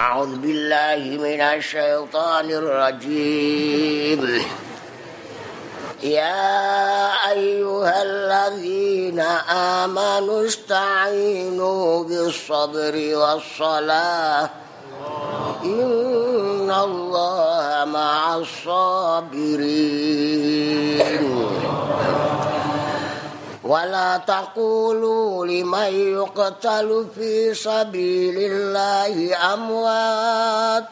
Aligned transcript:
أعوذ 0.00 0.36
بالله 0.36 1.02
من 1.20 1.40
الشيطان 1.40 2.50
الرجيم. 2.50 4.44
يا 6.02 7.12
أيها 7.30 8.02
الذين 8.02 9.20
آمنوا 9.80 10.46
استعينوا 10.46 12.04
بالصبر 12.04 12.94
والصلاة. 12.96 14.50
إن 15.64 16.70
الله 16.70 17.84
مع 17.84 18.36
الصابرين. 18.36 19.60
ولا 23.70 24.16
تقولوا 24.26 25.46
لمن 25.46 25.90
يقتل 26.18 27.06
في 27.14 27.54
سبيل 27.54 28.34
الله 28.50 29.14
أموات. 29.54 30.90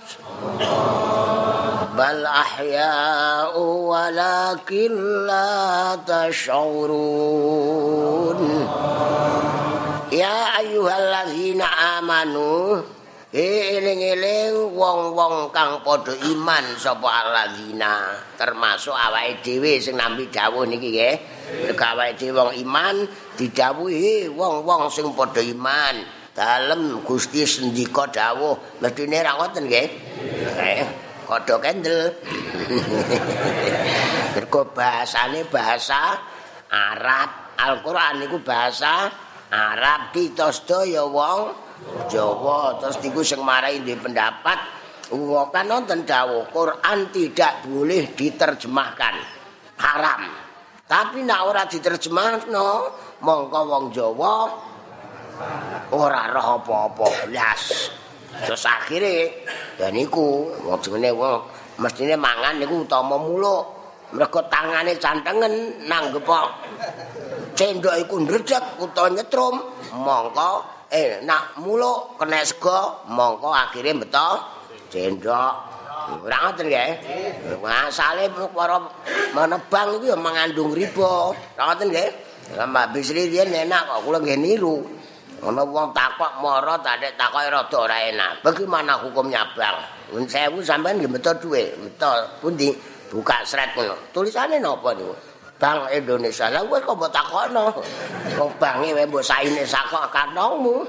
بل 1.99 2.27
أحياء 2.27 3.61
ولكن 3.61 4.91
لا 5.27 5.99
تشعرون. 6.07 7.59
يا 10.13 10.59
أيها 10.59 10.95
الذين 10.99 11.63
آمنوا 11.99 12.81
eling-eling 13.29 14.73
wong-wong 14.73 15.53
kang 15.53 15.85
padha 15.85 16.17
iman 16.33 16.65
sapa 16.81 17.05
alladzina 17.05 18.17
termasuk 18.41 18.97
awake 18.97 19.45
dhewe 19.45 19.77
sing 19.77 20.01
nampi 20.01 20.33
dawuh 20.33 20.65
niki 20.65 20.89
nggih. 20.89 21.17
Awake 21.77 22.17
dhewe 22.17 22.33
wong 22.41 22.53
iman 22.65 23.05
didhawuhi 23.37 24.33
wong-wong 24.33 24.89
sing 24.89 25.13
padha 25.13 25.45
iman. 25.45 26.17
Dalem 26.33 27.05
Gusti 27.05 27.45
sendika 27.45 28.09
dawuh. 28.09 28.81
Mestine 28.81 29.21
ra 29.21 29.37
ngoten 29.37 29.69
nggih? 29.69 29.89
Eh 30.57 30.81
padha 31.29 31.61
kendel. 31.61 32.17
Mergo 34.33 34.73
bahasane 34.73 35.45
bahasa 35.53 36.17
Arab. 36.73 37.53
Al-Qur'an 37.59 38.23
niku 38.23 38.39
bahasa 38.41 39.11
Arab 39.51 40.15
kita 40.15 40.55
sedaya 40.55 41.03
wong 41.03 41.68
Jawa 42.09 42.81
terus 42.81 42.97
niku 43.05 43.21
sing 43.23 43.41
marai 43.45 43.81
di 43.85 43.95
pendapat 43.95 44.59
wong 45.13 45.49
kan 45.49 45.65
nonton 45.65 46.05
dawuh 46.05 46.49
Quran 46.53 46.99
tidak 47.13 47.65
boleh 47.65 48.13
diterjemahkan. 48.13 49.15
Haram. 49.79 50.23
Tapi 50.89 51.23
nek 51.23 51.41
ora 51.45 51.63
diterjemahno 51.69 52.69
mongko 53.23 53.61
wong 53.69 53.85
Jawa 53.93 54.35
ora 55.95 56.23
roh 56.33 56.61
apa-apa. 56.61 57.07
Blas 57.29 57.63
terus 58.45 58.65
akhire 58.69 59.47
ya 59.81 59.89
niku 59.91 60.53
wong 60.65 60.79
jenenge 60.83 61.15
wong 61.15 61.41
mestine 61.79 62.17
mangan 62.19 62.59
niku 62.59 62.85
utama 62.85 63.17
muluk. 63.17 63.77
Mergo 64.09 64.41
tangane 64.49 64.97
cantengen 64.97 65.85
nanggep 65.85 66.25
cendok 67.53 67.97
iku 68.01 68.25
ndredeg 68.25 68.65
utawa 68.81 69.13
nyetrum 69.13 69.61
mongko 69.93 70.78
eh 70.89 71.21
nak 71.21 71.61
muluk 71.61 72.17
kena 72.17 72.41
sego 72.41 73.05
mongko 73.13 73.53
akhire 73.53 73.93
beto 73.93 74.41
cendok 74.89 75.53
ora 76.25 76.37
ngoten 76.49 76.67
nggih 76.73 76.91
masale 77.61 78.33
para 78.33 78.81
menebang 79.37 79.89
iku 80.01 80.05
ya 80.09 80.17
mengandung 80.17 80.73
riba. 80.73 81.37
Ora 81.37 81.63
ngoten 81.69 81.93
nggih? 81.93 82.09
Mbak 82.57 82.87
Bisri 82.97 83.29
riyen 83.29 83.53
enak 83.53 83.85
kok 83.85 84.01
kula 84.09 84.19
nggih 84.25 84.41
niru. 84.41 84.81
Ana 85.45 85.63
wong 85.63 85.93
takok 85.93 86.41
mara 86.41 86.81
tak 86.81 87.05
takok 87.21 87.53
rada 87.53 87.77
ora 87.77 87.97
enak. 88.09 88.41
Bagaimana 88.41 88.97
hukumnya 89.05 89.45
bang? 89.53 89.77
Mun 90.17 90.25
sewu 90.25 90.65
sampean 90.65 90.97
nggih 90.97 91.13
beto 91.13 91.37
duwe 91.37 91.77
beto 91.77 92.09
pundi? 92.41 92.73
Buka 93.13 93.45
sret 93.45 93.77
ngono. 93.77 93.97
Tulisane 94.13 94.57
napa 94.61 94.97
niku 94.97 95.28
Bang 95.59 95.91
Indonesia. 95.91 96.47
Lah 96.49 96.63
kowe 96.63 96.79
kok 96.79 96.95
mbok 96.95 97.11
takokno. 97.11 97.67
Wong 98.39 98.51
bange 98.63 98.95
wae 98.95 99.05
mbok 99.11 99.27
saine 99.27 99.67
sakok 99.67 100.07
kanongmu. 100.15 100.87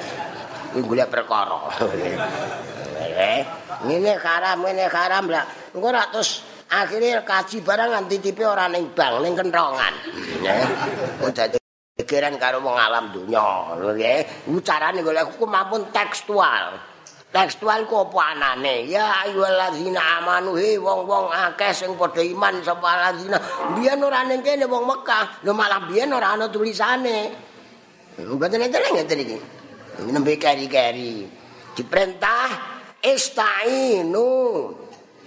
Kuwi 0.74 0.82
golek 0.86 1.08
perkara. 1.10 1.58
Eh, 3.00 3.42
ngene 3.84 4.16
haram, 4.16 4.64
ngene 4.64 4.86
haram 4.86 5.24
lah. 5.28 5.44
Engko 5.74 5.88
ra 5.92 6.08
terus 6.12 6.44
akhire 6.68 7.20
kaji 7.24 7.60
barang 7.64 7.90
nganti 7.92 8.16
tipe 8.22 8.44
ora 8.46 8.68
ning 8.68 8.92
bang, 8.96 9.18
ning 9.24 9.34
kentongan. 9.34 9.94
Eh, 11.20 11.32
dadi 11.32 11.58
gegeran 12.00 12.40
karo 12.40 12.64
wong 12.64 12.76
alam 12.80 13.12
donya. 13.12 13.76
Nggih, 13.76 14.52
ucarane 14.52 15.04
golek 15.04 15.32
hukum 15.32 15.52
maupun 15.52 15.84
tekstual. 15.92 16.89
Tekstual 17.30 17.86
ku 17.86 18.10
apa 18.10 18.34
anane 18.34 18.90
ya 18.90 19.22
ayyuhallazina 19.26 20.18
amanu 20.18 20.58
he 20.58 20.74
wong-wong 20.74 21.30
akeh 21.30 21.70
sing 21.70 21.94
padha 21.94 22.26
iman 22.26 22.58
sapa 22.58 22.86
allazina 22.90 23.38
biyen 23.78 24.02
ora 24.02 24.26
ning 24.26 24.42
kene 24.42 24.66
wong 24.66 24.82
Mekah 24.82 25.46
lho 25.46 25.54
malah 25.54 25.86
biyen 25.86 26.10
ora 26.10 26.34
ana 26.34 26.50
tulisane. 26.50 27.30
Mboten 28.18 28.66
enten 28.66 28.82
ngeten 28.82 29.18
iki. 29.22 29.38
Nembe 30.10 30.34
kari-kari 30.42 31.24
diperintah 31.78 32.50
istainu 32.98 34.30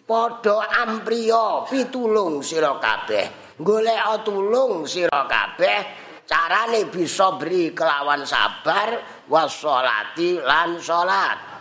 padha 0.03 0.83
ampriya 0.83 1.71
pitulung 1.71 2.43
sira 2.43 2.75
kabeh. 2.83 3.55
Golek 3.63 4.27
tulung 4.27 4.83
sira 4.83 5.23
kabeh 5.23 5.79
carane 6.27 6.83
bisa 6.91 7.39
beri 7.39 7.71
kelawan 7.71 8.27
sabar 8.27 9.23
wasolati 9.31 10.41
lan 10.41 10.81
salat 10.83 11.52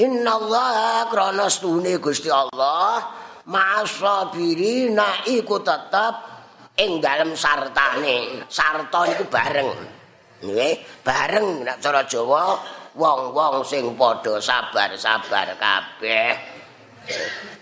Inna 0.00 0.32
Allah 0.32 1.04
krana 1.12 1.44
stune 1.52 2.00
Gusti 2.00 2.32
Allah 2.32 3.04
masabirina 3.44 5.28
iku 5.28 5.60
tetep 5.60 6.14
ing 6.80 7.04
dalem 7.04 7.36
sartane. 7.36 8.48
Sarta 8.48 9.04
iku 9.12 9.28
bareng. 9.28 9.68
Nggih, 10.40 11.04
bareng 11.04 11.68
nek 11.68 11.76
cara 11.84 12.08
Jawa 12.08 12.56
wong-wong 12.96 13.60
sing 13.60 13.92
padha 13.92 14.40
sabar-sabar 14.40 15.52
kabeh. 15.60 16.32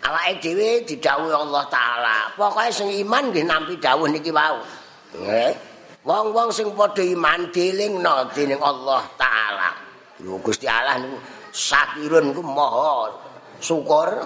Awake 0.06 0.38
dhewe 0.38 0.86
didhawuhi 0.86 1.34
Allah 1.34 1.66
taala. 1.66 2.30
Pokoke 2.38 2.70
sing 2.70 2.94
iman 3.02 3.34
nggih 3.34 3.42
nampi 3.50 3.82
dawuh 3.82 4.06
niki 4.06 4.30
wau. 4.30 4.62
Nggih. 5.18 5.50
Wong-wong 6.06 6.54
sing 6.54 6.70
padha 6.70 7.02
iman 7.02 7.50
dilingno 7.50 8.30
dening 8.30 8.62
Allah 8.62 9.02
taala. 9.18 9.74
Lho 10.22 10.38
Gusti 10.38 10.70
Allah 10.70 11.02
niku 11.02 11.18
sakirun 11.58 12.30
ku 12.30 12.42
maha 12.46 13.10
syukur 13.58 14.22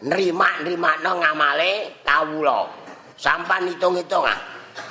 nrima-nrimakno 0.00 1.20
ngamale 1.20 2.00
kawula. 2.00 2.64
Sampan 3.16 3.68
hitung-hitung 3.68 4.24
ah 4.24 4.40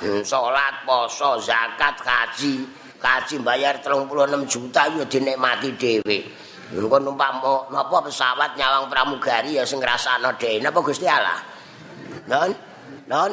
hmm, 0.02 0.22
salat 0.22 0.86
poso 0.86 1.42
zakat 1.42 1.98
kaji. 1.98 2.86
Kaji 2.96 3.44
bayar 3.44 3.78
36 3.84 4.48
juta 4.48 4.88
ya 4.88 5.04
dinikmati 5.04 5.68
dhewe. 5.76 6.18
Engko 6.74 6.98
numpak 6.98 7.38
napa 7.70 7.96
pesawat 8.02 8.58
nyawang 8.58 8.90
pramugari 8.90 9.54
ya 9.54 9.62
sing 9.62 9.78
ngrasakno 9.78 10.34
dhewe? 10.38 10.58
Napa 10.64 10.80
Gusti 10.82 11.06
Allah? 11.06 11.38
Non 12.26 12.50
non 13.06 13.30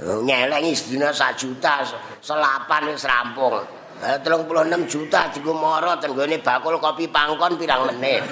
nyelengi 0.00 0.72
sedina 0.72 1.12
1 1.12 1.36
juta 1.36 1.84
selapan 2.24 2.88
wis 2.88 3.04
rampung 3.04 3.60
Eh, 4.00 4.16
36 4.24 4.88
juta 4.88 5.28
diku 5.28 5.52
moro 5.52 5.92
tenggone 6.00 6.40
bakul 6.40 6.80
kopi 6.80 7.04
pangkon 7.04 7.60
pirang 7.60 7.84
menit. 7.92 8.24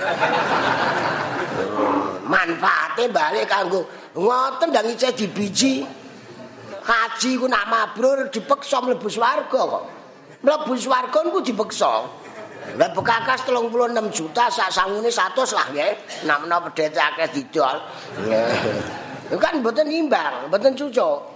Manfaate 2.24 3.04
bali 3.12 3.44
kanggo 3.44 3.84
ngoten 4.16 4.72
ndang 4.72 4.88
isih 4.88 5.12
dibiji. 5.12 5.84
Haji 6.88 7.30
ku 7.36 7.44
nak 7.44 7.68
mabrur 7.68 8.32
dipeksa 8.32 8.80
mlebu 8.80 9.12
swarga 9.12 9.60
kok. 9.60 9.84
Mlebu 10.40 10.72
swarga 10.72 11.20
ku 11.28 11.44
dipeksa. 11.44 11.92
Lah 12.80 12.88
bekakas 12.96 13.44
36 13.44 13.68
juta 14.16 14.48
sak 14.48 14.72
sangune 14.72 15.12
100 15.12 15.52
lah 15.52 15.66
nggih. 15.68 15.92
Nak 16.24 16.48
menawa 16.48 16.64
pedhete 16.72 16.96
akeh 16.96 17.28
didol. 17.28 17.76
kan 19.36 19.60
mboten 19.60 19.92
imbang, 19.92 20.48
mboten 20.48 20.72
cucuk. 20.72 21.28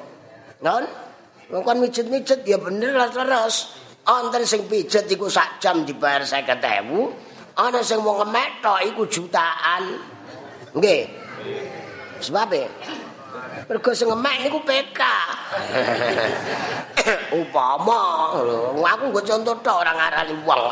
Non? 0.64 0.88
Wong 1.52 1.60
kon 1.68 1.84
mijet-mijet 1.84 2.48
ya 2.48 2.56
bener 2.56 2.96
lah 2.96 3.12
terus. 3.12 3.81
Wonten 4.02 4.42
sing 4.42 4.66
pijet 4.66 5.06
iku 5.06 5.30
sak 5.30 5.62
jam 5.62 5.86
dibayar 5.86 6.26
50.000, 6.26 6.58
ana 7.54 7.80
sing 7.86 8.02
wong 8.02 8.26
ngemek 8.26 8.58
tok 8.58 8.82
iku 8.82 9.06
jutaan. 9.06 9.94
Nggih. 10.74 11.06
Sebab 12.18 12.50
e 12.50 12.64
mergo 13.70 13.90
sing 13.94 14.10
ngemek 14.10 14.36
niku 14.42 14.58
PK. 14.66 15.00
Upama 17.38 18.34
lho, 18.42 18.82
aku 18.82 19.04
nggo 19.10 19.22
contoh 19.22 19.54
tok 19.62 19.76
ora 19.86 19.92
ngarani 19.94 20.34
wong. 20.42 20.62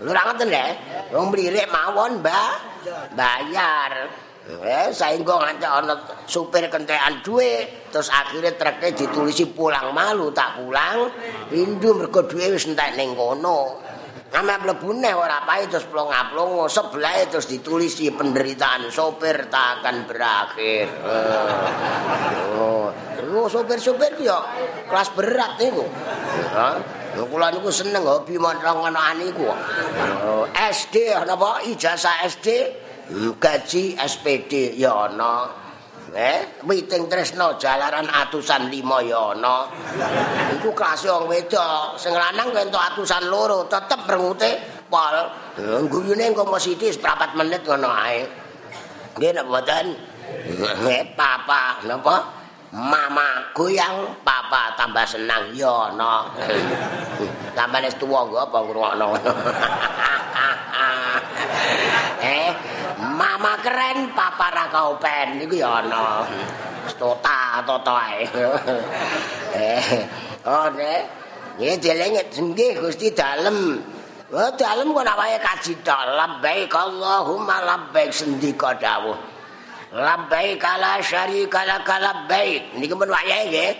Lho 0.00 0.08
ora 0.08 0.22
ngoten 0.32 0.48
lho. 0.48 0.66
Wong 1.12 1.26
mlirik 1.36 1.68
mawon, 1.68 2.24
Mbak. 2.24 2.54
Bayar. 3.12 3.92
Eh, 4.58 4.90
saenggo 4.90 5.38
nganti 5.38 5.62
ana 5.62 5.94
supir 6.26 6.66
kentekan 6.66 7.22
dhuwit, 7.22 7.92
terus 7.94 8.10
akhirnya 8.10 8.58
treke 8.58 8.90
ditulisi 8.98 9.46
pulang 9.46 9.94
malu 9.94 10.34
tak 10.34 10.58
pulang. 10.58 11.06
Indu 11.54 11.94
mergo 11.94 12.26
dhuwit 12.26 12.58
wis 12.58 12.66
entek 12.66 12.98
ning 12.98 13.14
kono. 13.14 13.78
Ame 14.30 14.54
mlebune 14.62 15.10
ora 15.10 15.42
pae 15.42 15.66
terus 15.66 15.90
plong-plong 15.90 16.70
sebelah 16.70 17.26
terus 17.26 17.50
ditulisi 17.50 18.14
penderitaan 18.14 18.86
sopir 18.86 19.50
tak 19.50 19.82
akan 19.82 20.06
berakhir. 20.06 20.86
Oh, 22.54 22.94
oh 22.94 23.46
sopir-sopir 23.50 24.22
yo 24.22 24.38
kelas 24.86 25.10
berat 25.18 25.58
niku. 25.58 25.82
Hah? 26.54 26.78
Lho 27.18 27.26
kula 27.26 27.50
niku 27.50 27.74
seneng 27.74 28.06
hobi 28.06 28.38
montrong 28.38 28.86
ana 28.86 29.18
niku. 29.18 29.50
Oh, 30.22 30.46
SD 30.54 31.10
napa 31.26 31.66
ijazah 31.66 32.22
SD 32.30 32.46
gaji 33.38 33.98
SPD 33.98 34.78
ya 34.78 35.10
ana. 35.10 35.50
Eh, 36.10 36.58
witing 36.66 37.06
tresno 37.06 37.54
jalaran 37.54 38.06
atusan 38.10 38.66
lima 38.66 38.98
ya 39.02 39.30
ana. 39.34 39.70
Iku 40.58 40.74
kelas 40.74 41.06
wong 41.06 41.30
wedok, 41.30 41.94
sing 41.94 42.10
lanang 42.14 42.50
entuk 42.50 42.82
atusan 42.82 43.30
loro, 43.30 43.66
tetep 43.70 44.06
rengute 44.10 44.58
pol. 44.90 45.14
Guyune 45.86 46.34
engko 46.34 46.46
mesti 46.50 46.90
seprapat 46.90 47.38
menit 47.38 47.62
ngono 47.62 47.90
ae. 47.90 48.26
Nggih 49.18 49.30
nek 49.38 49.46
mboten. 49.46 49.86
Nggih, 50.82 51.14
papa 51.14 51.82
napa? 51.86 52.16
Mama 52.70 53.50
goyang, 53.50 54.14
papa 54.22 54.74
tambah 54.78 55.02
senang 55.02 55.50
ya 55.54 55.90
ana. 55.90 56.30
Tambah 57.58 57.82
wis 57.82 57.98
tuwa 57.98 58.22
apa 58.30 58.58
ngrungokno. 58.62 59.10
eh, 62.22 62.54
mama 63.20 63.52
keren 63.60 64.16
papa 64.16 64.48
ra 64.48 64.64
kaupen 64.72 65.36
niku 65.36 65.60
ya 65.60 65.84
ana 65.84 66.24
stota 66.88 67.60
toto 67.68 67.92
ae 67.92 68.24
eh 69.60 69.84
oh 70.48 70.66
nek 70.72 71.00
nggih 71.60 71.76
deleng 71.76 72.16
nggih 72.16 72.80
Gusti 72.80 73.12
dalem 73.12 73.58
Oh, 74.30 74.46
dalem 74.54 74.94
kok 74.94 75.10
wae 75.18 75.36
kaji 75.42 75.82
tok. 75.82 76.06
Labbaik 76.14 76.70
Allahumma 76.70 77.66
labbaik 77.66 78.14
sendika 78.14 78.78
dawuh. 78.78 79.18
Labbaik 79.90 80.62
la 80.78 81.02
syarika 81.02 81.66
lak 81.66 81.82
labbaik. 81.82 82.78
Niki 82.78 82.94
men 82.94 83.10
wayahe 83.10 83.50
nggih. 83.50 83.70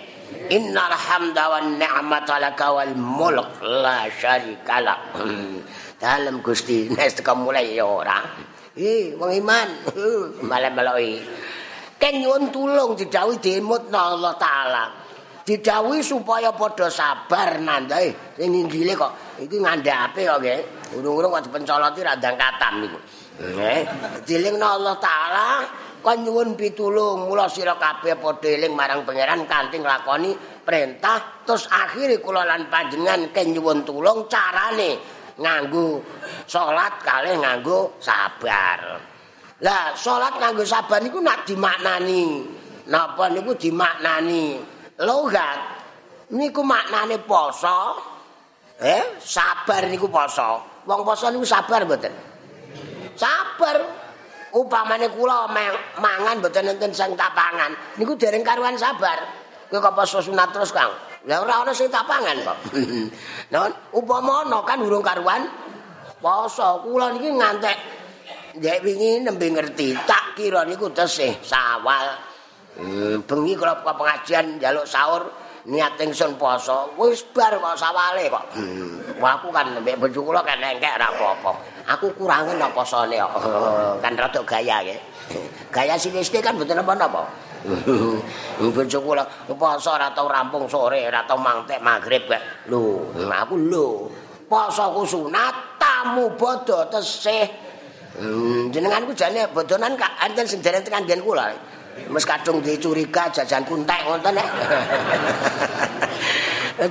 Innal 0.51 0.91
hamda 0.91 1.55
wan 1.55 1.79
ni'mata 1.79 2.35
laka 2.35 2.67
wal 2.67 2.91
mulk 2.99 3.63
la 3.63 4.11
syarika 4.11 4.83
lak. 4.83 4.99
Hmm. 5.15 5.63
Dalem 5.95 6.43
Gusti 6.43 6.91
nek 6.91 7.15
mulai 7.31 7.71
ya 7.71 7.87
ora. 7.87 8.19
Eh, 8.81 9.13
wong 9.13 9.31
iman. 9.45 9.67
Malah 10.49 10.73
meloki. 10.73 11.21
Ken 12.01 12.17
nyuwun 12.17 12.49
tulung 12.49 12.97
didhawuhi 12.97 13.37
demut 13.37 13.93
Allah 13.93 14.33
taala. 14.41 14.85
Didhawuhi 15.45 16.01
supaya 16.01 16.49
padha 16.57 16.89
sabar 16.89 17.61
nandai 17.61 18.09
sing 18.37 18.49
nginggile 18.49 18.97
kok 18.97 19.37
iki 19.37 19.61
ngandhape 19.61 20.25
kok 20.25 20.41
nggih. 20.41 20.59
Urung-urung 20.97 21.37
kok 21.37 21.45
dipencoloti 21.45 22.01
ra 22.01 22.17
ndang 22.17 22.41
katam 22.41 22.73
niku. 22.81 22.99
Nggih. 23.37 23.81
Dilingno 24.25 24.65
Allah 24.65 24.97
taala 24.97 25.47
kon 26.01 26.25
nyuwun 26.25 26.57
pitulung 26.57 27.29
mula 27.29 27.45
sira 27.45 27.77
kabeh 27.77 28.17
padha 28.17 28.49
eling 28.49 28.73
marang 28.73 29.05
pangeran 29.05 29.45
kanthi 29.45 29.77
nglakoni 29.77 30.33
perintah 30.65 31.45
terus 31.45 31.69
akhire 31.69 32.17
kula 32.17 32.41
lan 32.41 32.65
panjenengan 32.65 33.29
ken 33.29 33.53
nyuwun 33.53 33.85
tulung 33.85 34.25
carane 34.25 35.20
nganggo 35.39 36.03
salat 36.49 36.99
kalih 37.05 37.39
nganggo 37.39 37.95
sabar. 38.03 38.99
Lah 39.61 39.93
salat 39.95 40.35
nganggo 40.41 40.63
sabar 40.65 40.99
niku 40.99 41.21
nak 41.21 41.45
dimaknani. 41.47 42.43
Napa 42.89 43.29
niku 43.29 43.55
dimaknani 43.55 44.59
logat. 44.99 45.59
Niku 46.31 46.63
maknane 46.63 47.19
poso. 47.23 47.99
Eh, 48.81 49.21
sabar 49.21 49.85
niku 49.87 50.09
poso. 50.09 50.81
Wong 50.87 51.05
poso 51.05 51.29
niku 51.29 51.45
sabar 51.45 51.85
mboten? 51.85 52.13
Sabar. 53.13 53.77
Upamane 54.51 55.07
kula 55.15 55.47
mangan 55.95 56.43
mboten 56.43 56.75
enten 56.75 56.91
sing 56.91 57.15
tak 57.15 57.31
pangan, 57.31 57.71
niku 57.95 58.19
dereng 58.19 58.43
karuan 58.43 58.75
sabar. 58.75 59.23
Kowe 59.71 59.79
kok 59.79 59.95
poso 59.95 60.19
sunat 60.19 60.51
terus, 60.51 60.75
Kang? 60.75 60.91
Lah 61.29 61.37
ora 61.45 61.61
ana 61.61 61.71
sing 61.73 61.89
tak 61.91 62.05
pangan 62.09 62.37
kok. 62.41 62.57
Nah, 63.53 63.67
upama 63.93 64.47
ana 64.47 64.63
kan 64.65 64.81
urung 64.81 65.05
karuan 65.05 65.45
poso. 66.17 66.81
Kula 66.81 67.13
niki 67.13 67.29
ngantek 67.29 67.77
Dek 68.51 68.83
wingi 68.83 69.23
nembe 69.23 69.47
ngerti, 69.47 69.95
tak 70.03 70.35
kira 70.35 70.67
niku 70.67 70.91
tesih 70.91 71.39
sawal. 71.39 72.19
Hmm, 72.75 73.23
bengi 73.23 73.55
kula 73.55 73.79
pengajian 73.79 74.59
njaluk 74.59 74.83
sahur 74.83 75.23
niat 75.71 75.95
ingsun 75.95 76.35
poso. 76.35 76.91
Wis 76.99 77.23
bar 77.31 77.55
kok 77.55 77.79
sawale 77.79 78.27
kok. 78.27 78.43
Hmm, 78.59 79.23
aku 79.23 79.47
kan 79.55 79.71
mbek 79.79 79.95
bojo 79.95 80.19
kula 80.19 80.43
kan 80.43 80.59
engkek 80.59 80.99
ora 80.99 81.07
apa-apa. 81.15 81.51
Aku 81.95 82.11
kurangin 82.19 82.59
apa 82.59 82.75
posone 82.75 83.15
kok. 83.15 83.33
kan 84.03 84.19
rada 84.19 84.41
gaya 84.43 84.83
nggih. 84.83 84.99
Gaya 85.71 85.95
sinistik 85.95 86.43
kan 86.43 86.59
mboten 86.59 86.83
apa-apa. 86.83 87.23
Bojo 88.57 88.99
kula 89.05 89.23
poso 89.53 89.93
ora 89.93 90.09
tau 90.09 90.25
rampung 90.25 90.65
sore, 90.65 91.05
ora 91.05 91.21
tau 91.25 91.37
mantek 91.37 91.77
magrib 91.81 92.25
kek. 92.25 92.71
Lho, 92.73 93.13
aku 93.29 93.55
lho. 93.57 93.87
Posoku 94.49 95.07
sunat, 95.07 95.79
tamu 95.79 96.33
bodho 96.35 96.83
tesih. 96.91 97.47
Hmm, 98.11 98.67
jenengan 98.67 99.07
ku 99.07 99.15
jane 99.15 99.47
bodonan 99.55 99.95
kak 99.95 100.11
enten 100.27 100.43
sing 100.43 100.59
dereng 100.59 100.83
tekan 100.83 101.07
nggen 101.07 101.23
kula. 101.23 101.47
Mes 102.11 102.25
kadung 102.27 102.59
dicuriga 102.59 103.31
jajan 103.31 103.63
kuntek 103.63 104.03
ngoten 104.03 104.35
nek. 104.35 104.49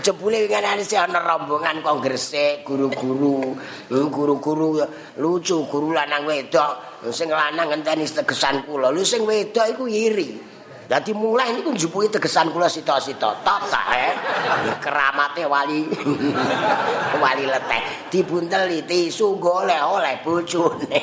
Jebule 0.01 0.47
wingi 0.47 0.57
ana 0.95 1.19
rombongan 1.19 1.83
kok 1.83 1.99
gresik 1.99 2.63
guru-guru, 2.63 3.59
guru-guru 3.91 4.87
lucu, 5.19 5.67
guru 5.67 5.91
lanang 5.91 6.31
wedok, 6.31 7.03
sing 7.11 7.27
lanang 7.27 7.75
ngenteni 7.75 8.07
tegesan 8.07 8.63
kula. 8.65 8.89
Lho 8.95 9.03
sing 9.03 9.27
wedok 9.27 9.67
iku 9.77 9.85
iri. 9.91 10.60
Dadi 10.91 11.15
mulai 11.15 11.55
niku 11.55 11.71
njupuki 11.71 12.11
tegesan 12.11 12.51
kula 12.51 12.67
sita-sita. 12.67 13.31
Tata 13.47 13.83
eh. 13.95 14.11
Keramate 14.83 15.47
wali. 15.47 15.87
wali 17.23 17.47
leteh. 17.47 18.11
Dibunteli 18.11 18.83
tisu 18.83 19.39
golek 19.39 19.79
oleh 19.79 20.19
bojone. 20.27 20.99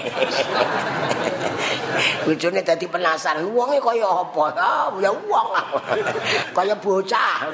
bojone 2.27 2.59
dadi 2.67 2.83
penasaran. 2.83 3.47
Wonge 3.47 3.79
kaya 3.79 4.11
apa? 4.11 4.45
Ya 4.99 5.07
wong. 5.07 5.49
kaya 6.59 6.75
bocah. 6.75 7.47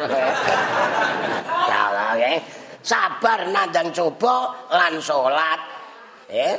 Ya. 2.17 2.41
Sabar 2.81 3.45
nandang 3.53 3.93
coba 3.93 4.57
lan 4.73 4.97
salat. 4.97 5.61
Eh. 6.33 6.57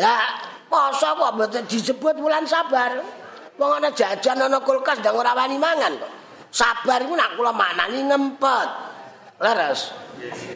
Lah 0.00 0.40
poso 0.72 1.12
kok 1.20 1.36
mboten 1.36 1.68
disebut 1.68 2.16
bulan 2.16 2.48
sabar. 2.48 3.20
Wong 3.62 3.78
ana 3.78 3.94
jajan 3.94 4.42
ana 4.42 4.58
kulkas 4.58 4.98
ndang 4.98 5.14
ora 5.14 5.38
wani 5.38 5.54
mangan 5.54 5.94
kok. 6.02 6.12
Sabar 6.50 6.98
iku 7.06 7.14
nak 7.14 7.38
kula 7.38 7.54
maknani 7.54 8.10
ngempet. 8.10 8.68
Leres. 9.38 9.94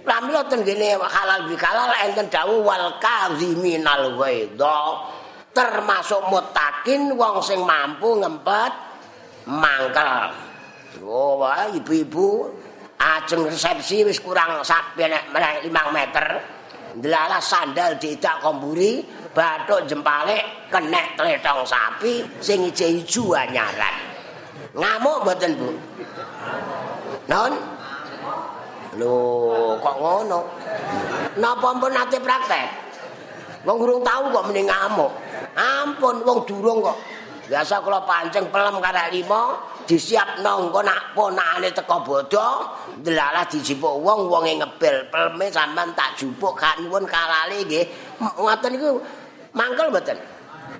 Pramila 0.03 0.43
ten 0.51 0.67
gene 0.67 0.99
halal 0.99 1.47
bikalal 1.47 1.95
enten 2.03 2.27
dawuh 2.27 2.67
wal 2.67 2.99
kaziminal 2.99 4.19
waidha 4.19 5.07
termasuk 5.55 6.27
mutakin 6.29 7.15
wong 7.15 7.39
sing 7.47 7.63
mampu 7.63 8.19
ngempet 8.19 8.73
mangkel. 9.47 10.35
Oh, 11.07 11.41
wah 11.41 11.71
ibu-ibu 11.71 12.51
ajeng 12.99 13.47
resepsi 13.47 14.03
wis 14.03 14.19
kurang 14.19 14.67
sak 14.67 14.99
5 14.99 15.07
meter. 15.95 16.27
Delalah 16.97 17.45
sandal 17.45 18.01
didak 18.01 18.41
komburi, 18.41 19.05
bathuk 19.37 19.85
jempale 19.85 20.41
kenek 20.73 21.13
tletong 21.21 21.61
sapi 21.69 22.25
sing 22.41 22.65
ijo-ijo 22.65 23.37
anyaran. 23.37 23.95
Ngamuk 24.73 25.29
mboten, 25.29 25.53
Bu? 25.61 25.71
Non? 27.29 27.53
Lho, 28.97 29.17
kok 29.77 29.97
ngono? 30.01 30.41
Napa 31.37 31.67
ampun 31.69 31.93
nate 31.93 32.17
praktek? 32.17 32.65
Wong 33.69 33.77
urung 33.77 34.01
tau 34.01 34.33
kok 34.33 34.45
mending 34.49 34.65
ngamuk. 34.65 35.13
Ampun, 35.53 36.25
wong 36.25 36.39
durung 36.49 36.81
kok. 36.81 36.97
Biasa 37.47 37.79
kula 37.79 38.03
pancing 38.03 38.51
pelem 38.51 38.83
karek 38.83 39.15
lima, 39.15 39.55
disiap 39.87 40.43
nongko 40.43 40.83
nak 40.83 41.15
ponakane 41.15 41.71
teko 41.71 42.03
bodo, 42.03 42.75
delalah 43.07 43.47
dijipuk 43.47 44.03
wong, 44.03 44.27
wonge 44.27 44.59
ngebel 44.59 45.07
pelme 45.15 45.47
sampean 45.55 45.95
tak 45.95 46.19
jupuk 46.19 46.59
gak 46.59 46.75
nyuwun 46.83 47.07
kalale 47.07 47.63
nggih. 47.63 47.87
Ngoten 48.19 48.71
niku 48.75 48.99
mangkel 49.57 49.89
mboten. 49.89 50.19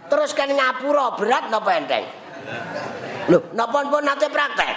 Terus 0.07 0.31
kan 0.37 0.53
ngapura 0.53 1.17
berat 1.19 1.51
napa 1.51 1.71
enteng? 1.75 2.05
Lho, 3.27 3.43
napa 3.57 3.83
pun 3.89 4.05
nate 4.05 4.31
praktek? 4.31 4.75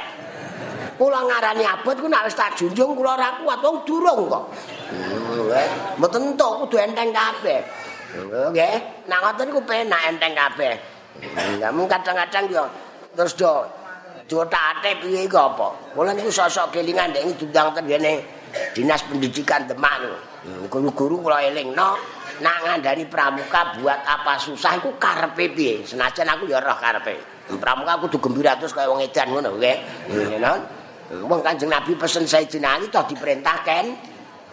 Kula 0.97 1.23
ngarani 1.23 1.63
abot 1.63 1.95
ku 1.95 2.07
nek 2.11 2.27
wis 2.27 2.35
tak 2.35 2.59
junjung 2.59 2.91
kula 2.97 3.15
ora 3.15 3.39
kuat 3.39 3.59
wong 3.63 3.87
durung 3.87 4.27
kok. 4.27 4.43
Hmm, 4.91 5.47
mboten 5.95 6.33
entuk 6.33 6.65
kudu 6.65 6.75
enteng 6.81 7.13
kabeh. 7.15 7.61
Nggih, 8.51 8.75
nek 9.05 9.19
ngoten 9.21 9.47
ku 9.53 9.59
penak 9.63 10.01
enteng 10.09 10.33
kabeh. 10.35 10.75
Enggak 11.19 11.71
mung 11.71 11.87
kadang-kadang 11.87 12.45
yo 12.51 12.63
terus 13.15 13.31
do 13.35 13.63
jotate 14.27 14.99
piye 14.99 15.23
iku 15.23 15.39
apa? 15.39 15.67
Kula 15.95 16.11
niku 16.11 16.31
sosok 16.33 16.75
kelingan 16.75 17.15
ndek 17.15 17.37
diundang 17.37 17.71
ten 17.71 17.85
Dinas 18.73 19.05
Pendidikan 19.05 19.69
Demak. 19.69 20.01
Guru-guru 20.67 21.21
kula 21.21 21.45
elingno 21.45 22.18
nak 22.39 22.55
ngandani 22.65 23.05
pramuka 23.05 23.79
buat 23.79 23.99
apa 24.03 24.39
susah 24.39 24.79
iku 24.79 24.95
karepe 24.95 25.51
piye? 25.51 25.83
Senajan 25.83 26.27
aku 26.27 26.47
ya 26.47 26.59
roh 26.59 26.77
karepe. 26.79 27.19
Pramuka 27.59 27.99
kudu 28.07 28.17
gembira 28.19 28.55
terus 28.55 28.75
kaya 28.75 28.89
wong 28.89 29.03
edan 29.03 29.31
ngono 29.31 29.57
nggih. 29.57 29.77
Ngono. 30.09 30.53
Wong 31.25 31.41
Kanjeng 31.41 31.73
Nabi 31.73 31.97
pesen 31.97 32.29
Sayyidina 32.29 32.77
Ali 32.77 32.87
toh 32.93 33.01
diperintahkan 33.09 33.85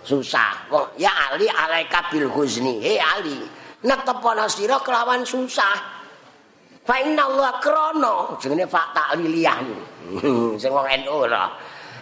susah. 0.00 0.73
Wong 0.73 0.97
ya 0.97 1.12
Ali 1.31 1.47
alaika 1.47 2.09
bil 2.09 2.33
huzni. 2.33 2.81
He 2.81 2.97
Ali, 2.97 3.45
netepana 3.85 4.49
sira 4.49 4.81
kelawan 4.81 5.23
susah. 5.28 5.76
Fa 6.87 6.95
inna 7.02 7.26
Allah 7.26 7.59
krono 7.59 8.38
jenenge 8.40 8.71
Pak 8.71 8.87
Takliliyah. 8.95 9.59
Sing 10.62 10.71
wong 10.71 10.87
NU 11.02 11.12
ora. 11.12 11.50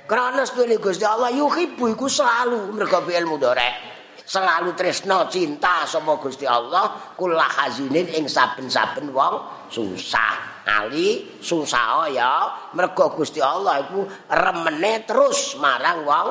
Krana 0.05 0.45
sedune 0.45 0.77
Gusti 0.77 1.01
Allah 1.09 1.33
yuhibbu 1.33 1.97
iku 1.97 2.05
selalu 2.05 2.77
mergo 2.77 3.01
ilmu 3.01 3.41
dorek. 3.41 3.94
Selalu 4.25 4.73
tresno 4.73 5.29
cinta 5.29 5.85
sapa 5.85 6.17
Gusti 6.17 6.49
Allah 6.49 7.13
kula 7.13 7.45
hazinin 7.45 8.09
ing 8.09 8.25
saben-saben 8.25 9.13
wong 9.13 9.69
susah. 9.69 10.65
Ali 10.65 11.37
susah 11.45 12.09
ya 12.09 12.49
mergo 12.73 13.13
Gusti 13.13 13.45
Allah 13.45 13.85
iku 13.85 14.09
remene 14.33 15.05
terus 15.05 15.61
marang 15.61 16.09
wong 16.09 16.29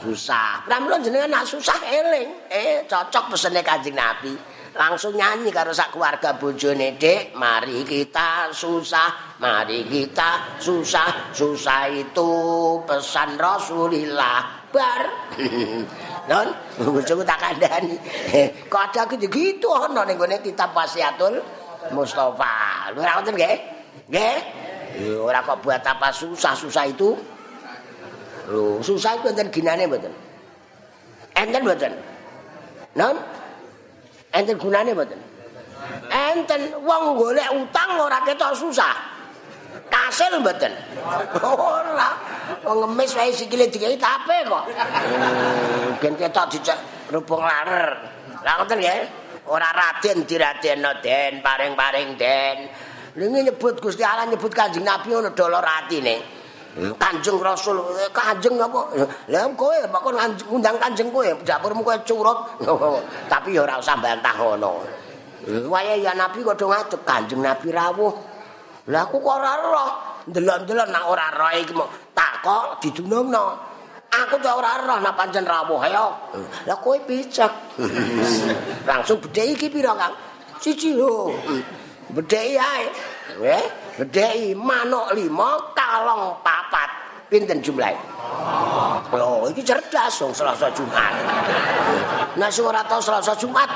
susah. 0.00 0.64
Pramila 0.64 0.96
jenengan 1.04 1.28
nak 1.28 1.44
susah 1.44 1.76
eling, 1.84 2.48
eh 2.48 2.88
cocok 2.88 3.36
pesene 3.36 3.60
Kanjeng 3.60 3.92
Nabi. 3.92 4.56
langsung 4.78 5.18
nyanyi 5.18 5.50
karo 5.50 5.74
sak 5.74 5.90
keluarga 5.90 6.38
bojone 6.38 6.94
Dik 6.94 7.34
mari 7.34 7.82
kita 7.82 8.54
susah 8.54 9.36
mari 9.42 9.82
kita 9.82 10.60
susah 10.62 11.34
susah 11.34 11.90
itu 11.90 12.30
pesan 12.86 13.34
Rasulillah 13.34 14.70
bar 14.70 15.02
non 16.28 16.48
bojoku 16.76 17.24
tak 17.24 17.40
kandhani. 17.40 17.96
Kok 18.72 18.82
ada 18.92 19.02
gitu? 19.16 19.68
Ono 19.72 20.04
ning 20.04 20.20
gone 20.20 20.36
kitab 20.44 20.76
wasiatul 20.76 21.40
Mustafa. 21.90 22.92
Lho 22.92 23.00
ora 23.00 23.16
ngoten 23.18 23.34
nggih? 23.34 23.56
Nggih? 24.12 24.38
Ora 25.20 25.40
kok 25.44 25.62
buat 25.62 25.80
apa 25.84 26.10
susah-susah 26.10 26.84
itu? 26.90 27.16
Lho 28.50 28.82
susah 28.84 29.16
itu 29.20 29.26
enten 29.32 29.48
ginane 29.48 29.88
mboten? 29.88 30.12
Enten 31.32 31.60
mboten? 31.64 31.92
Non 32.98 33.16
enten 34.34 34.56
gunane 34.60 34.90
mboten? 34.92 35.20
Enten 36.12 36.60
wong 36.82 37.16
golek 37.16 37.48
utang 37.56 37.96
ora 37.96 38.20
ketok 38.26 38.52
susah 38.52 39.17
kasil 39.88 40.32
mboten 40.40 40.72
ora 41.42 42.10
wong 42.64 42.78
ngemis 42.84 43.12
wae 43.16 43.32
sikile 43.32 43.66
dikai 43.72 43.96
tape 43.96 44.36
kok 44.46 44.64
ben 46.00 46.14
ketok 46.16 46.46
dicek 46.52 46.78
rubung 47.12 47.42
larer 47.42 47.96
lha 48.44 48.52
ngoten 48.56 48.78
nggih 48.78 49.00
ora 49.48 49.68
raden 49.72 50.28
diradeno 50.28 50.92
den 51.00 51.40
paring-paring 51.40 52.14
den 52.20 52.58
Lingi 53.18 53.50
nyebut 53.50 53.82
Gusti 53.82 54.06
Allah 54.06 54.30
nyebut 54.30 54.54
Kanjeng 54.54 54.86
Nabi 54.86 55.10
ngono 55.10 55.34
dolor 55.34 55.66
atine. 55.66 56.22
Kanjeng 56.94 57.42
Rasul 57.42 57.82
Kanjeng 58.14 58.54
apa? 58.62 58.94
Lah 59.34 59.50
kowe 59.58 59.74
kok 59.74 60.12
ngundang 60.46 60.78
Kanjeng 60.78 61.10
kowe 61.10 61.26
dapurmu 61.42 61.82
kowe 61.82 61.98
curut. 62.06 62.38
Tapi 63.32 63.58
ya 63.58 63.66
ora 63.66 63.82
usah 63.82 63.98
bantah 63.98 64.34
ngono. 64.38 64.86
Wayahe 65.66 65.98
ya 65.98 66.14
Nabi 66.14 66.46
kok 66.46 66.54
do 66.54 66.70
ngadeg 66.70 67.02
Kanjeng 67.02 67.42
Nabi 67.42 67.74
rawuh. 67.74 68.14
Lah 68.88 69.04
aku 69.04 69.20
kok 69.20 69.34
ora 69.36 69.52
roh. 69.60 69.90
Delok-delok 70.28 70.88
nak 70.88 71.04
ora 71.08 71.28
roh 71.32 71.52
iki 71.56 71.72
takok 72.12 72.80
didunungno. 72.84 73.46
Aku 74.08 74.40
tuh 74.40 74.52
ora 74.52 74.80
roh 74.80 74.98
nak 75.04 75.14
pancen 75.16 75.44
rawuh 75.44 75.80
ayo. 75.84 76.06
Lah 76.64 76.76
kowe 76.80 76.96
picek. 77.04 77.78
Langsung 78.88 79.20
bedhe 79.20 79.52
iki 79.52 79.68
pira, 79.68 79.92
Kang? 79.92 80.14
Siji 80.60 80.96
lho. 80.96 81.36
Bedhe 82.12 82.56
ae. 82.56 82.84
Nggih. 83.36 83.88
Gedhei 83.98 84.54
manuk 84.54 85.10
lima, 85.18 85.74
kalong 85.74 86.38
papat. 86.46 86.86
Pinten 87.26 87.58
jumlahe? 87.58 87.98
Oh, 89.12 89.44
iki 89.50 89.60
cerdas 89.66 90.22
wong 90.22 90.32
Selasa 90.32 90.70
Jumat. 90.70 91.12
Nah, 92.38 92.48
sing 92.48 92.64
ora 92.64 92.86
tau 92.86 93.02
Selasa 93.02 93.34
Jumat. 93.34 93.68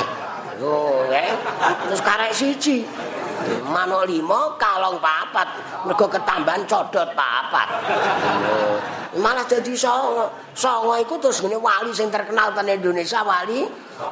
Eh. 0.61 1.31
Terus 1.89 2.01
karek 2.05 2.33
siji. 2.35 2.85
Manuk 3.67 4.07
lima, 4.07 4.55
kalong 4.61 5.03
papat. 5.03 5.49
Mergo 5.89 6.07
ketambahan 6.07 6.63
codot 6.69 7.11
papat. 7.17 7.69
Malah 9.19 9.45
jadi 9.45 9.73
songo. 9.77 10.31
Songo 10.57 10.97
iku 10.97 11.21
terus 11.21 11.45
ngene 11.45 11.59
wali 11.61 11.93
sing 11.93 12.09
terkenal 12.09 12.55
ten 12.57 12.69
Indonesia 12.71 13.21
wali. 13.21 13.67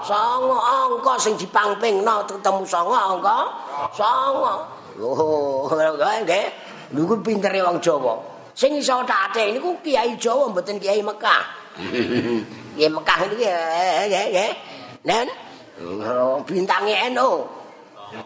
Songo 0.04 0.58
angka 0.60 1.14
sing 1.16 1.38
dipangpingno 1.38 2.26
ketemu 2.26 2.62
songo 2.66 2.92
angka. 2.92 3.38
Songo. 3.94 4.54
Oh, 5.00 5.70
nggih. 6.26 6.46
Niku 6.90 7.14
pintere 7.22 7.62
wong 7.62 7.78
Jawa. 7.78 8.18
Sing 8.52 8.74
iso 8.76 9.00
tate 9.06 9.54
niku 9.54 9.78
Kiai 9.80 10.18
Jawa 10.18 10.50
mboten 10.50 10.76
Kiai 10.82 11.00
Mekah. 11.00 11.42
Kiai 12.76 12.90
Mekah 12.90 13.18
nggih 13.30 13.54
nggih. 14.10 14.52
Nen 15.06 15.28
bintange 16.44 16.94
NU. 17.16 17.30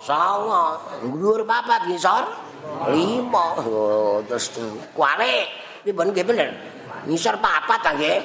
Songo, 0.01 0.81
dhuwur 1.05 1.45
papat 1.45 1.85
ngisor 1.93 2.25
lima. 2.89 3.47
Oh, 3.61 4.25
terus 4.25 4.49
kuare. 4.97 5.45
Iki 5.85 5.93
ben 5.93 6.09
nggih 6.09 6.25
bener. 6.25 6.51
Ngisor 7.05 7.37
papat 7.37 7.85
ta 7.85 7.93
nggih. 7.93 8.25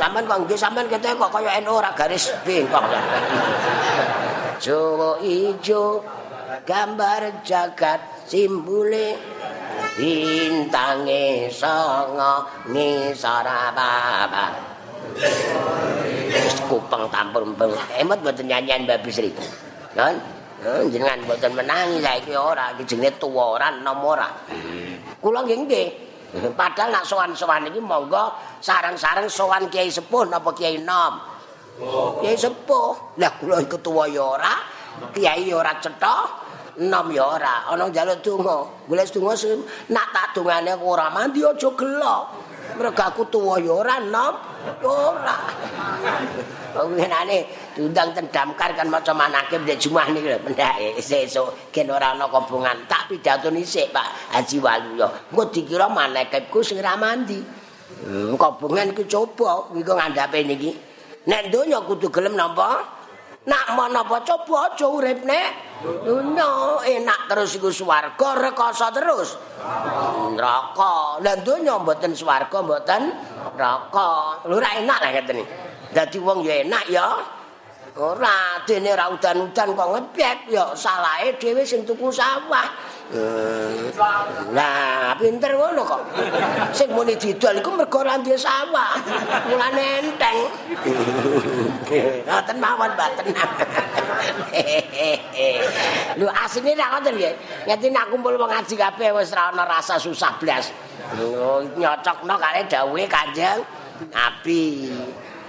Sampeyan 0.00 0.24
kok 0.24 0.38
nggih 0.48 0.56
sampeyan 0.56 0.88
kete 0.88 1.12
kok 1.12 1.28
kaya 1.28 1.60
NU 1.60 1.76
ora 1.76 1.92
garis 1.92 2.32
bengkok. 2.40 2.82
Jawa 4.58 5.20
ijo 5.20 6.00
gambar 6.64 7.44
jagat 7.44 8.00
simbule 8.24 9.14
bintange 9.94 11.52
songo 11.52 12.48
ngisara 12.72 13.76
kupeng 16.68 17.08
tampur 17.08 17.42
mpeng 17.48 17.72
emot 17.98 18.18
boten 18.20 18.46
nyanyian 18.46 18.84
Mbak 18.84 18.98
Bisri. 19.02 19.32
Kan? 19.96 20.14
Jenengan 20.92 21.24
boten 21.24 21.56
menangi 21.56 21.98
saiki 22.04 22.36
ora. 22.36 22.74
Iki 22.76 22.84
jenenge 22.84 23.16
tuwa 23.16 23.56
ora 23.56 23.72
nom 23.72 24.04
ora. 24.04 24.28
Kula 25.18 25.42
nggih 25.42 25.58
nggih. 25.64 25.88
Padahal 26.52 26.92
nak 26.92 27.08
sowan-sowan 27.08 27.72
iki 27.72 27.80
monggo 27.80 28.36
sarang-sarang 28.60 29.32
sowan 29.32 29.64
Kiai 29.72 29.88
Sepuh 29.88 30.28
napa 30.28 30.52
Kiai 30.52 30.76
Nom 30.76 31.16
Kiai 32.20 32.36
Sepuh. 32.36 33.16
Lah 33.16 33.32
kula 33.40 33.64
ketua 33.64 34.04
ya 34.12 34.36
ora 34.36 34.54
Kiai 35.16 35.48
ora 35.48 35.72
cetok 35.80 36.26
enom 36.76 37.06
ya 37.16 37.24
ora. 37.24 37.54
Ana 37.72 37.88
njaluk 37.88 38.20
donga. 38.20 38.58
Golek 38.84 39.08
donga 39.08 39.34
nak 39.88 40.06
tak 40.12 40.26
dongane 40.36 40.76
ora 40.76 41.08
mandi 41.08 41.40
aja 41.40 41.68
gelo 41.72 42.16
mergo 42.76 43.02
aku 43.02 43.22
tuwa 43.32 43.56
ya 43.62 43.72
ora 43.72 43.96
enom 44.02 44.34
ora. 44.84 45.38
Pengenane 46.74 47.48
diundang 47.72 48.12
ten 48.12 48.28
damkar 48.28 48.76
kan 48.76 48.90
maca 48.92 49.14
manakib 49.16 49.64
di 49.64 49.78
Jumat 49.80 50.12
niki 50.12 50.28
lho. 50.28 50.38
Pendake 50.44 51.00
sesuk 51.00 51.72
gen 51.72 51.88
ora 51.88 52.12
ana 52.12 52.28
kobongan. 52.28 52.84
Tak 52.90 53.08
pidato 53.08 53.48
nisik 53.48 53.88
Pak 53.94 54.36
Haji 54.36 54.56
Waluyo 54.60 55.08
engko 55.32 55.48
dikira 55.48 55.86
manakibku 55.88 56.60
sing 56.60 56.82
ra 56.82 56.98
mandi. 56.98 57.40
Hmm, 58.04 58.36
kobongan 58.36 58.92
iki 58.92 59.08
coba 59.08 59.72
iki 59.72 59.88
ngandhape 59.88 60.38
niki? 60.44 60.70
Nek 61.28 61.52
donya 61.52 61.80
kudu 61.84 62.12
gelem 62.12 62.36
napa 62.36 62.97
nak 63.48 63.66
menapa 63.72 64.20
coba 64.22 64.68
aja 64.70 64.86
urip 64.86 65.24
nek 65.24 65.68
Dunya 65.78 66.50
enak 66.98 67.30
terus 67.30 67.54
iku 67.54 67.70
swarga 67.70 68.34
rekoso 68.34 68.90
terus. 68.90 69.38
Neraka. 70.34 71.22
Lah 71.22 71.38
dunya 71.38 71.78
mboten 71.78 72.18
swarga 72.18 72.58
mboten 72.58 73.14
neraka. 73.54 74.42
Lho 74.50 74.58
enak 74.58 74.98
lah 74.98 75.10
ngeten 75.14 75.46
iki. 75.46 75.54
Dadi 75.94 76.18
wong 76.18 76.42
ya 76.42 76.66
enak 76.66 76.84
ya. 76.90 77.37
Ora 77.98 78.62
dene 78.62 78.94
ra 78.94 79.10
udan-udan 79.10 79.74
kok 79.74 79.90
ngepet 79.90 80.54
ya 80.54 80.70
salahe 80.70 81.34
dhewe 81.34 81.66
sing 81.66 81.82
tuku 81.82 82.14
sawah. 82.14 82.70
Nah, 84.54 85.18
pinter 85.18 85.58
ngono 85.58 85.82
kok. 85.82 86.06
Sing 86.70 86.94
muni 86.94 87.18
didol 87.18 87.58
iku 87.58 87.74
mergo 87.74 87.98
ora 87.98 88.14
duwe 88.22 88.38
sawah. 88.38 88.94
Mulane 89.50 89.98
enteng. 89.98 90.38
Ngoten 92.22 92.56
mawon 92.62 92.94
mboten. 92.94 93.34
Lho 96.22 96.30
asine 96.38 96.78
ra 96.78 96.94
ngoten 96.94 97.18
nggih. 97.18 97.34
Ngeti 97.66 97.90
nak 97.90 98.14
kumpul 98.14 98.38
wong 98.38 98.46
ngaji 98.46 98.78
kabeh 98.78 99.10
wis 99.10 99.34
ora 99.34 99.50
ana 99.50 99.66
rasa 99.66 99.98
susah 99.98 100.38
blas. 100.38 100.70
Lho 101.18 101.66
nyocokno 101.74 102.38
kare 102.38 102.62
dawuhe 102.70 103.10
Kanjeng 103.10 103.58
Nabi. 104.14 104.86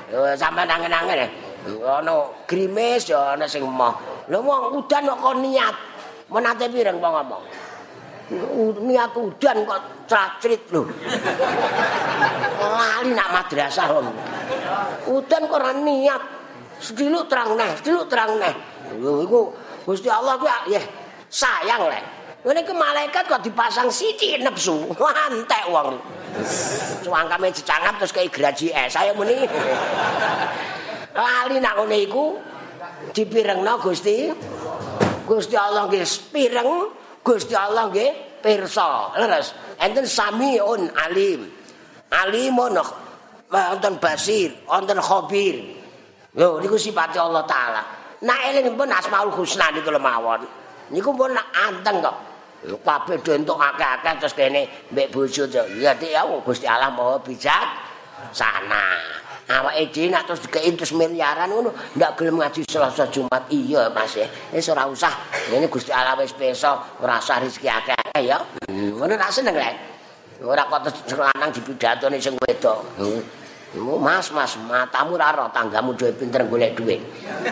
Lho 0.09 0.33
sampean 0.33 0.65
angen-angen. 0.65 1.48
Ana 1.67 2.31
grimis 2.47 3.09
ya 3.09 3.35
ana 3.35 3.43
sing 3.43 3.67
emoh. 3.67 3.93
Lho 4.31 4.39
wong 4.39 4.79
udan 4.79 5.09
kok 5.09 5.35
niat. 5.43 5.75
Menate 6.29 6.69
pireng 6.71 7.01
kok 7.01 7.11
ngomong. 7.11 7.43
Niat 8.85 9.11
udan 9.17 9.57
kok 9.67 9.79
cacrit 10.07 10.63
lho. 10.71 10.87
Lali 12.59 13.11
nak 13.11 13.29
madrasah 13.35 13.87
wong. 13.91 14.07
Udan 15.09 15.41
kok 15.49 15.59
ora 15.59 15.73
niat. 15.75 16.21
Sediluk 16.79 17.27
terang 17.27 17.59
neh, 17.59 17.75
sediluk 17.83 18.07
terang 18.07 18.39
neh. 18.39 18.55
Iku 18.95 19.51
Gusti 19.83 20.07
Allah 20.07 20.39
ku 20.39 20.47
ya 20.71 20.79
sayang 21.27 21.91
lek. 21.91 22.03
Ngene 22.39 22.63
ke 22.63 22.71
malaikat 22.71 23.27
kok 23.27 23.43
dipasang 23.43 23.91
siti 23.91 24.39
nepsu. 24.39 24.87
Antek 24.95 25.67
wong. 25.75 25.99
Cuangkame 27.03 27.51
dicangap 27.51 27.99
terus 27.99 28.15
kayak 28.15 28.31
graji 28.31 28.71
es. 28.71 28.95
Saya 28.95 29.11
muni. 29.11 29.43
Lali 31.19 31.59
nak 31.59 31.83
ngene 31.83 31.97
iku 32.07 32.25
dipirengno 33.11 33.75
Gusti. 33.83 34.31
Gusti 35.27 35.53
Allah 35.53 35.85
nggih 35.85 36.03
pireng, 36.31 36.71
Gusti 37.21 37.53
Allah 37.53 37.91
nggih 37.91 38.39
pirsa. 38.39 39.13
Leres. 39.19 39.53
Enten 39.77 40.07
samiun 40.07 40.87
alim. 40.95 41.43
Alimun 42.09 42.79
wonten 43.51 43.93
basir, 44.01 44.55
wonten 44.65 44.97
khabir. 44.97 45.55
Lho 46.39 46.63
niku 46.63 46.79
sifat 46.79 47.13
Allah 47.19 47.43
taala. 47.45 47.81
Nak 48.25 48.39
eling 48.49 48.73
pun 48.73 48.89
Asmaul 48.89 49.29
Husna 49.35 49.69
niku 49.75 49.91
lemawon. 49.91 50.41
Niku 50.89 51.13
pun 51.13 51.35
anteng 51.35 51.99
kok. 52.01 52.17
kabeh 52.59 53.23
dentuk 53.23 53.55
akeh-akeh 53.55 54.19
terus 54.19 54.35
kene 54.35 54.67
mbek 54.91 55.15
bojo 55.15 55.47
ya 55.47 55.95
Gusti 56.43 56.67
Allah 56.67 56.91
Maha 56.91 57.15
bijak 57.23 57.65
sana. 58.35 59.18
Awake 59.49 59.89
dhewe 59.89 60.13
nak 60.13 60.29
terus 60.29 60.45
dikei 60.45 60.69
terus 60.77 60.93
miliaran 60.93 61.49
ngono, 61.49 61.73
ndak 61.97 62.21
gelem 62.21 62.37
ngaji 62.37 62.61
Selasa 62.69 63.09
Jumat. 63.09 63.49
Iya, 63.49 63.89
Mas. 63.89 64.13
Wis 64.53 64.69
ora 64.69 64.85
usah. 64.85 65.09
Ngene 65.49 65.65
Gusti 65.65 65.89
Allah 65.89 66.13
wis 66.21 66.37
peso 66.37 66.69
ora 67.01 67.17
usah 67.17 67.41
rezeki 67.41 67.65
akeh 67.65 68.29
ya. 68.29 68.37
Ngono 68.69 69.09
ra 69.17 69.25
seneng 69.33 69.57
lek. 69.57 69.73
Ora 70.45 70.69
kok 70.69 70.85
terus 70.85 71.17
lanang 71.17 71.49
dipidatone 71.49 72.21
sing 72.21 72.37
wedok. 72.37 72.77
Hmm. 73.01 73.21
Mas, 73.97 74.29
mas, 74.29 74.53
matamu 74.69 75.17
ra 75.17 75.33
ro 75.33 75.49
tanggamu 75.49 75.97
dhewe 75.97 76.13
pinter 76.13 76.45
golek 76.45 76.77
dhuwit. 76.77 77.01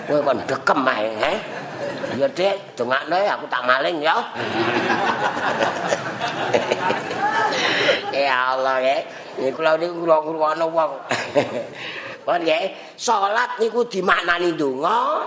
Kowe 0.05 0.21
kon 0.21 0.37
dekem 0.45 0.85
ae, 0.85 1.09
he. 1.17 1.33
Ya 2.17 2.29
Dik, 2.29 2.77
dongakno 2.77 3.17
aku 3.17 3.45
tak 3.49 3.65
maling 3.65 4.01
ya. 4.01 4.17
ya 8.25 8.53
Allah 8.53 8.77
ya. 8.81 8.97
Ini 9.37 9.53
kula 9.53 9.77
niku 9.77 10.01
ngrungokno 10.01 10.65
wong. 10.73 10.91
Pun 12.25 12.41
ya, 12.43 12.57
salat 12.99 13.55
niku 13.61 13.87
dimaknani 13.87 14.57
donga, 14.57 15.23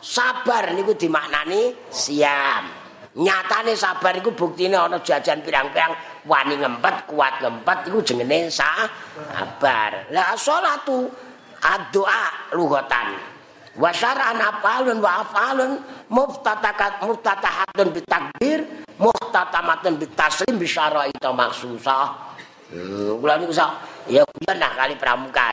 sabar 0.00 0.72
niku 0.72 0.94
dimaknani 0.96 1.74
siam. 1.90 2.64
Nyatane 3.12 3.76
sabar 3.76 4.16
iku 4.16 4.32
buktine 4.32 4.72
ana 4.72 4.96
jajan 5.04 5.44
pirang-pirang 5.44 5.92
wani 6.24 6.56
ngempet, 6.56 7.04
kuat 7.04 7.44
ngempet 7.44 7.92
iku 7.92 8.00
jenenge 8.00 8.48
sabar. 8.48 10.08
Lah 10.08 10.32
salatu 10.32 11.12
addu'a 11.60 12.56
lughatan. 12.56 13.32
wa 13.72 13.88
syara'an 13.88 14.36
afalun 14.36 15.00
wa 15.00 15.24
afalun 15.24 15.80
muftatakat 16.12 17.00
muftatahatun 17.08 17.88
bitakbir 17.96 18.84
muftatamatun 19.00 19.96
bitaslim 19.96 20.60
bisyara'ita 20.60 21.32
maksusah 21.32 22.04
hmm, 22.12 22.31
kula 22.72 23.36
niku 23.36 23.52
ya 24.08 24.24
biyen 24.24 24.56
nah 24.56 24.72
kali 24.72 24.96
pramuka 24.96 25.52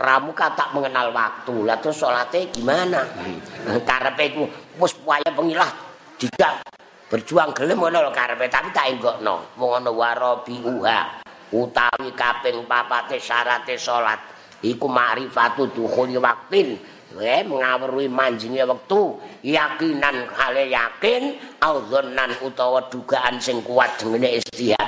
pramuka 0.00 0.56
tak 0.56 0.72
mengenal 0.72 1.12
waktu. 1.12 1.54
Lah 1.68 1.76
terus 1.76 2.00
salate 2.00 2.48
gimana? 2.48 3.04
Karepe 3.88 4.24
ku 4.32 4.44
wis 4.80 4.96
waya 5.04 5.28
pengilah 5.28 5.68
tidak 6.16 6.64
berjuang 7.12 7.52
gelem 7.52 7.76
ngono 7.82 8.06
lho 8.06 8.10
karepe 8.14 8.48
tapi 8.48 8.72
tak 8.72 8.96
enggokno. 8.96 9.54
Wong 9.60 9.70
ana 9.76 9.92
warabi 9.92 10.56
uha 10.64 11.20
utawi 11.52 12.16
kaping 12.16 12.64
papate 12.64 13.20
syarate 13.20 13.76
salat. 13.76 14.18
Iku 14.64 14.88
ma'rifatu 14.88 15.68
dukhuli 15.72 16.16
waktin. 16.16 16.80
Eh, 17.10 17.42
ngawruhi 17.42 18.06
manjinge 18.06 18.62
wektu 18.62 19.18
yakinan 19.42 20.30
hale 20.30 20.70
yakin 20.70 21.34
audzonnan 21.58 22.38
utawa 22.38 22.86
dugaan 22.86 23.42
sing 23.42 23.66
kuat 23.66 23.98
dengene 23.98 24.38
istihad 24.38 24.86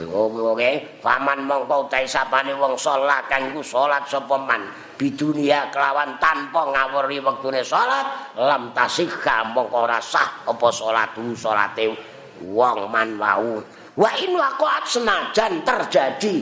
oke 0.00 0.70
faman 1.04 1.44
mongko 1.44 1.88
utahe 1.88 2.08
sapane 2.08 2.56
wong 2.56 2.80
salat 2.80 3.28
kang 3.28 3.52
iku 3.52 3.60
salat 3.60 4.08
sapa 4.08 4.40
man 4.40 4.64
bidunia 4.96 5.68
kelawan 5.68 6.16
tanpa 6.16 6.72
ngawruhi 6.72 7.20
wektune 7.20 7.60
salat 7.60 8.32
lam 8.40 8.72
tasikha 8.72 9.52
ora 9.52 10.00
sah 10.00 10.48
apa 10.48 10.68
salatu 10.72 11.36
salate 11.36 11.92
wong 12.40 12.88
man 12.88 13.20
wau 13.20 13.60
wa 13.92 14.10
in 14.16 14.32
waqa'at 14.32 14.84
senajan 14.88 15.60
terjadi 15.60 16.36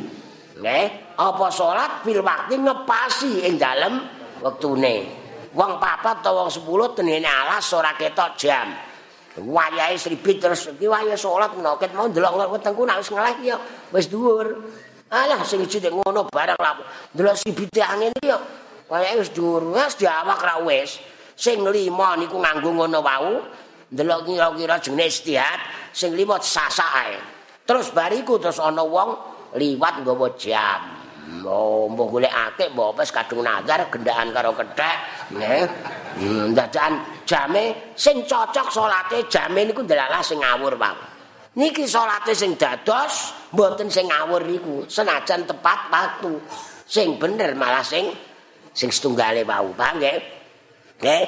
nggih 0.63 0.87
apa 1.19 1.47
salat 1.51 2.01
bil 2.07 2.25
waktu 2.25 2.57
ngepasi 2.57 3.45
ing 3.45 3.61
dalem 3.61 4.21
wektune. 4.41 5.21
Wong 5.51 5.83
papat 5.83 6.23
utawa 6.25 6.47
wong 6.47 6.51
10 6.51 6.97
tenene 6.97 7.29
alas 7.29 7.67
ora 7.75 7.93
ketok 7.95 8.39
jam. 8.39 8.71
Wayahe 9.41 9.97
sribit 9.97 10.39
terus 10.39 10.69
iki 10.69 10.85
wayahe 10.85 11.17
salat 11.17 11.57
ngoket 11.57 11.97
mau 11.97 12.05
ndelok 12.07 12.53
wetengku 12.53 12.85
nek 12.85 13.01
wis 13.01 13.11
ngeleh 13.11 13.37
ya 13.43 13.57
wis 13.91 14.07
dhuwur. 14.13 14.49
Alah 15.11 15.41
sing 15.43 15.65
iki 15.65 15.81
ngono 15.81 16.29
barang 16.29 16.61
lah. 16.61 16.77
Ndelok 17.17 17.35
sribite 17.41 17.81
angin 17.81 18.13
ya 18.21 18.37
wayahe 18.93 19.19
wis 19.25 19.33
dhuwur. 19.33 19.73
Wis 19.73 19.97
diawak 19.97 20.41
ra 20.45 20.61
wis. 20.61 21.01
Sing 21.35 21.65
lima 21.65 22.21
niku 22.21 22.37
nganggo 22.37 22.71
ngono 22.77 23.01
wau. 23.01 23.41
Ndelok 23.91 24.31
kira-kira 24.31 24.79
jenenge 24.79 25.11
istihad, 25.11 25.61
sing 25.91 26.15
lima 26.15 26.39
sasak 26.39 26.91
ae. 26.95 27.19
Terus 27.67 27.91
bariku 27.91 28.39
terus 28.39 28.63
ana 28.63 28.87
wong 28.87 29.19
liwat 29.59 30.07
nggawa 30.07 30.31
jam. 30.39 31.01
Oh, 31.47 31.87
mbok 31.91 32.19
golek 32.19 32.31
akeh 32.31 32.71
mbok 32.71 32.99
wis 32.99 33.11
kadung 33.15 33.43
nazar 33.43 33.87
gendaan 33.91 34.31
karo 34.35 34.55
kethek, 34.55 34.97
nggih. 35.35 35.67
Hmm, 36.19 36.55
dadakan 36.55 37.20
jame 37.31 37.95
sing 37.95 38.27
cocok 38.27 38.67
salate 38.75 39.31
jame 39.31 39.71
niku 39.71 39.87
ndelalah 39.87 40.19
sing 40.19 40.43
ngawur, 40.43 40.75
Pak. 40.75 40.95
Niki 41.55 41.87
salate 41.87 42.35
sing 42.35 42.59
dados 42.59 43.31
mboten 43.55 43.87
sing 43.87 44.11
ngawur 44.11 44.43
niku, 44.43 44.83
senajan 44.91 45.47
tepat 45.47 45.87
waktu. 45.95 46.35
Sing 46.91 47.15
bener 47.23 47.55
malah 47.55 47.87
sing 47.87 48.11
sing 48.75 48.91
setunggale 48.91 49.47
wau, 49.47 49.71
paham 49.79 50.03
nggih? 50.03 50.19
Nggih. 50.99 51.25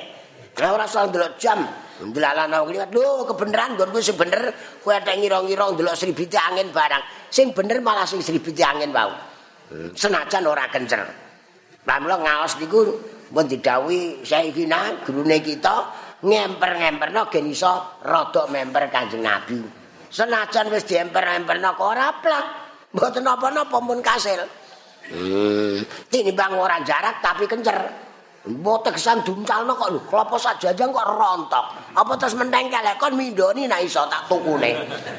Ora 0.58 0.84
usah 0.90 1.06
ndelok 1.06 1.38
jam. 1.38 1.62
Ndelalah 2.02 2.50
nang 2.50 2.66
liwat, 2.66 2.90
lho 2.90 3.22
kebenaran 3.30 3.78
nggonku 3.78 4.02
sing 4.02 4.18
bener, 4.18 4.50
kowe 4.82 4.90
ada 4.90 5.14
ngira-ngira 5.14 5.70
ndelok 5.70 5.94
sribite 5.94 6.34
angin 6.34 6.74
barang. 6.74 7.30
Sing 7.30 7.54
bener 7.54 7.78
malah 7.78 8.02
sing 8.02 8.18
sribite 8.18 8.58
angin 8.66 8.90
wau. 8.90 9.14
senajan 9.96 10.44
ora 10.44 10.68
kencer. 10.68 11.00
Pamula 11.82 12.20
ngaos 12.20 12.60
niku 12.62 12.94
pun 13.32 13.48
didhawuhi 13.48 14.20
Syekhina 14.20 15.02
gurune 15.02 15.40
kita 15.40 15.88
ngemper-ngemperno 16.22 17.26
gen 17.32 17.48
iso 17.50 17.98
rada 18.04 18.46
memper 18.46 18.92
Kanjeng 18.92 19.24
Nabi. 19.24 19.58
Senajan 20.12 20.68
wis 20.68 20.84
diemper-emperno 20.84 21.72
kok 21.74 21.88
ora 21.88 22.12
plak. 22.20 22.46
Mboten 22.92 23.24
napa-napa 23.24 23.80
pun 23.80 24.04
kasil. 24.04 24.44
Hmm, 25.08 25.80
tinimbang 26.12 26.52
ora 26.54 26.78
jarak 26.84 27.24
tapi 27.24 27.48
kencer. 27.48 27.80
Mbok 28.42 28.90
tegesan 28.90 29.22
duncalno 29.22 29.78
kok 29.78 29.90
lho, 29.94 30.00
klopo 30.04 30.36
sajajang 30.36 30.90
kok 30.92 31.08
rontok. 31.08 31.66
Apa 31.94 32.12
terus 32.18 32.36
menteng 32.36 32.68
kelek 32.68 32.98
kon 33.00 33.16
mindoni 33.16 33.64
nek 33.64 33.80
iso 33.86 34.04
tak 34.10 34.28
tukune. 34.28 34.70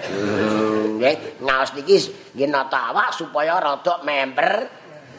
Hmm. 0.08 0.73
nggih 1.04 1.43
ngaos 1.43 1.76
niki 1.76 1.97
nggih 2.32 2.47
nata 2.47 2.95
awak 2.95 3.12
supaya 3.12 3.60
rada 3.60 3.99
member 4.08 4.52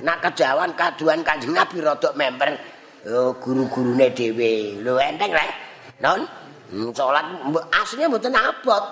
nak 0.00 0.18
kejawan 0.24 0.72
kaduan 0.72 1.20
Kanjeng 1.20 1.52
Nabi 1.52 1.76
rada 1.84 2.10
member 2.16 2.48
oh, 3.08 3.36
guru-gurune 3.36 4.12
dhewe. 4.12 4.80
Lho 4.80 4.96
enteng 5.00 5.32
rek? 5.32 5.50
Non 6.00 6.20
hmm, 6.72 6.90
salat 6.96 7.24
asline 7.72 8.08
mboten 8.08 8.34
abot. 8.34 8.84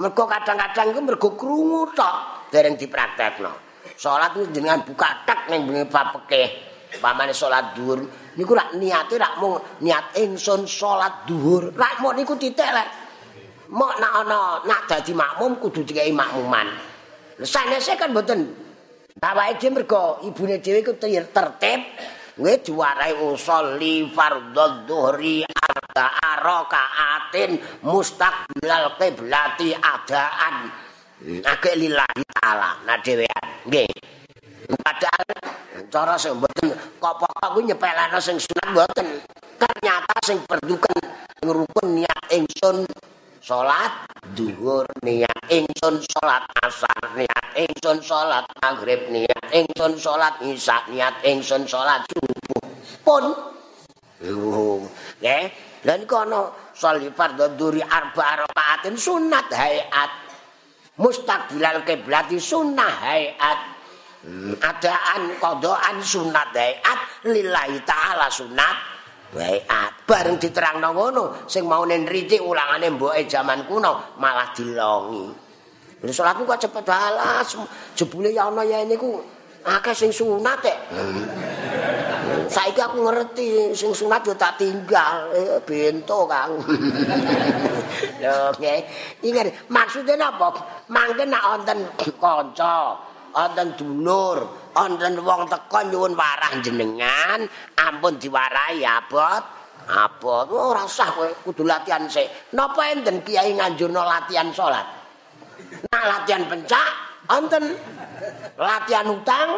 Mergo 0.00 0.24
kadang-kadang 0.24 0.86
iku 0.94 1.00
mergo 1.02 1.28
krungu 1.34 1.90
tok 1.92 2.48
dereng 2.54 2.78
dipraktekno. 2.78 3.52
Salat 3.98 4.32
niku 4.32 4.48
jenengan 4.54 4.80
buka 4.86 5.26
tek 5.28 5.50
ning 5.52 5.68
bengi 5.68 5.84
papeke 5.84 6.42
pamane 7.02 7.34
salat 7.36 7.76
dhuwur. 7.76 8.00
Niku 8.38 8.52
rak 8.56 8.78
niate 8.78 9.18
rak 9.20 9.36
mung 9.42 9.60
niat 9.84 10.16
ingsun 10.16 10.64
salat 10.64 11.26
dhuwur. 11.28 11.74
Rak 11.74 12.00
mok 12.00 12.14
niku 12.16 12.38
titik 12.38 12.70
lek 12.70 12.88
mok 13.70 13.98
nak 14.00 14.12
ana 14.24 14.40
nak 14.64 14.88
dadi 14.88 15.12
makmum 15.12 15.60
kudu 15.60 15.84
dikai 15.84 16.14
makmuman. 16.14 16.70
Sanese 17.42 17.98
kan 17.98 18.14
mboten. 18.14 18.70
Awake 19.20 19.60
dhewe 19.60 19.76
mergo 19.76 20.16
ibune 20.24 20.64
dhewe 20.64 20.80
ku 20.80 20.96
tertib 20.96 21.80
nggih 22.40 22.58
diwarai 22.64 23.12
usul 23.20 23.76
li 23.76 24.08
fardhu 24.08 24.88
dhuhri 24.88 25.44
arba 25.44 26.06
arakaatin 26.24 27.60
mustaqbilal 27.84 28.96
qiblati 28.96 29.76
adaan. 29.76 30.72
Agek 31.20 31.76
lillahi 31.76 32.24
taala 32.32 32.80
nah 32.88 32.96
dhewean 33.04 33.46
nggih. 33.68 33.92
Padahal 34.80 35.28
cara 35.92 36.14
sing 36.16 36.32
mboten 36.40 36.72
kok 36.96 37.14
pokok 37.20 37.48
ku 37.52 37.60
nyepelana 37.60 38.16
sing 38.16 38.40
sunat 38.40 38.72
mboten. 38.72 39.20
Ternyata 39.60 40.14
sing 40.24 40.40
perdukan 40.48 40.96
ngrukun 41.44 42.00
niat 42.00 42.24
ingsun 42.32 42.88
salat 43.40 44.04
dhuwur 44.36 44.84
niat 45.00 45.40
ingsun 45.48 46.04
salat 46.04 46.44
asar 46.60 47.16
niat 47.16 47.46
ingsun 47.56 47.98
salat 48.04 48.44
maghrib 48.60 49.08
niat 49.08 49.44
ingsun 49.48 49.96
salat 49.96 50.36
isya 50.44 50.84
niat 50.92 51.16
ingsun 51.24 51.64
salat 51.64 52.04
subuh 52.12 52.64
pun. 53.00 53.24
Nggih. 54.20 55.44
Lha 55.80 55.94
niku 55.96 56.12
ana 56.20 56.52
sholli 56.76 57.08
fardhu 57.08 57.56
dzuri 57.56 57.80
arba 57.80 58.44
rakaatin 58.44 59.00
sunat 59.00 59.48
hayat. 59.48 60.12
Mustaqbilal 61.00 61.80
kiblati 61.88 62.36
sunnah 62.36 62.92
hayat. 63.00 63.60
Hmm, 64.20 64.52
adaan 64.60 65.40
qadaan 65.40 65.96
sunat 66.04 66.52
hayat. 66.52 67.24
Lillahi 67.24 67.80
taala 67.88 68.28
sunat 68.28 68.89
hayat 69.36 70.06
bareng 70.08 70.38
diterangno 70.42 70.90
ngono 70.90 71.24
sing 71.46 71.68
maune 71.68 71.94
nriti 72.02 72.42
ulangane 72.42 72.90
mboke 72.90 73.26
jaman 73.30 73.62
kuno 73.68 74.18
malah 74.18 74.50
dilongi 74.56 75.50
Lha 76.00 76.12
salatku 76.12 76.48
kok 76.48 76.60
cepet 76.64 76.84
balas. 76.84 77.60
Jebule 77.92 78.32
ya 78.32 78.48
ana 78.48 78.64
ya 78.64 78.80
niku 78.88 79.20
akeh 79.60 79.92
sing 79.92 80.08
sunat 80.08 80.64
e. 80.64 80.74
Saiki 82.48 82.80
aku 82.80 83.04
ngerti 83.04 83.76
sing 83.76 83.92
sunat 83.92 84.24
yo 84.24 84.32
tak 84.32 84.56
tinggal 84.56 85.28
eh, 85.36 85.60
bento 85.60 86.24
Kang. 86.24 86.56
Lho 88.24 88.36
nggih. 88.56 88.80
Ingat 89.28 89.68
maksude 89.68 90.16
napa? 90.16 90.56
Mangke 90.88 91.28
nak 91.28 91.44
wonten 91.52 91.78
kanca, 92.16 92.96
wonten 93.34 93.68
dulur, 93.78 94.38
wonten 94.74 95.14
wong 95.22 95.46
teko 95.46 95.80
nyuwun 95.90 96.12
warah 96.18 96.52
jenengan, 96.62 97.46
ampun 97.78 98.18
diwarahi 98.18 98.82
abot. 98.84 99.44
Abot 99.90 100.46
ora 100.54 100.86
usah 100.86 101.10
kowe 101.10 101.30
kudu 101.42 101.66
latihan 101.66 102.06
sik. 102.06 102.54
Napa 102.54 102.94
enten 102.94 103.26
kiai 103.26 103.58
nganjurno 103.58 104.06
latihan 104.06 104.46
salat? 104.54 104.86
Nah 105.90 106.04
latihan 106.06 106.46
pencak, 106.46 106.90
onten. 107.26 107.74
Latihan 108.54 109.06
utang, 109.10 109.50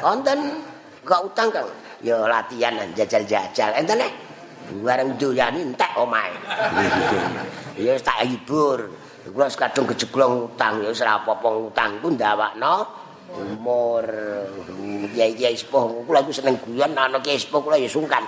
onten. 0.00 0.64
Gak 1.04 1.20
utang 1.24 1.48
kan? 1.52 1.66
Ya 2.00 2.24
latihan 2.24 2.72
jajal-jajal. 2.96 3.76
Enten 3.76 4.00
nih? 4.00 4.12
Bareng 4.80 5.18
doyan 5.18 5.56
entek 5.58 5.92
omae. 5.98 6.32
Ya 7.80 7.96
tak 7.96 8.28
hibur. 8.28 8.92
Kula 9.30 9.46
kadung 9.50 9.86
kejeglong 9.86 10.50
utang 10.50 10.82
ya 10.82 10.90
ora 10.90 11.22
apa-apa 11.22 11.48
utang 11.70 12.02
ku 12.02 12.10
ndawakno 12.10 12.76
umur 13.30 14.02
kiai-kiai 15.14 15.54
sepuh 15.54 16.02
kula 16.02 16.26
iku 16.26 16.34
seneng 16.34 16.58
guyon 16.58 16.98
ana 16.98 17.22
kiai 17.22 17.38
sepuh 17.38 17.62
kula 17.62 17.78
ya 17.78 17.86
sungkan. 17.86 18.26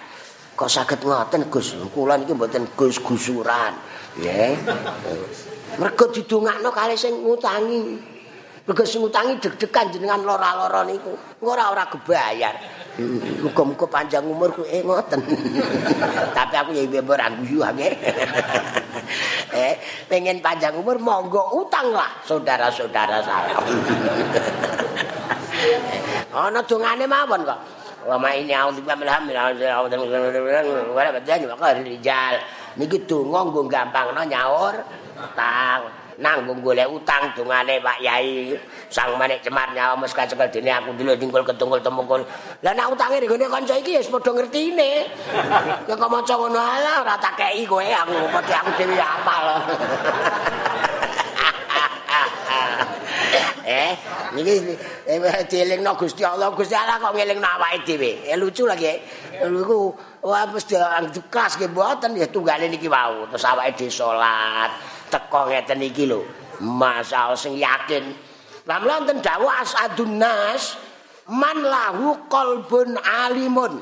Kok 0.53 0.69
saged 0.71 1.03
ngoten 1.03 1.51
Gus? 1.51 1.75
Kula 1.91 2.15
niki 2.21 2.33
mboten 2.37 2.71
Gus 2.79 3.03
gusuran. 3.03 3.75
Nggih. 4.21 4.55
mergo 5.81 6.05
didongakno 6.12 6.69
kali 6.69 6.97
sing 6.99 7.25
ngutangi 7.25 7.81
mergo 8.69 8.85
sing 8.85 9.01
ngutangi 9.01 9.41
deg-degan 9.41 9.88
jenengan 9.88 10.21
lara-lara 10.21 10.85
niku 10.85 11.17
ora 11.41 11.73
ora 11.73 11.88
kebayar 11.88 12.82
muga-muga 13.40 13.87
panjang 13.88 14.20
umur 14.28 14.52
ku 14.52 14.68
eh 14.68 14.85
ngoten 14.85 15.24
tapi 16.37 16.55
aku 16.61 16.76
ya 16.76 16.85
mbok 17.00 17.16
ora 17.16 17.33
guyu 17.33 17.64
eh 19.57 19.81
pengen 20.12 20.44
panjang 20.44 20.76
umur 20.76 21.00
monggo 21.00 21.57
utang 21.57 21.88
lah 21.88 22.12
saudara-saudara 22.28 23.24
saya 23.24 23.57
ana 26.37 26.61
dongane 26.61 27.09
mawon 27.09 27.40
kok 27.48 27.61
wa 28.12 28.16
ma 28.20 28.37
ini 28.37 28.52
a'udzu 28.52 28.85
billahi 28.85 29.24
min 29.24 29.37
rijal 31.88 32.35
niki 32.76 32.98
donga 33.09 33.40
nggo 33.48 33.61
gampangno 33.72 34.20
nyaur 34.28 34.74
utang 35.16 36.02
nanggung 36.23 36.63
golek 36.63 36.87
utang 36.87 37.35
dungane 37.35 37.83
Pak 37.83 37.99
Yai. 37.99 38.55
Sang 38.89 39.19
manik 39.19 39.43
cemar 39.43 39.75
nyawa 39.75 39.99
mes 39.99 40.15
kacekel 40.15 40.49
dene 40.55 40.71
aku 40.71 40.95
dulu 40.95 41.19
tinggal 41.19 41.43
ketungkul 41.43 41.83
temungkul. 41.83 42.23
Lah 42.63 42.73
nek 42.73 42.95
utange 42.95 43.19
rigone 43.19 43.51
kanca 43.51 43.75
iki 43.75 43.99
wis 43.99 44.07
padha 44.07 44.31
ngertine. 44.31 45.11
Kok 45.91 46.07
maca 46.07 46.35
ngono 46.39 46.59
ae 46.63 46.91
ora 47.03 47.19
tak 47.19 47.35
kei 47.35 47.67
kowe 47.67 47.83
aku 47.83 48.15
padha 48.31 48.55
aku 48.63 48.71
dhewe 48.79 48.97
apal. 49.03 49.45
Eh 53.63 53.95
niki 54.35 54.75
eh 55.07 55.23
Gusti 55.95 56.23
Allah. 56.27 56.51
Gusti 56.51 56.75
Allah 56.75 56.99
kok 56.99 57.15
ngelingno 57.15 57.47
awake 57.47 57.87
dhewe? 57.87 58.27
Eh 58.27 58.37
lucu 58.37 58.67
lagi 58.67 58.91
lho 59.43 59.59
iku 59.63 59.79
wah 60.27 60.47
mesti 60.51 60.77
kelas 61.31 61.59
ge 61.59 61.71
mboten 61.71 62.19
ya 62.19 62.27
tunggale 62.27 62.67
niki 62.67 62.91
wau. 62.91 63.31
Terus 63.31 63.47
awake 63.47 63.79
dhewe 63.79 63.91
salat 63.91 64.71
teko 65.12 65.53
ngeten 65.53 65.85
iki 65.85 66.09
lho. 66.09 66.25
Masal 66.64 67.37
sing 67.37 67.61
yakin. 67.61 68.16
Lah 68.64 68.81
wonten 68.81 69.20
dawuh 69.20 69.53
asadun 69.61 70.16
nas 70.16 70.81
man 71.29 71.61
lahu 71.61 72.16
qalbun 72.33 72.96
alimun. 72.96 73.77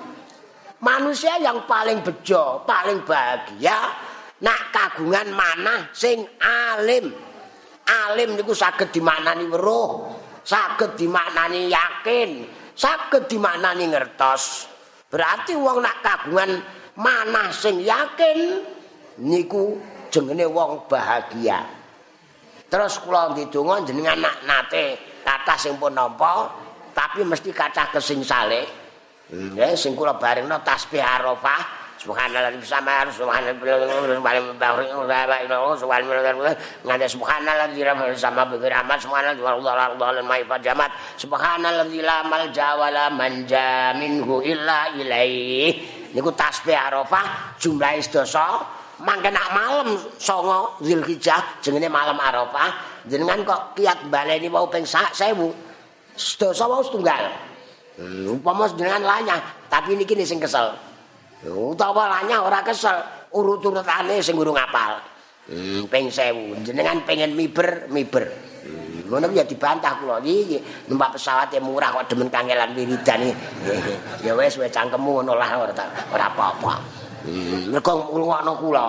Manusia 0.80 1.36
yang 1.36 1.68
paling 1.68 2.00
bejo, 2.00 2.64
paling 2.64 3.04
bahagia 3.04 3.92
nak 4.40 4.72
kagungan 4.72 5.28
mana 5.28 5.92
sing 5.92 6.24
alim. 6.40 7.12
Alim 7.84 8.38
niku 8.38 8.56
saged 8.56 8.88
dimaknani 8.88 9.44
weruh, 9.50 10.08
saged 10.40 10.96
dimaknani 10.96 11.68
yakin, 11.68 12.48
saged 12.72 13.28
dimaknani 13.28 13.92
ngertos. 13.92 14.72
Berarti 15.12 15.52
wong 15.52 15.84
nak 15.84 16.00
kagungan 16.00 16.64
mana 16.96 17.52
sing 17.52 17.84
yakin 17.84 18.64
niku 19.20 19.76
jenenge 20.10 20.46
wong 20.50 20.84
bahagia. 20.90 21.64
Terus 22.70 23.02
kula 23.02 23.34
ndedonga 23.34 23.82
jenengan 23.86 24.18
nak 24.22 24.36
nate 24.46 24.98
kathah 25.26 25.58
sing 25.58 25.74
pun 25.78 25.90
nampa 25.90 26.50
tapi 26.94 27.26
mesti 27.26 27.50
kathah 27.50 27.90
kesing 27.94 28.22
saleh. 28.22 28.66
Nggih 29.30 29.74
sing 29.78 29.94
kula 29.94 30.18
barengno 30.18 30.62
tasbih 30.62 31.02
Arafah. 31.02 31.78
Subhanallah 32.00 32.56
subhanallah 32.56 33.12
jumlah 47.60 47.92
mangke 49.00 49.32
nak 49.32 49.48
malam 49.52 49.88
songo 50.20 50.76
Zulhijjah 50.84 51.60
jenenge 51.64 51.88
malam 51.88 52.16
Arafah. 52.16 53.02
Jenengan 53.08 53.40
kok 53.44 53.80
kiat 53.80 54.12
baleni 54.12 54.52
wau 54.52 54.68
ping 54.68 54.84
1000 54.84 55.16
sedasa 56.16 56.68
wau 56.68 56.84
setunggal. 56.84 57.32
Upama 58.32 58.68
jenengan 58.76 59.04
lanyah 59.04 59.40
tapi 59.68 59.96
niki 59.96 60.16
sing 60.24 60.40
kesel. 60.40 60.76
Utawa 61.44 62.20
lanyah 62.20 62.44
ora 62.44 62.60
kesel 62.60 63.00
urut-urutane 63.32 64.20
sing 64.20 64.36
urung 64.36 64.58
apal 64.58 65.00
hmm, 65.48 65.88
ping 65.88 66.12
1000 66.12 66.64
jenengan 66.64 67.00
pengen 67.08 67.32
miber 67.32 67.88
miber. 67.88 68.28
Hmm, 68.60 69.08
ngono 69.08 69.32
ya 69.32 69.48
dibantah 69.48 69.96
kula. 69.96 70.20
Iki 70.20 70.88
numpak 70.92 71.16
pesawat 71.16 71.48
yang 71.56 71.64
murah 71.64 71.88
kok 71.96 72.12
demen 72.12 72.28
kangelan 72.28 72.76
wiridan 72.76 73.32
ya 74.24 74.36
wis 74.36 74.60
wis 74.60 74.68
cangkemmu 74.68 75.24
ngono 75.24 75.32
lah 75.40 75.56
ora 76.12 76.26
apa-apa 76.28 76.99
Mergo 77.24 77.92
ngrungokno 78.08 78.52
kula. 78.56 78.86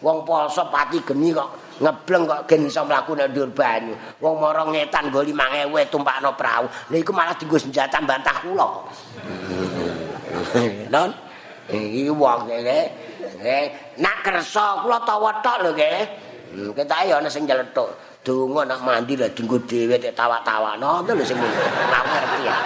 Wong 0.00 0.24
poso 0.24 0.64
pati 0.72 0.96
geni 1.04 1.28
kok 1.28 1.76
ngebleng 1.76 2.24
kok 2.24 2.40
gen 2.48 2.64
iso 2.64 2.80
mlaku 2.88 3.12
nek 3.12 3.36
ndur 3.36 3.52
banyu. 3.52 3.92
Wong 4.16 4.40
mara 4.40 4.64
ngetan 4.64 5.12
nggo 5.12 5.20
5000 5.22 5.92
tumpakno 5.92 6.32
prau. 6.40 6.64
Lha 6.88 6.96
iku 6.96 7.12
malah 7.12 7.36
dienggo 7.36 7.60
senjata 7.60 8.00
bantah 8.00 8.36
kula. 8.40 8.68
Non. 10.94 11.10
Iki 11.68 12.10
wong 12.10 12.40
ngene. 12.48 12.78
Eh, 13.40 13.64
nak 14.00 14.24
kersa 14.24 14.80
kula 14.80 15.04
tawa 15.04 15.30
tok 15.44 15.68
lho 15.68 15.70
nggih. 15.76 16.02
Hmm, 16.50 16.70
ketake 16.74 17.12
ya 17.12 17.20
ana 17.20 17.28
sing 17.28 17.44
nyeletuk. 17.44 17.92
Donga 18.24 18.64
nak 18.66 18.80
mandi 18.82 19.14
lah 19.20 19.28
dienggo 19.32 19.60
dhewe 19.68 19.96
tek 20.00 20.16
tawa-tawano 20.16 21.04
lho 21.04 21.24
sing 21.24 21.36
ngerti 21.36 22.40
ya. 22.42 22.56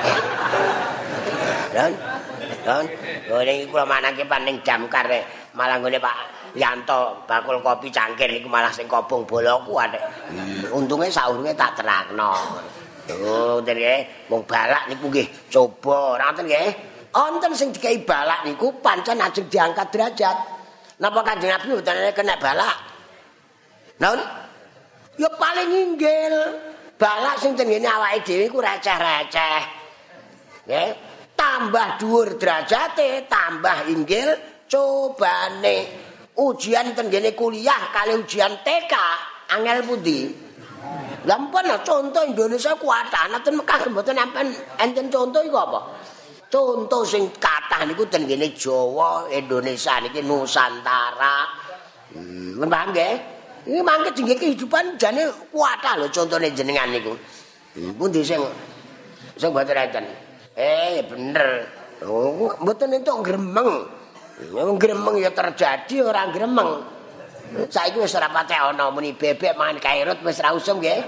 Non. 1.75 1.93
Don, 2.65 2.85
ngene 3.29 3.53
iki 3.61 3.67
kula 3.69 3.85
manake 3.85 4.25
paning 4.25 4.57
damkar 4.65 5.05
malah 5.53 5.77
ngene 5.77 6.01
Pak 6.01 6.17
Yanto 6.55 7.27
bakul 7.27 7.59
kopi 7.59 7.91
cangkir 7.91 8.31
iku 8.31 8.47
malah 8.47 8.71
sing 8.71 8.87
kobong 8.87 9.27
boloku. 9.27 9.75
Hmm, 9.75 10.71
untunge 10.71 11.11
saurunge 11.11 11.53
tak 11.53 11.75
terangno. 11.77 12.33
Oh, 13.11 13.61
dene 13.61 14.25
wong 14.31 14.47
balak 14.49 14.89
niku 14.89 15.11
nggih 15.11 15.29
coba, 15.51 16.17
ngoten 16.17 16.47
nggih. 16.49 16.71
Wonten 17.15 17.53
sing 17.53 17.69
dikai 17.75 18.01
balak 18.07 18.47
niku 18.47 18.71
pancen 18.81 19.21
ajeng 19.21 19.51
diangkat 19.51 19.87
derajat. 19.91 20.37
Napa 21.03 21.21
Kanjeng 21.27 21.51
Nabi 21.51 21.75
mboten 21.75 22.15
kena 22.15 22.35
balak? 22.39 22.77
Non? 23.99 24.19
Ya 25.19 25.29
paling 25.35 25.71
inggil. 25.75 26.35
Balak 26.95 27.43
sing 27.43 27.59
tengene 27.59 27.91
awake 27.91 28.23
dhewe 28.23 28.47
iku 28.47 28.63
receh-receh. 28.63 29.63
Nggih. 30.71 30.91
Tambah 31.39 32.01
dhuwur 32.01 32.39
derajate, 32.41 33.29
tambah 33.31 33.91
inggil 33.91 34.35
cobane. 34.67 36.03
Ujian 36.35 36.99
tenggene 36.99 37.31
kuliah 37.39 37.95
kali 37.95 38.19
ujian 38.19 38.59
TK, 38.67 38.95
angel 39.55 39.79
pundi? 39.87 40.45
Lah 41.25 41.39
mpun 41.41 41.65
contoh 41.87 42.23
Indonesia 42.27 42.75
kuatah, 42.77 43.31
nenten 43.33 43.57
Mekah 43.57 43.87
mboten 43.89 44.19
enten 44.19 44.47
enten 44.77 45.07
contoh 45.09 45.41
iku 45.41 45.57
apa? 45.63 45.81
Contoh 46.53 47.03
sing 47.07 47.33
kathah 47.41 47.87
niku 47.89 48.05
ten 48.11 48.29
kene 48.29 48.53
Jawa, 48.53 49.31
Indonesia 49.33 49.99
niki 50.05 50.21
Nusantara. 50.21 51.49
Hmm, 52.13 52.61
paham 52.69 52.93
nggih? 52.93 53.15
Ini 53.65 53.81
mangke 53.81 54.13
jenenge 54.13 54.37
kehidupan 54.45 55.01
jane 55.01 55.25
kuatah 55.49 55.97
lho 55.97 56.07
contone 56.13 56.53
jenengan 56.53 56.93
niku. 56.93 57.17
Hmm, 57.75 57.97
pundi 57.97 58.21
sing 58.21 58.45
sing 59.41 59.49
mboten 59.49 59.75
enten? 59.75 60.05
Eh, 60.55 61.03
bener. 61.11 61.67
Oh, 62.07 62.55
mboten 62.63 62.95
entuk 62.95 63.27
gremeng. 63.27 63.91
Gremeng 64.79 65.17
ya 65.19 65.31
terjadi 65.35 66.07
ora 66.07 66.31
gremeng. 66.31 66.95
Saiki 67.71 68.03
wis 68.03 68.15
ora 68.19 68.31
patek 68.31 68.59
ana 68.59 68.91
muni 68.91 69.15
bebek 69.15 69.55
mangan 69.55 69.79
kairut 69.79 70.19
wis 70.23 70.39
ra 70.43 70.55
usum 70.55 70.79
nggih. 70.79 71.03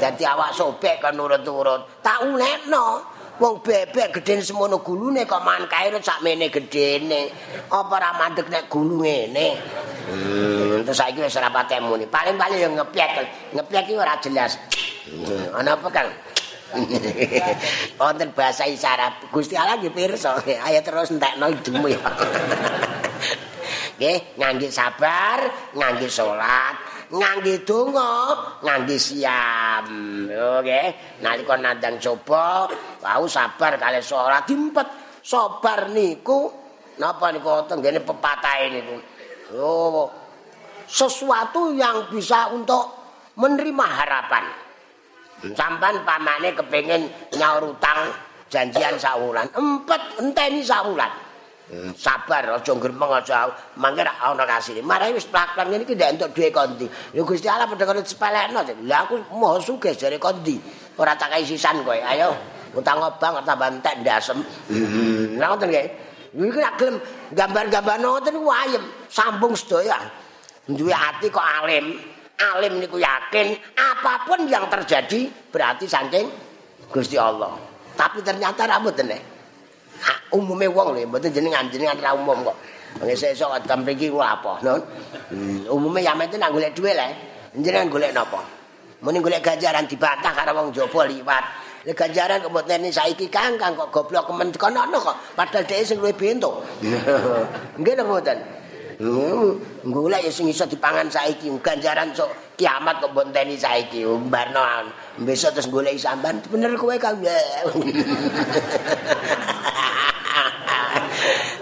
Dadi 0.00 0.24
awak 0.24 0.56
sobek 0.56 1.00
kan 1.00 1.12
nurut-nurut. 1.16 2.00
Tak 2.00 2.24
ulekno. 2.24 3.04
Wong 3.36 3.60
bebek 3.60 4.16
gedhen 4.16 4.40
semono 4.40 4.80
gulune 4.80 5.28
kok 5.28 5.44
mangan 5.44 5.68
kairut 5.68 6.00
sakmene 6.00 6.48
gedhene. 6.48 7.32
Apa 7.68 8.00
ora 8.00 8.16
mandek 8.16 8.48
nek 8.48 8.68
gulu 8.72 9.04
ngene. 9.04 9.48
Hmm, 10.08 10.84
terus 10.88 10.96
saiki 10.96 11.20
wis 11.20 11.36
ora 11.36 11.52
patek 11.52 11.84
muni. 11.84 12.08
Paling-paling 12.08 12.60
yo 12.64 12.68
ngepiak. 12.76 13.08
Ngepiak 13.56 13.82
iki 13.88 13.94
ora 13.96 14.16
jelas. 14.24 14.56
Hmm, 15.08 15.52
ana 15.52 15.76
apa 15.76 15.88
Kang? 15.92 16.08
Wonten 18.00 18.30
bahasa 18.36 18.68
isyarat. 18.68 19.32
Gusti 19.32 19.56
Allah 19.56 19.80
nggih 19.80 19.92
pirsa. 19.92 20.36
Ayo 20.44 20.80
terus 20.84 21.10
entekno 21.10 21.50
ya. 21.88 22.00
nggih 23.96 24.36
ngangge 24.36 24.68
sabar 24.68 25.72
ngangge 25.72 26.08
salat 26.12 26.76
ngangge 27.08 27.64
donga 27.64 28.36
ngangge 28.60 29.00
siam 29.00 29.86
nggih 30.28 31.20
nalika 31.24 31.56
nandang 31.56 31.96
coba 31.96 32.68
wau 33.00 33.24
sabar 33.24 33.80
kali 33.80 34.04
salat 34.04 34.44
dimpet 34.44 34.84
sabar 35.24 35.88
niku 35.88 36.52
napa 37.00 37.32
niku 37.32 37.64
tenggene 37.64 38.04
pepatah 38.04 38.68
niku 38.68 38.96
oh 39.56 40.12
sesuatu 40.84 41.72
yang 41.72 42.12
bisa 42.12 42.52
untuk 42.52 42.92
menerima 43.40 43.86
harapan 43.96 44.44
sampan 45.56 46.00
pamane 46.06 46.54
kepengin 46.56 47.08
nyaur 47.36 47.76
utang 47.76 48.12
janjian 48.48 48.96
saulan 48.96 49.46
empet 49.52 50.02
enteni 50.22 50.62
saulan 50.62 51.10
Hmm, 51.66 51.90
sabar 51.98 52.46
aja 52.46 52.72
gremeng 52.78 53.10
aja 53.10 53.50
mangke 53.74 54.06
ra 54.06 54.14
ana 54.22 54.46
kasine. 54.46 54.86
Marai 54.86 55.10
wis 55.10 55.26
plak-plak 55.26 55.66
ngene 55.66 55.82
iki 55.82 55.98
ndak 55.98 56.14
entuk 56.14 56.30
duwe 56.30 56.54
kondi. 56.54 56.86
Ya 57.10 57.26
Gusti 57.26 57.50
Allah 57.50 57.66
padha 57.66 57.90
karo 57.90 58.06
sepelekno. 58.06 58.62
Lha 58.86 59.02
aku 59.02 59.18
moho 59.34 59.58
sugih 59.58 59.90
jare 59.98 60.14
kondi. 60.22 60.62
Ora 60.94 61.18
tak 61.18 61.34
kai 61.34 61.42
sisan 61.42 61.82
kowe. 61.82 61.98
Ayo 61.98 62.38
utang 62.70 63.02
obang 63.02 63.42
tambah 63.42 63.66
entek 63.66 63.98
ndasem. 63.98 64.38
Hmm. 64.70 65.42
Ngoten 65.42 65.66
nggih. 65.66 65.86
Iki 66.38 66.58
nak 66.62 66.74
gelem 66.78 66.96
gambar-gambar 67.34 67.96
ngoten 67.98 68.34
ku 68.38 68.46
ayem. 68.46 68.84
Sambung 69.10 69.58
sedaya. 69.58 69.98
Duwe 70.70 70.94
ati 70.94 71.26
kok 71.34 71.42
alim 71.42 71.98
alim 72.36 72.80
niku 72.80 73.00
yakin 73.00 73.56
apapun 73.76 74.48
yang 74.48 74.68
terjadi 74.68 75.28
berarti 75.48 75.88
saking 75.88 76.28
Gusti 76.92 77.16
Allah 77.16 77.56
tapi 77.96 78.20
ternyata 78.20 78.68
rambut 78.68 78.96
nek 79.00 79.36
umume 80.34 80.66
wong 80.68 80.96
lho 80.96 81.06
mboten 81.08 81.30
jenengan 81.32 81.64
jenengan 81.70 81.96
ra 82.00 82.12
umum 82.16 82.44
kok. 82.44 82.56
Nggih 82.96 83.16
sesuk 83.16 83.52
adem 83.52 83.84
mriki 83.84 84.08
ku 84.08 84.24
apa, 84.24 84.56
Nun? 84.64 84.80
Hmm, 85.28 85.68
umume 85.68 86.00
yamet 86.00 86.32
nang 86.40 86.52
golek 86.52 86.72
dhuwit 86.72 86.96
le. 86.96 87.08
Jenengan 87.60 87.92
golek 87.92 88.12
napa? 88.16 88.40
Muni 89.04 89.20
golek 89.20 89.44
ganjaran 89.44 89.84
dibantah 89.84 90.32
karo 90.32 90.56
wong 90.56 90.68
jaba 90.72 91.04
liwat. 91.04 91.44
Le 91.84 91.92
ganjaran 91.92 92.40
kok 92.40 92.50
mboten 92.50 92.88
saiki 92.88 93.28
kangkang 93.28 93.76
kok 93.76 93.92
goblok 93.92 94.24
kemen 94.32 94.48
kono 94.56 94.80
kok 94.96 95.16
padahal 95.36 95.64
dhek 95.68 95.84
sing 95.84 96.00
luwih 96.00 96.16
bento. 96.16 96.64
Nggih 97.80 97.94
lho 98.00 98.02
mboten. 98.08 98.38
Golek 98.96 100.24
ya 100.24 100.32
sing 100.32 100.48
iso 100.48 100.64
dipangan 100.64 101.04
saiki. 101.12 101.52
Ganjaran 101.60 102.16
sok 102.16 102.56
kiamat 102.56 103.04
kok 103.04 103.12
bonteni 103.12 103.52
saiki. 103.52 104.08
Umbarno 104.08 104.88
besok 105.20 105.60
terus 105.60 105.68
golek 105.68 106.00
samban 106.00 106.40
bener 106.48 106.72
kowe 106.76 106.96
kang? 106.96 107.20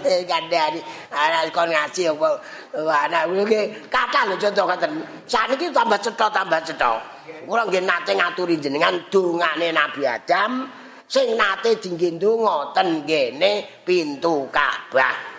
Eh, 0.05 0.21
kandhani 0.21 0.77
anak 1.09 1.49
kon 1.49 1.65
ngaji 1.65 2.13
apa? 2.13 2.29
Anak 2.77 3.25
iki 3.41 3.89
kathah 3.89 4.29
lho 4.29 4.37
contoh 4.37 4.69
ngoten. 4.69 4.91
Sakniki 5.25 5.73
tambah 5.73 5.97
cetha 5.97 6.29
tambah 6.29 6.61
cetha. 6.61 7.01
Kula 7.49 7.65
nggih 7.65 7.81
nate 7.81 8.13
ngaturi 8.13 8.61
jenengan 8.61 9.01
dongane 9.09 9.73
Nabi 9.73 10.05
Adam 10.05 10.69
sing 11.09 11.33
nate 11.33 11.81
dingin 11.81 12.21
donga 12.21 12.69
ten 12.77 13.01
kene 13.01 13.81
pintu 13.81 14.45
Ka'bah 14.53 15.34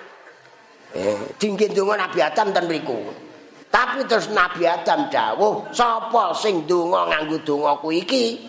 eh 0.97 1.17
dingin 1.37 1.71
donga 1.77 2.09
Nabi 2.09 2.19
Adam 2.25 2.57
ten 2.57 2.65
mriku 2.65 2.97
tapi 3.69 4.01
terus 4.09 4.33
Nabi 4.33 4.65
Adam 4.65 5.13
dawuh 5.13 5.69
sapa 5.77 6.33
sing 6.33 6.65
donga 6.65 7.13
nganggo 7.13 7.37
dongaku 7.45 7.93
iki 7.93 8.41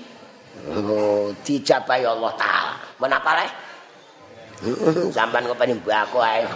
oh 0.72 1.30
dijabahi 1.44 2.08
Allah 2.08 2.32
taala 2.40 2.74
menapa 3.04 3.32
leh 3.44 3.52
Sampan 5.16 5.46
pengen 5.54 5.78
mbako 5.86 6.20
ae. 6.26 6.42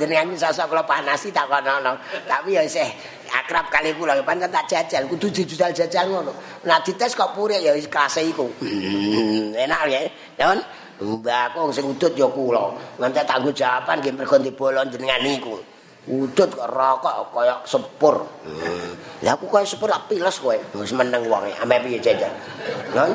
Jenengan 0.00 0.32
sosok 0.36 0.72
kula 0.72 0.84
panasi 0.84 1.32
tak 1.32 1.48
kono. 1.48 1.96
Tapi 2.24 2.56
ya 2.56 2.62
isih 2.64 2.88
akrab 3.28 3.68
kali 3.72 3.92
kula 3.96 4.20
pancen 4.24 4.48
tak 4.52 4.68
jajal 4.68 5.08
kudu 5.08 5.28
dijajal 5.32 5.72
jajal 5.72 6.04
ngono. 6.08 6.32
Nah 6.64 6.80
dites 6.84 7.16
kok 7.16 7.32
pure 7.36 7.60
ya 7.60 7.72
wis 7.72 7.88
klase 7.88 8.24
iku. 8.24 8.48
Enak 9.64 9.80
ya. 9.88 10.00
Don. 11.00 11.24
Mbako 11.24 11.72
sing 11.72 11.88
udut 11.88 12.12
ya 12.12 12.28
kula. 12.28 12.76
Nganti 13.00 13.24
tanggung 13.24 13.56
jawaban 13.56 14.04
nggih 14.04 14.12
mergo 14.12 14.36
dibolon 14.36 14.86
jenengan 14.92 15.20
niku. 15.24 15.56
Udut 16.08 16.48
kok 16.52 16.68
rokok 16.68 17.32
kaya 17.32 17.56
sepur. 17.64 18.24
Hmm. 18.44 18.92
Lah 19.24 19.36
aku 19.36 19.48
kaya 19.48 19.64
sepur 19.64 19.88
piles 20.08 20.36
kowe. 20.40 20.56
Wis 20.76 20.92
meneng 20.92 21.24
wong 21.28 21.48
e. 21.48 21.52
Ame 21.60 21.80
piye 21.80 21.96
jajal. 22.00 22.32
Don. 22.92 23.12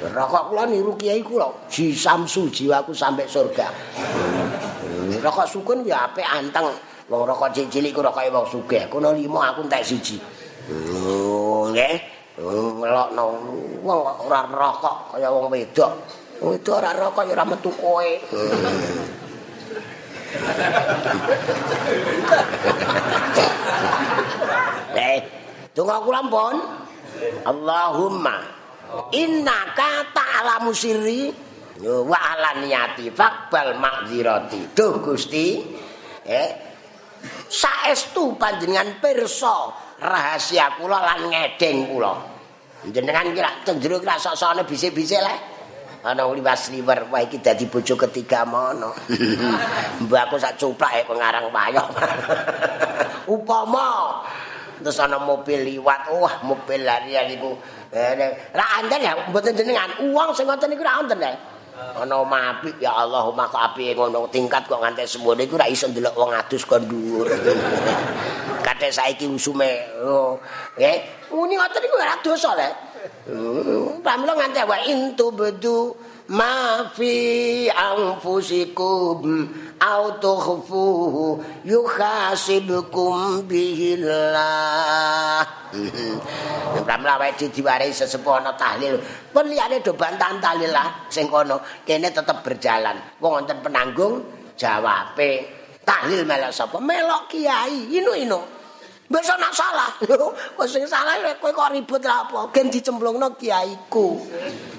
Rokok 0.00 0.48
kula 0.48 0.64
niru 0.64 0.96
kiai 0.96 1.20
kula, 1.20 1.68
ji 1.68 1.92
samsu 1.92 2.48
jiwaku 2.48 2.96
sampai 2.96 3.28
surga. 3.28 3.68
Rokok 5.20 5.44
sukun 5.44 5.84
ya 5.84 6.08
apik 6.08 6.24
anteng. 6.24 6.72
Wong 7.12 7.28
rokok 7.28 7.52
cilik 7.52 7.92
ku 7.92 8.00
rokoke 8.00 8.32
wong 8.32 8.46
sugih. 8.48 8.88
Kono 8.88 9.12
limo 9.12 9.44
aku 9.44 9.66
entek 9.68 9.84
siji. 9.84 10.16
Oh, 10.72 11.68
nggih. 11.68 12.00
Ngelokno 12.40 13.24
wong 13.84 13.98
ora 14.24 14.48
rokok 14.48 15.12
kaya 15.12 15.28
wong 15.28 15.52
wedok. 15.52 15.92
Wong 16.40 16.56
wedok 16.56 16.80
ora 16.80 16.96
rokok 16.96 17.28
ya 17.28 17.32
ora 17.36 17.44
metu 17.44 17.70
kowe. 17.76 18.10
Eh, 24.96 25.18
tunggu 25.76 25.92
aku 25.92 26.08
lampun. 26.08 26.56
Allahumma 27.44 28.40
innaka 29.12 30.08
ta'lamu 30.16 30.72
sirri. 30.72 31.28
Wa 31.80 32.18
alaniyati 32.36 33.12
faqbal 33.12 33.76
ma'dzirati. 33.76 34.72
Duh 34.72 34.96
Gusti. 35.04 35.60
Eh 36.24 36.48
saestu 37.52 38.32
panjenengan 38.40 38.96
pirsa 38.96 39.68
rahasia 40.00 40.80
kula 40.80 41.04
lan 41.04 41.28
ngedeng 41.28 41.84
kula. 41.92 42.16
Jenengan 42.88 43.28
kira 43.36 43.60
tenjero 43.60 44.00
kira 44.00 44.16
sok-sokane 44.16 44.64
bisik-bisik 44.64 45.20
le 45.20 45.49
ana 46.00 46.24
liwas 46.32 46.72
liwer 46.72 47.08
wae 47.12 47.28
iki 47.28 47.38
dadi 47.44 47.68
bojo 47.68 47.94
ketiga 47.96 48.48
mono 48.48 48.96
mbak 50.06 50.20
aku 50.28 50.36
sak 50.40 50.56
cuplak 50.56 51.04
kok 51.04 51.16
ngarang 51.16 51.52
payoh 51.52 51.86
upama 53.36 54.20
terus 54.80 54.96
ana 55.00 55.20
mobil 55.20 55.60
liwat 55.60 56.08
wah 56.16 56.40
mobil 56.44 56.80
larian 56.80 57.28
iku 57.36 57.52
Ra 57.90 58.66
anten 58.78 59.02
ya 59.02 59.18
mboten 59.30 59.50
jenengan. 59.50 59.90
Uang 60.14 60.30
sing 60.30 60.46
ngoten 60.46 60.70
niku 60.70 60.86
ra 60.86 61.02
anten 61.02 61.18
ya. 61.18 61.34
Ana 61.98 62.22
omah 62.22 62.60
apik 62.60 62.76
ya 62.78 62.92
Allah, 62.92 63.24
omah 63.26 63.50
kok 63.50 63.62
apik 63.72 63.96
ngono 63.98 64.28
tingkat 64.30 64.68
kok 64.68 64.78
nganti 64.78 65.08
semono 65.08 65.42
iku 65.42 65.58
ra 65.58 65.66
iso 65.66 65.90
ndelok 65.90 66.14
wong 66.14 66.30
adus 66.30 66.62
kon 66.68 66.86
dhuwur. 66.86 67.26
Kate 68.66 68.92
saiki 68.92 69.26
usume. 69.26 69.90
Oh, 70.04 70.38
nggih. 70.78 71.32
Muni 71.34 71.58
ngoten 71.58 71.80
niku 71.82 71.96
ora 71.98 72.14
dosa 72.22 72.54
le. 72.54 72.68
Pamela 74.04 74.32
nganti 74.36 74.60
wae 74.66 74.90
intu 74.92 75.32
bedu 75.32 75.94
ma 76.30 76.84
fi 76.92 77.66
anfusikum 77.70 79.48
autukhfuhu 79.80 81.40
yukhasibukum 81.64 83.46
bihillah 83.48 84.40
Pramla 86.86 87.14
wae 87.18 87.32
diwarai 87.38 87.94
sesepuh 87.94 88.42
ana 88.42 88.52
tahlil. 88.58 88.98
Pun 89.30 89.46
liyane 89.46 89.78
do 89.82 89.94
bantahan 89.94 90.42
tahlil 90.42 90.70
lah 90.74 91.06
sing 91.06 91.30
kono 91.30 91.62
kene 91.86 92.10
tetep 92.10 92.42
berjalan. 92.42 92.98
Wong 93.22 93.42
wonten 93.42 93.58
penanggung 93.62 94.22
jawabe 94.58 95.46
tahlil 95.86 96.26
melok 96.26 96.50
sapa? 96.50 96.82
Melok 96.82 97.30
kiai. 97.30 97.86
Inu 97.94 98.12
inu. 98.18 98.59
Besok 99.10 99.42
nak 99.42 99.50
salah. 99.50 99.90
Kowe 100.54 100.66
sing 100.70 100.86
salah 100.86 101.18
kowe 101.42 101.50
kok 101.50 101.74
ribut 101.74 101.98
ra 101.98 102.22
apa? 102.22 102.46
Gen 102.54 102.70
dicemplungno 102.70 103.34
kiaiku. 103.34 104.22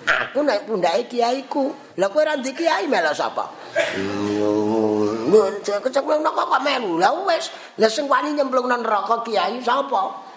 Aku 0.08 0.40
nek 0.48 0.64
pundake 0.64 1.12
kiaiku. 1.12 1.68
Lah 2.00 2.08
ra 2.08 2.40
ndek 2.40 2.56
kiai 2.56 2.88
melok 2.88 3.12
sapa? 3.12 3.44
Lho, 5.28 5.60
kecemplungno 5.60 6.32
kok 6.32 6.64
melu. 6.64 6.96
Lah 6.96 7.12
wis, 7.28 7.52
lah 7.76 7.92
sing 7.92 8.08
wani 8.08 8.32
nyemplungno 8.32 8.80
neraka 8.80 9.20
kiai 9.28 9.60
sapa? 9.60 10.32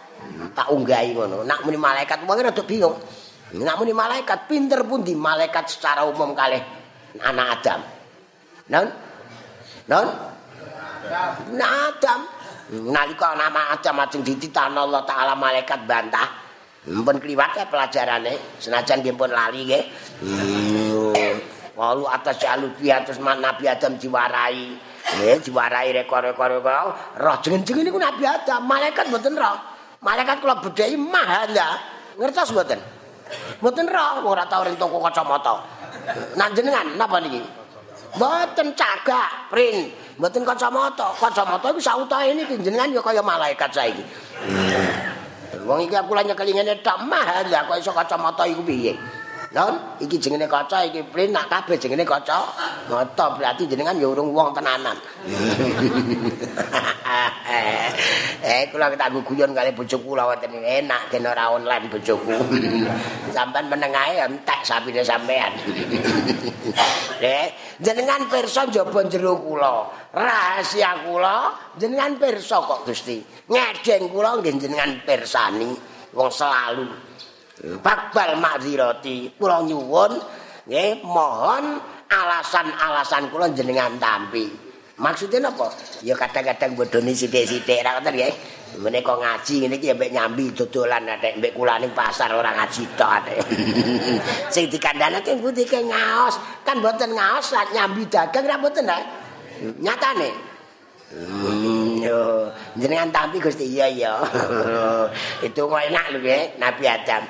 Tak 0.59 0.74
unggahi 0.74 1.14
ngono. 1.14 1.46
Nak 1.46 1.62
muni 1.62 1.78
malaikat 1.78 2.26
wong 2.26 2.42
rada 2.42 2.62
bingung. 2.66 2.98
Nak 3.54 3.78
muni 3.78 3.94
malaikat 3.94 4.50
pinter 4.50 4.83
pun 4.83 5.07
di 5.07 5.14
malaikat 5.14 5.70
secara 5.70 6.02
umum 6.02 6.35
kalih 6.35 6.59
anak 7.22 7.62
Adam. 7.62 7.80
Non? 8.74 8.87
Nah, 11.54 11.94
Adam. 11.94 12.20
Nalika 12.72 13.37
nama 13.37 13.77
Adam 13.77 14.00
ajeng 14.00 14.24
dititano 14.24 14.88
Allah 14.88 15.05
taala 15.05 15.37
malaikat 15.37 15.85
bantah. 15.85 16.40
Mpun 16.85 17.16
kliwat 17.16 17.57
pelajarane, 17.68 18.61
senajan 18.61 19.00
nggih 19.00 19.16
pun 19.16 19.33
lali 19.33 19.68
nggih. 19.68 19.83
Walu 21.77 22.05
atas 22.09 22.40
jalu 22.40 22.72
atas 22.88 23.20
Nabi 23.20 23.64
Adam 23.68 23.96
diwarai. 24.00 24.77
Nggih, 25.05 25.37
diwarai 25.44 25.92
rekor-rekor 25.92 26.64
roh 27.20 27.37
jeneng-jeneng 27.44 27.88
niku 27.88 28.00
Nabi 28.00 28.24
Adam, 28.24 28.64
malaikat 28.64 29.12
mboten 29.12 29.37
roh. 29.37 29.57
Malaikat 30.05 30.40
kula 30.44 30.61
bedheki 30.61 30.96
mahala. 31.00 31.81
Ngertos 32.20 32.53
mboten? 32.53 32.81
Mboten 33.61 33.88
roh, 33.88 34.24
ora 34.29 34.44
tau 34.44 34.64
ring 34.64 34.77
toko 34.77 35.00
kacamata. 35.00 35.61
Nah 36.37 36.48
jenengan 36.53 36.96
napa 37.00 37.16
niki? 37.20 37.40
Mboten 38.14 38.70
cagak, 38.79 39.50
pring. 39.50 39.90
Mboten 40.18 40.46
kacamata. 40.46 41.11
Kacamata 41.18 41.66
iku 41.74 41.81
sauta 41.83 42.22
ini 42.22 42.46
jenengan 42.62 42.90
ya 42.94 43.03
kaya 43.03 43.22
malaikat 43.22 43.70
saiki. 43.74 44.05
Wong 45.64 45.81
iki 45.87 45.96
aku 45.96 46.12
lan 46.12 46.29
nyekel 46.29 46.50
ngene 46.53 46.79
tok 46.85 47.00
mahal 47.09 47.48
ya 47.48 47.64
kok 47.64 47.79
iso 47.81 47.90
kacamata 47.90 48.44
iku 48.44 48.62
piye? 48.62 48.94
Non, 49.54 50.02
iki 50.02 50.18
jenenge 50.18 50.50
kaca 50.50 50.82
iki 50.82 51.06
prin 51.14 51.30
nak 51.30 51.46
kabeh 51.46 51.78
jenenge 51.78 52.02
kaca. 52.02 52.42
Mata 52.90 53.38
berarti 53.38 53.70
jenengan 53.70 53.94
ya 53.94 54.10
urung 54.10 54.34
wong 54.34 54.50
tenanan. 54.50 54.98
eh 58.42 58.66
kula 58.74 58.90
tak 58.98 59.14
guyon 59.14 59.54
kali 59.54 59.70
bojoku 59.70 60.18
wonten 60.18 60.58
enak 60.58 61.06
den 61.06 61.30
ora 61.30 61.54
online 61.54 61.86
bojoku. 61.86 62.34
Sampeyan 63.34 63.70
meneng 63.70 63.94
ae 63.94 64.26
entek 64.26 64.66
sapine 64.66 65.06
sampean. 65.06 65.54
eh 67.22 67.54
jenengan 67.78 68.26
pirsa 68.26 68.66
njaba 68.66 69.06
jero 69.06 69.38
kula. 69.38 69.86
Rahasia 70.18 71.06
kula 71.06 71.54
jenengan 71.78 72.18
pirsa 72.18 72.58
kok 72.58 72.90
Gusti. 72.90 73.22
Ngedeng 73.46 74.10
kula 74.10 74.34
nggih 74.42 74.58
jenengan 74.58 74.98
pirsani 75.06 75.70
wong 76.10 76.26
selalu. 76.26 77.13
Bakbal 77.64 78.37
makzirati 78.37 79.33
kula 79.40 79.64
nyuwun 79.64 80.12
nggih 80.68 81.00
mohon 81.05 81.81
alasan-alasan 82.09 83.33
kula 83.33 83.48
jenengan 83.57 83.96
tampi. 83.96 84.44
Maksudnya 84.94 85.50
apa? 85.50 85.72
Ya 86.07 86.14
kadang-kadang 86.14 86.79
bodoni 86.79 87.16
sithik-sithik 87.16 87.83
ra 87.83 87.98
ngoten 87.98 88.14
nggih. 88.14 88.35
Menika 88.74 89.14
ngaji 89.14 89.55
ngene 89.64 89.77
iki 89.79 89.94
mbek 89.94 90.11
nyambi 90.11 90.50
dodolan 90.50 91.07
atek 91.07 91.38
mbek 91.38 91.55
kula 91.55 91.79
ning 91.79 91.94
pasar 91.94 92.35
ora 92.35 92.50
ngaji 92.59 92.83
tok 92.98 93.11
atek. 93.22 93.38
Sing 94.55 94.66
dikandhanake 94.66 95.38
pundi 95.38 95.62
ke 95.62 95.79
ngaos, 95.79 96.42
kan 96.66 96.83
mboten 96.83 97.14
ngaos 97.14 97.55
lan 97.55 97.70
nyambi 97.70 98.03
dagang 98.11 98.44
ra 98.50 98.59
mboten 98.59 98.83
ta? 98.83 98.98
Nyatane. 99.79 100.31
Hmm, 101.14 102.03
jenengan 102.74 103.14
tampi 103.14 103.38
Gusti 103.38 103.70
iya 103.70 103.87
iya. 103.87 104.18
Itu 105.46 105.70
kok 105.70 105.79
enak 105.79 106.05
lho 106.11 106.18
nggih 106.18 106.59
Nabi 106.59 106.85
Adam. 106.90 107.22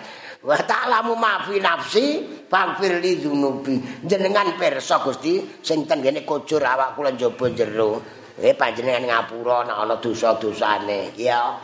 Wa 0.44 0.61
ta'lamu 0.61 1.16
ma 1.16 1.40
fi 1.40 1.57
nafsi 1.57 2.20
faghfir 2.44 3.00
li 3.00 3.16
dzunubi. 3.16 4.04
Jenengan 4.04 4.61
pirsa 4.61 5.00
Gusti 5.00 5.40
sing 5.64 5.88
ten 5.88 6.04
ngene 6.04 6.20
kujur 6.28 6.61
awak 6.61 6.92
kula 6.92 7.16
njaba 7.16 7.48
jero. 7.57 8.04
Eh 8.37 8.52
panjenengan 8.52 9.09
ngapura 9.09 9.64
nek 9.64 9.76
ana 9.80 9.96
dosa-dosane. 9.96 11.16
Ya. 11.16 11.57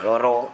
Loro. 0.00 0.48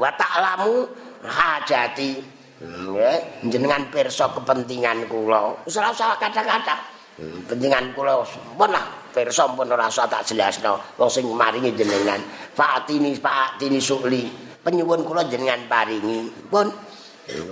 Wa 0.00 0.08
ta'lamu 0.16 0.88
hajati. 1.28 2.32
Nggih, 2.64 3.44
jenengan 3.52 3.92
pirsa 3.92 4.32
kepentingan 4.32 5.04
kula. 5.04 5.68
Wis 5.68 5.76
ora 5.76 5.92
usah 5.92 6.16
kata-kata. 6.16 6.80
Kepentingan 7.20 7.92
kula 7.92 8.24
pun 8.56 8.72
lah 8.72 9.12
pirsa 9.12 9.44
pun 9.52 9.68
ora 9.68 9.92
usah 9.92 10.08
tak 10.08 10.24
jelasno. 10.24 10.96
Wong 10.96 11.10
sing 11.12 11.28
maringi 11.28 11.76
jenengan. 11.76 12.24
Fatini 12.56 13.12
fatini 13.12 13.76
sukli. 13.76 14.24
Penyuwun 14.64 15.04
kula 15.04 15.28
jenengan 15.28 15.68
paringi. 15.68 16.32
Pun 16.48 16.72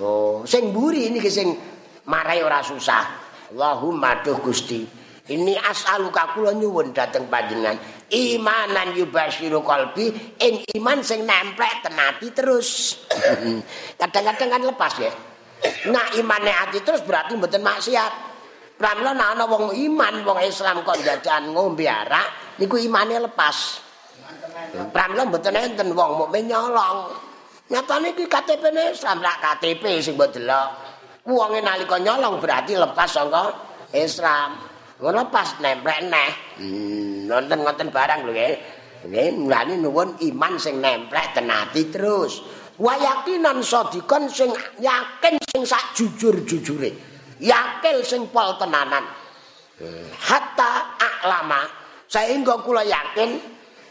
Oh, 0.02 0.44
sing 0.44 0.68
mburi 0.68 1.08
niki 1.08 1.32
sing 1.32 1.56
marai 2.04 2.44
ora 2.44 2.60
susah. 2.60 3.04
Allahumma 3.52 4.20
duh 4.20 4.36
Gusti. 4.40 4.84
Ini 5.22 5.54
as'aluka 5.54 6.34
kula 6.34 6.50
nyuwun 6.50 6.90
dhateng 6.90 7.30
panjenengan 7.30 7.78
imanan 8.10 8.90
yubasyiru 8.92 9.62
qalbi 9.62 10.10
ing 10.36 10.66
iman 10.76 10.98
sing 11.00 11.22
nemplek 11.24 11.80
tenati 11.86 12.34
terus. 12.34 13.00
Kadang-kadang 14.02 14.50
kan 14.50 14.62
lepas 14.66 14.92
ya. 14.98 15.12
Nah 15.88 16.10
imane 16.18 16.50
ati 16.50 16.82
terus 16.82 17.00
berarti 17.06 17.38
mboten 17.38 17.62
maksiat. 17.62 18.12
Pramila 18.76 19.14
nek 19.14 19.28
ana 19.38 19.44
wong 19.46 19.72
iman 19.78 20.14
wong 20.26 20.38
Islam 20.42 20.82
kok 20.82 20.98
jajan 21.00 21.54
ngombe 21.54 21.86
arak 21.86 22.58
niku 22.58 22.76
imane 22.82 23.22
lepas. 23.22 23.78
Pramila 24.90 25.22
mboten 25.22 25.54
enten 25.54 25.94
wong 25.94 26.18
mukmin 26.18 26.50
nyolong. 26.50 27.30
Nyatane 27.72 28.12
iki 28.12 28.28
KTP-ne 28.28 28.92
Islam 28.92 29.24
lak 29.24 29.40
KTP 29.40 30.04
sing 30.04 30.12
mbok 30.20 30.36
delok. 30.36 30.68
Wonge 31.24 31.64
nalika 31.64 31.96
nyolong 31.96 32.36
berarti 32.36 32.76
lepas 32.76 33.08
saka 33.08 33.48
Islam. 33.96 34.60
Ngono 35.00 35.32
pas 35.32 35.56
nempel 35.56 36.12
neh. 36.12 36.60
Hmm, 36.60 37.24
nonton 37.24 37.64
ngoten 37.64 37.88
barang 37.88 38.28
lho 38.28 38.32
nggih. 38.36 38.54
Mulane 39.40 39.80
nuwun 39.80 40.20
iman 40.20 40.60
sing 40.60 40.84
nemplek 40.84 41.32
tenati 41.32 41.88
terus. 41.88 42.44
Wa 42.76 42.92
yakinan 42.92 43.64
sadikon 43.64 44.28
sing 44.28 44.52
yakin 44.76 45.40
sing 45.40 45.64
sak 45.64 45.96
jujur-jujure. 45.96 46.92
Yakin 47.40 47.96
sing 48.04 48.28
pol 48.28 48.52
tenanan. 48.60 49.08
Hatta 50.20 51.00
aklama 51.00 51.64
sehingga 52.04 52.60
kula 52.60 52.84
yakin 52.84 53.40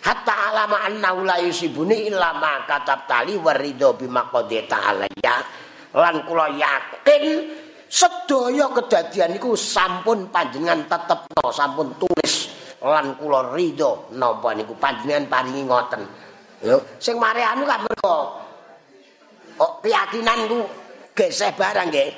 hatta 0.02 0.54
alama 0.54 0.82
annahu 0.86 1.26
la 1.26 1.38
yusibuni 1.42 2.10
illa 2.10 2.34
ma 2.38 2.66
katabtali 2.66 3.38
waridho 3.38 3.94
bima 3.96 4.28
alayya 4.34 5.36
lan 5.94 6.26
kula 6.26 6.48
yakin 6.56 7.24
sedaya 7.92 8.72
kedadian 8.72 9.36
iku 9.36 9.52
sampun 9.60 10.32
panjenengan 10.32 10.88
tetepno 10.88 11.52
sampun 11.52 11.92
tulis. 12.00 12.34
Lan 12.82 13.14
kula 13.20 13.54
ridho 13.54 14.10
napa 14.18 14.58
niku 14.58 14.74
panjenengan 14.74 15.30
paringi 15.30 15.62
ngoten. 15.70 16.02
Yo 16.66 16.82
sing 16.98 17.22
mare 17.22 17.46
anu 17.46 17.68
kan 17.68 17.86
mergo? 17.86 18.18
Oh, 19.62 19.78
keyakinanku 19.86 20.66
geseh 21.14 21.54
barang 21.54 21.94
nggih. 21.94 22.10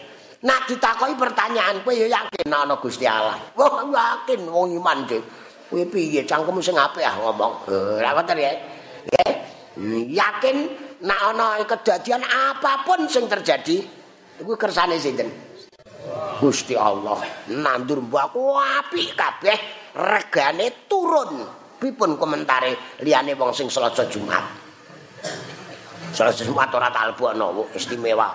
Nak 0.47 0.71
ditakoki 0.71 1.15
pertanyaan 1.19 1.83
kowe 1.83 1.91
ya 1.91 2.07
yakin 2.07 2.47
ana 2.51 2.79
Gusti 2.79 3.03
Allah. 3.03 3.39
Wah, 3.55 3.83
yakin 3.83 4.47
wong 4.47 4.79
iman 4.79 5.03
nggih. 5.03 5.23
Kuwi 5.73 5.89
piye 5.89 6.21
cangkemmu 6.21 6.61
sing 6.61 6.77
apik 6.77 7.01
ah 7.01 7.17
ngomong. 7.17 7.65
Ora 7.97 8.13
ngoten 8.13 8.37
ya. 8.37 8.53
Yakin 10.05 10.57
nek 11.01 11.19
ana 11.33 11.57
kedadian 11.65 12.21
apapun 12.21 13.09
sing 13.09 13.25
terjadi 13.25 13.81
iku 14.37 14.53
kersane 14.53 15.01
sinten? 15.01 15.33
Gusti 16.37 16.77
Allah. 16.77 17.17
Nandur 17.49 18.05
mbakku 18.05 18.53
apik 18.53 19.17
kabeh 19.17 19.57
regane 19.97 20.85
turun. 20.85 21.41
Pipun 21.81 22.21
komentare 22.21 23.01
liyane 23.01 23.33
wong 23.33 23.49
sing 23.49 23.65
selasa 23.65 24.05
Jumat. 24.05 24.45
Selasa 26.13 26.45
Jumat 26.45 26.69
ora 26.69 26.93
talbokno 26.93 27.73
istimewa. 27.73 28.29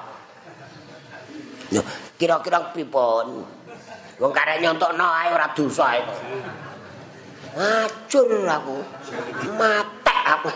Yo, 1.71 1.87
kira-kira 2.19 2.75
pipun? 2.75 3.47
Wong 4.19 4.33
karek 4.35 4.59
nyontokno 4.59 5.07
ae 5.07 5.31
ora 5.31 5.55
dosa 5.55 5.95
ae. 5.95 6.03
Acur 7.57 8.29
aku. 8.45 8.77
Matek 9.57 10.21
aku. 10.29 10.49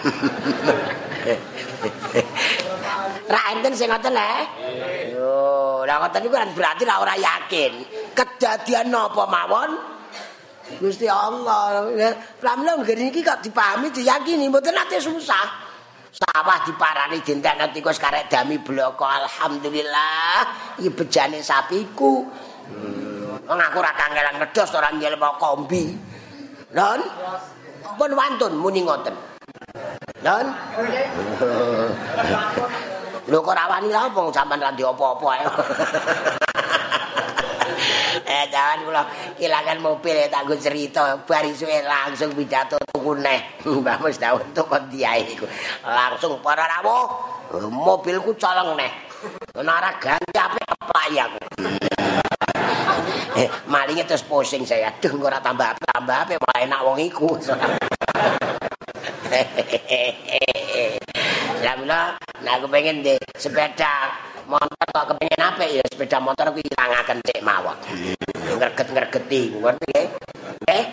Ra 3.33 3.41
enten 3.57 3.73
sing 3.73 3.89
ngoten 3.89 4.13
le. 4.13 4.33
Yo, 5.17 5.83
la 5.89 6.03
ngoten 6.03 6.27
iku 6.29 6.37
berarti 6.53 6.83
ra 6.85 7.01
ora 7.01 7.15
yakin. 7.17 7.73
Kedadian 8.13 8.93
napa 8.93 9.25
mawon? 9.25 9.71
Gusti 10.79 11.09
Allah. 11.09 11.89
Pramila 12.37 12.77
ngene 12.81 13.09
iki 13.09 13.25
kok 13.25 13.41
dipahami 13.41 13.89
diyakini 13.93 14.49
mboten 14.53 14.77
ate 14.77 15.01
susah. 15.01 15.73
Sawah 16.13 16.61
diparani 16.69 17.25
dinten 17.25 17.57
tikus 17.73 17.97
karek 17.97 18.29
dami 18.29 18.61
bloko 18.61 19.09
alhamdulillah 19.09 20.45
iki 20.77 20.93
bejane 20.93 21.41
sapiku. 21.41 22.21
Hmm. 22.69 23.41
Wong 23.49 23.59
aku 23.59 23.81
ora 23.81 23.97
kangelan 23.97 24.39
ngedos 24.39 24.71
ora 24.77 24.93
nyel 24.93 25.17
kombi. 25.41 26.12
Non? 26.73 27.01
Pun 28.01 28.11
wantun 28.17 28.53
muni 28.57 28.81
ngoten. 28.81 29.13
Don. 30.25 30.47
Lho 33.29 33.39
kok 33.45 33.53
ora 33.53 33.65
wani 33.69 33.93
lha 33.93 34.09
wong 34.09 34.33
sampean 34.33 34.65
ra 34.65 34.73
apa-apa 34.73 35.27
ae. 35.37 35.45
eh 38.33 38.45
jangan 38.49 38.79
kula 38.87 39.03
kehilangan 39.37 39.79
mobil 39.81 40.17
ya 40.17 40.29
tak 40.33 40.49
cerita 40.57 41.21
bari 41.25 41.53
suwe 41.53 41.85
langsung 41.85 42.33
pidato 42.33 42.77
tuku 42.81 43.19
neh 43.21 43.41
Mbah 43.83 43.99
dawuh 44.01 44.41
tuh 44.57 44.65
kok 44.65 44.89
diae 44.89 45.37
iku 45.37 45.45
langsung 45.85 46.41
para 46.41 46.65
rawuh 46.65 47.09
mobilku 47.69 48.33
colong 48.37 48.77
neh 48.77 48.93
ora 49.57 49.91
ganti 50.01 50.39
apik 50.39 50.65
play 50.89 51.21
aku 51.21 51.39
eh 53.33 53.49
malingnya 53.65 54.05
terus 54.05 54.21
pusing 54.29 54.69
saya 54.69 54.93
aduh 54.93 55.17
ora 55.25 55.41
tambah 55.41 55.73
tambah 55.89 56.29
apik 56.29 56.37
malah 56.37 56.61
enak 56.69 56.81
wong 56.85 57.01
iku 57.01 57.33
Alhamdulillah, 61.63 62.19
nah 62.43 62.59
aku 62.59 62.67
pengen 62.69 63.07
deh 63.07 63.17
sepeda 63.39 64.11
motor 64.51 64.83
kok 64.93 65.15
kepengen 65.15 65.41
apa 65.41 65.63
ya 65.65 65.81
sepeda 65.89 66.19
motor 66.19 66.51
aku 66.51 66.59
hilangaken 66.61 67.23
cek 67.23 67.41
mawon. 67.41 67.79
Ngerget-ngergeti, 68.59 69.57
ngerti 69.57 69.85
nggih? 69.89 70.07
Eh, 70.69 70.85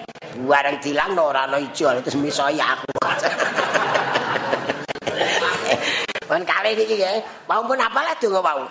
bareng 0.45 0.77
dilang 0.79 1.17
ora 1.17 1.49
ana 1.49 1.57
ijo 1.59 1.89
terus 1.99 2.15
misoi 2.15 2.61
aku. 2.61 2.87
Pun 6.29 6.45
kali 6.45 6.77
iki 6.77 7.01
nggih, 7.01 7.17
mau 7.49 7.65
pun 7.65 7.81
apa 7.81 7.99
lah 8.05 8.13
donga 8.21 8.39
mau. 8.45 8.61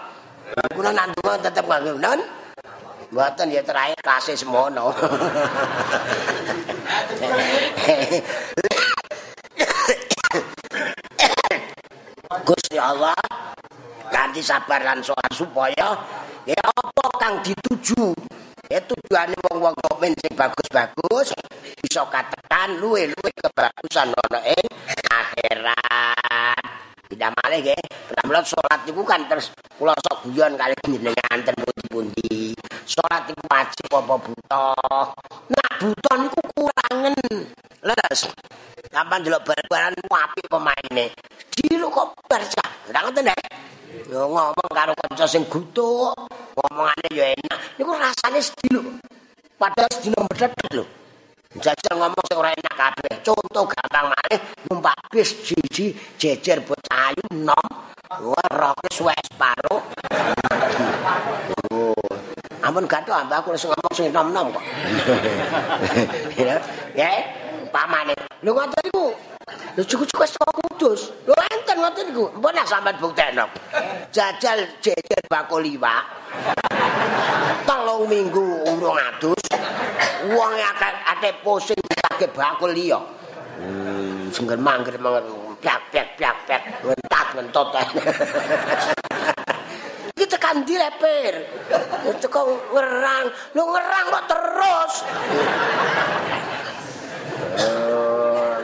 Kula 0.72 0.94
nang 0.94 1.10
donga 1.18 1.34
tetep 1.42 1.66
nganggo 1.66 1.98
non. 1.98 2.37
Mboten 3.08 3.48
ya 3.48 3.64
terakhir 3.64 3.96
kasih 4.04 4.36
semono. 4.36 4.92
Gusti 12.44 12.76
Allah 12.76 13.16
ganti 14.12 14.44
sabar 14.44 14.84
lan 14.84 15.00
soal 15.00 15.28
supaya 15.32 15.96
ya 16.44 16.60
apa 16.64 17.04
kang 17.16 17.40
dituju 17.40 18.12
ya 18.68 18.80
tujuane 18.84 19.36
wong-wong 19.48 19.76
komen 19.88 20.12
sing 20.20 20.32
bagus-bagus 20.36 21.32
bisa 21.80 22.04
katekan 22.12 22.76
luwe-luwe 22.76 23.32
kebagusan 23.40 24.12
ana 24.12 24.40
ing 24.44 24.68
akhirat 25.08 26.67
tidak 27.08 27.30
malih 27.40 27.58
nggih 27.64 27.80
pramila 28.08 28.40
salat 28.44 28.80
niku 28.84 29.02
kan 29.02 29.24
terus 29.26 29.48
kula 29.80 29.96
sok 29.96 30.28
guyon 30.28 30.54
kali 30.60 30.74
jenengan 30.84 31.38
ten 31.40 31.56
pundi-pundi 31.56 32.52
salat 32.84 33.24
iku 33.32 33.42
wajib 33.48 33.88
apa 33.92 34.14
butuh 34.20 35.06
nak 35.52 35.70
butuh 35.80 36.14
niku 36.20 36.40
kurangen 36.52 37.16
leres 37.80 38.28
Sampai 38.88 39.20
delok 39.20 39.44
bal-balan 39.44 39.92
apik 39.94 40.48
pemaine. 40.48 41.12
Dilu 41.52 41.92
kok 41.92 42.16
barca. 42.24 42.64
Ora 42.88 43.04
ngoten 43.04 43.30
Yo 44.08 44.28
ngomong 44.28 44.72
karo 44.72 44.92
kanca 44.96 45.28
sing 45.28 45.44
gutuk, 45.48 46.12
ngomongane 46.56 47.08
yo 47.12 47.24
enak. 47.24 47.58
Niku 47.76 47.92
rasane 47.92 48.40
sedilo. 48.40 48.80
Padahal 49.60 49.88
sedilo 49.92 50.24
medhek 50.28 50.52
lho. 50.72 50.84
Jajal 51.58 51.94
ngomong 51.98 52.24
sing 52.30 52.38
ora 52.38 52.54
enak 52.54 52.74
kabeh. 52.74 53.14
Contoh 53.26 53.64
gampang 53.66 54.06
malih 54.14 54.40
numpak 54.70 54.94
bis 55.10 55.34
jiji 55.42 55.90
jejer 56.14 56.62
bocah 56.62 57.10
ayu 57.10 57.24
nom. 57.42 57.66
Wah, 58.08 58.48
roke 58.54 58.88
suwe 58.94 59.12
separo. 59.26 59.82
Oh. 61.74 61.92
Ampun 62.62 62.86
gato 62.86 63.10
ambak 63.14 63.42
aku 63.42 63.58
sing 63.58 63.70
ngomong 63.74 63.94
sing 63.94 64.06
nom-nom 64.14 64.54
kok. 64.54 64.64
Ya, 66.38 66.54
ya, 66.94 67.10
pamane. 67.74 68.14
Lho 68.42 68.50
ngoten 68.54 68.82
iku. 68.86 69.06
Lho 69.76 69.82
cukup-cukup 69.86 70.26
wis 70.26 70.34
kudus. 70.38 71.00
Lho 71.26 71.34
enten 71.54 71.76
ngoten 71.78 72.10
iku. 72.10 72.24
Mpun 72.34 72.52
nak 72.54 72.66
sampean 72.66 72.96
buktekno. 72.98 73.46
Jajal 74.14 74.66
jejer 74.82 75.22
bakul 75.30 75.62
liwak. 75.62 76.02
Telung 77.64 78.10
minggu 78.10 78.64
urung 78.74 78.98
adus. 78.98 79.42
Wong 80.34 80.52
akeh 80.54 80.92
ate 81.14 81.30
pusing 81.42 81.78
ditake 81.78 82.26
bakul 82.34 82.74
liya. 82.74 82.98
Hmm, 83.58 84.30
sengger 84.30 84.58
mangger 84.58 84.94
mangger 85.02 85.26
piak 85.58 85.90
piak 85.90 86.14
piak 86.14 86.36
piak 86.46 86.62
ngentat 86.82 87.26
ngentot. 87.34 87.68
Iki 90.18 90.26
tekan 90.26 90.66
dileper. 90.66 91.34
Teko 92.18 92.58
ngerang, 92.74 93.24
lu 93.54 93.62
ngerang 93.70 94.06
kok 94.10 94.24
terus. 94.26 94.94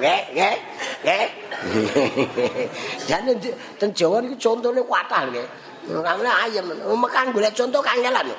nggih 0.04 0.22
nggih 0.36 0.56
nggih 1.04 1.28
jane 3.08 3.32
ten 3.80 3.90
Jawa 3.92 4.20
niku 4.20 4.36
contone 4.36 4.80
kuatah 4.84 5.28
nggih. 5.28 5.46
Ngamne 5.88 6.30
ayem. 6.48 6.64
Mekan 6.96 7.32
golek 7.32 7.52
conto 7.52 7.78
kangelan. 7.84 8.32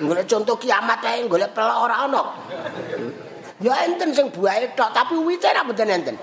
Golek 0.00 0.26
conto 0.28 0.52
kiamat 0.56 1.00
ae 1.04 1.24
golek 1.28 1.52
pelok 1.56 1.78
ora 1.88 2.04
ana. 2.04 2.22
Ya 3.60 3.74
enten 3.86 4.12
sing 4.12 4.28
buahe 4.28 4.68
tok 4.76 4.92
tapi 4.92 5.16
wite 5.16 5.48
ra 5.48 5.64
mboten 5.64 5.88
enten. 5.88 6.16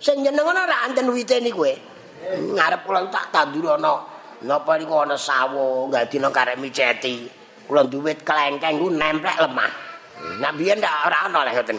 Sing 0.00 0.20
nyeneng 0.20 0.44
ana 0.44 0.68
ra 0.68 0.76
enten 0.88 1.08
wite 1.12 1.40
niku 1.40 1.64
ngarep 2.56 2.84
kula 2.84 3.08
tak 3.08 3.32
tandur 3.32 3.76
ana. 3.76 4.04
Napa 4.44 4.76
niku 4.76 5.04
ana 5.04 5.16
sawo 5.16 5.88
gadina 5.88 6.28
karek 6.28 6.60
miceti. 6.60 7.28
Kula 7.64 7.88
duwit 7.88 8.24
klengkeng 8.28 8.76
ku 8.76 8.92
nemplek 8.92 9.40
lemah. 9.40 9.72
Nah 10.40 10.52
biyen 10.52 10.80
ora 10.80 11.28
ana 11.28 11.48
lho 11.48 11.52
ngoten. 11.56 11.78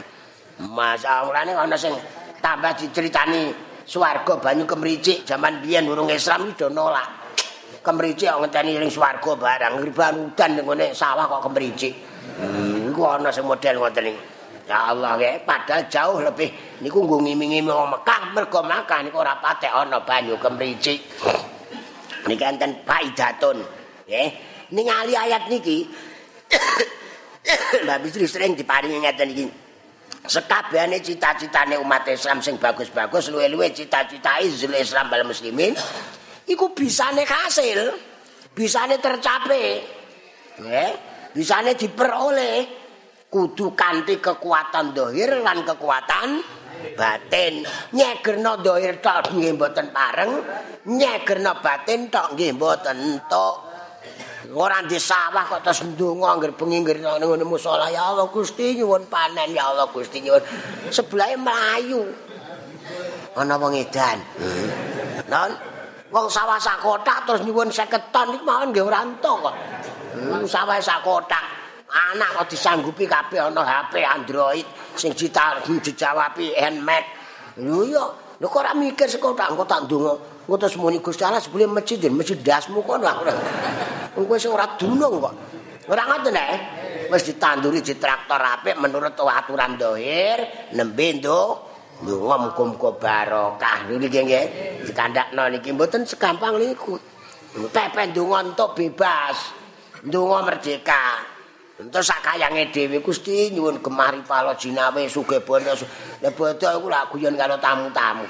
Masalahane 0.56 1.52
ana 1.54 1.78
sing 1.78 1.94
tambah 2.42 2.72
diceritani 2.76 3.52
swarga 3.86 4.42
banyu 4.42 4.66
kemricik 4.66 5.24
jaman 5.24 5.62
biyen 5.62 5.86
urung 5.86 6.10
Islam 6.10 6.52
do 6.58 6.68
nolak. 6.68 7.24
Kemricik 7.86 8.34
kok 8.34 8.42
ngenteni 8.42 8.82
ning 8.82 8.90
swarga 8.90 9.32
barang 9.38 9.74
ribuan 9.86 10.34
udan 10.34 10.50
ning 10.58 10.66
ngene 10.66 10.88
sawah 10.98 11.30
kok 11.30 11.52
kemricik. 11.52 11.94
Hmm, 12.42 12.90
iku 12.90 13.02
ana 13.06 13.30
sing 13.30 13.46
model 13.46 13.78
ngoten. 13.78 14.10
Ya 14.66 14.90
Allah 14.90 15.14
ya, 15.22 15.38
padahal 15.46 15.86
jauh 15.94 16.18
lebih 16.26 16.50
niku 16.82 17.06
nggo 17.06 17.22
ngimi-ngimi 17.22 17.70
wong 17.70 17.86
Mekah 17.94 18.34
mergo 18.34 18.66
Mekah 18.66 19.06
niku 19.06 19.22
ora 19.22 19.38
patek 19.38 19.70
ana 19.70 20.02
banyu 20.02 20.42
kemricik. 20.42 21.06
Niki 22.26 22.42
enten 22.42 22.82
faidatun, 22.82 23.62
nggih. 24.10 24.30
Ningali 24.74 25.14
ayat 25.14 25.46
niki 25.46 25.86
Mbak 27.86 27.98
Bisri 28.02 28.26
sering 28.26 28.58
diparingi 28.58 29.06
ngeten 29.06 29.30
iki. 29.30 29.46
Sekabehane 30.28 31.00
cita-citane 31.02 31.80
umat 31.80 32.06
Islam 32.10 32.42
sing 32.42 32.60
bagus-bagus 32.60 33.32
luwe-luwe 33.32 33.72
cita-cita 33.72 34.42
izul 34.42 34.76
Islam 34.76 35.10
bal 35.10 35.24
muslimin 35.26 35.74
iku 36.46 36.74
bisane 36.76 37.26
kasil 37.26 37.94
bisane 38.54 39.02
tercapai 39.02 39.66
nggih 40.62 40.92
bisane 41.36 41.76
diperoleh. 41.76 42.88
Kudu 43.26 43.76
kanthi 43.76 44.24
kekuatan 44.24 44.96
dohir 44.96 45.44
lan 45.44 45.68
kekuatan 45.68 46.40
batin. 46.96 47.68
Nyegerno 47.92 48.64
dohir 48.64 49.04
tok 49.04 49.36
nggih 49.36 49.60
mboten 49.60 49.92
pareng 49.92 50.32
nyegerno 50.88 51.60
batin 51.60 52.08
tok 52.08 52.32
nggih 52.38 52.56
mboten 52.56 52.96
entuk 52.96 53.65
ora 54.54 54.84
di 54.86 55.00
sawah 55.00 55.48
kok 55.48 55.64
terus 55.66 55.82
ndonga 55.88 56.38
anggere 56.38 56.54
bengi 56.54 56.84
ngene 56.84 57.46
musala 57.48 57.90
ya 57.90 58.12
Allah 58.14 58.28
Gusti 58.30 58.78
nyuwun 58.78 59.10
panen 59.10 59.56
ya 59.56 59.72
Allah 59.72 59.88
Gusti 59.90 60.22
nyuwun. 60.22 60.44
Sebelahe 60.92 61.40
mlayu. 61.40 62.04
Ana 63.40 63.56
wong 63.58 63.74
edan. 63.80 64.20
Non 65.32 65.52
wong 66.12 66.26
sawah 66.30 66.60
sak 66.60 66.84
kotak 66.84 67.26
terus 67.26 67.42
nyuwun 67.48 67.72
50 67.72 68.14
ton 68.14 68.28
iki 68.36 68.44
mawon 68.46 68.70
nggih 68.70 68.86
ora 68.86 69.02
entuk 69.02 69.50
kok. 69.50 69.56
Hmm, 70.14 70.44
sawah 70.46 70.78
sak 70.78 71.02
kotak 71.02 71.46
anak 71.90 72.44
kok 72.44 72.48
disanggupi 72.52 73.08
kabeh 73.08 73.40
ana 73.40 73.64
HP 73.64 74.04
Android 74.04 74.68
sing 75.00 75.16
dijawabi 75.16 76.54
handmade. 76.60 77.08
Lho 77.64 77.82
yo 77.88 78.04
lho 78.38 78.48
kok 78.52 78.62
ora 78.62 78.76
mikir 78.76 79.08
sekotak 79.08 79.56
kok 79.56 79.68
tak 79.70 79.88
ndonga. 79.88 80.36
Engko 80.46 80.62
terus 80.62 80.78
muni 80.78 81.02
Gusti 81.02 81.26
Allah 81.26 81.42
sebelum 81.42 81.74
masjid, 81.74 81.98
masjid 82.14 82.38
dasmu 82.38 82.86
kon 82.86 83.02
lah. 83.02 83.18
Engko 84.16 84.34
sing 84.40 84.52
ora 84.52 84.80
dunung 84.80 85.20
kok. 85.20 85.36
Ora 85.92 86.04
ngoten 86.08 86.34
nek. 86.34 86.50
Wis 87.12 87.22
ditanduri 87.28 87.84
di 87.86 87.94
traktor 88.00 88.42
apik 88.42 88.80
menurut 88.82 89.14
aturan 89.14 89.76
dohir 89.76 90.72
nembe 90.74 91.20
nduk. 91.20 91.54
Ndonga 92.04 92.36
muga-muga 92.50 92.90
barokah. 92.96 93.88
Niki 93.92 94.20
nggih. 94.24 94.46
Dikandakno 94.88 95.52
niki 95.52 95.70
mboten 95.76 96.08
segampang 96.08 96.56
niku. 96.60 96.96
Pepe 97.72 98.02
ndonga 98.12 98.40
entuk 98.48 98.72
bebas. 98.76 99.38
Ndonga 100.08 100.38
merdeka. 100.48 101.36
Entuk 101.76 102.04
sak 102.08 102.24
kayange 102.24 102.72
dhewe 102.72 103.04
Gusti 103.04 103.52
nyuwun 103.52 103.84
gemari 103.84 104.24
palo 104.24 104.56
jinawe 104.56 105.02
sugih 105.12 105.44
bono. 105.44 105.76
Lah 106.24 106.32
bodho 106.32 106.68
iku 106.72 106.88
lak 106.88 107.12
guyon 107.12 107.36
karo 107.36 107.60
tamu-tamu. 107.60 108.24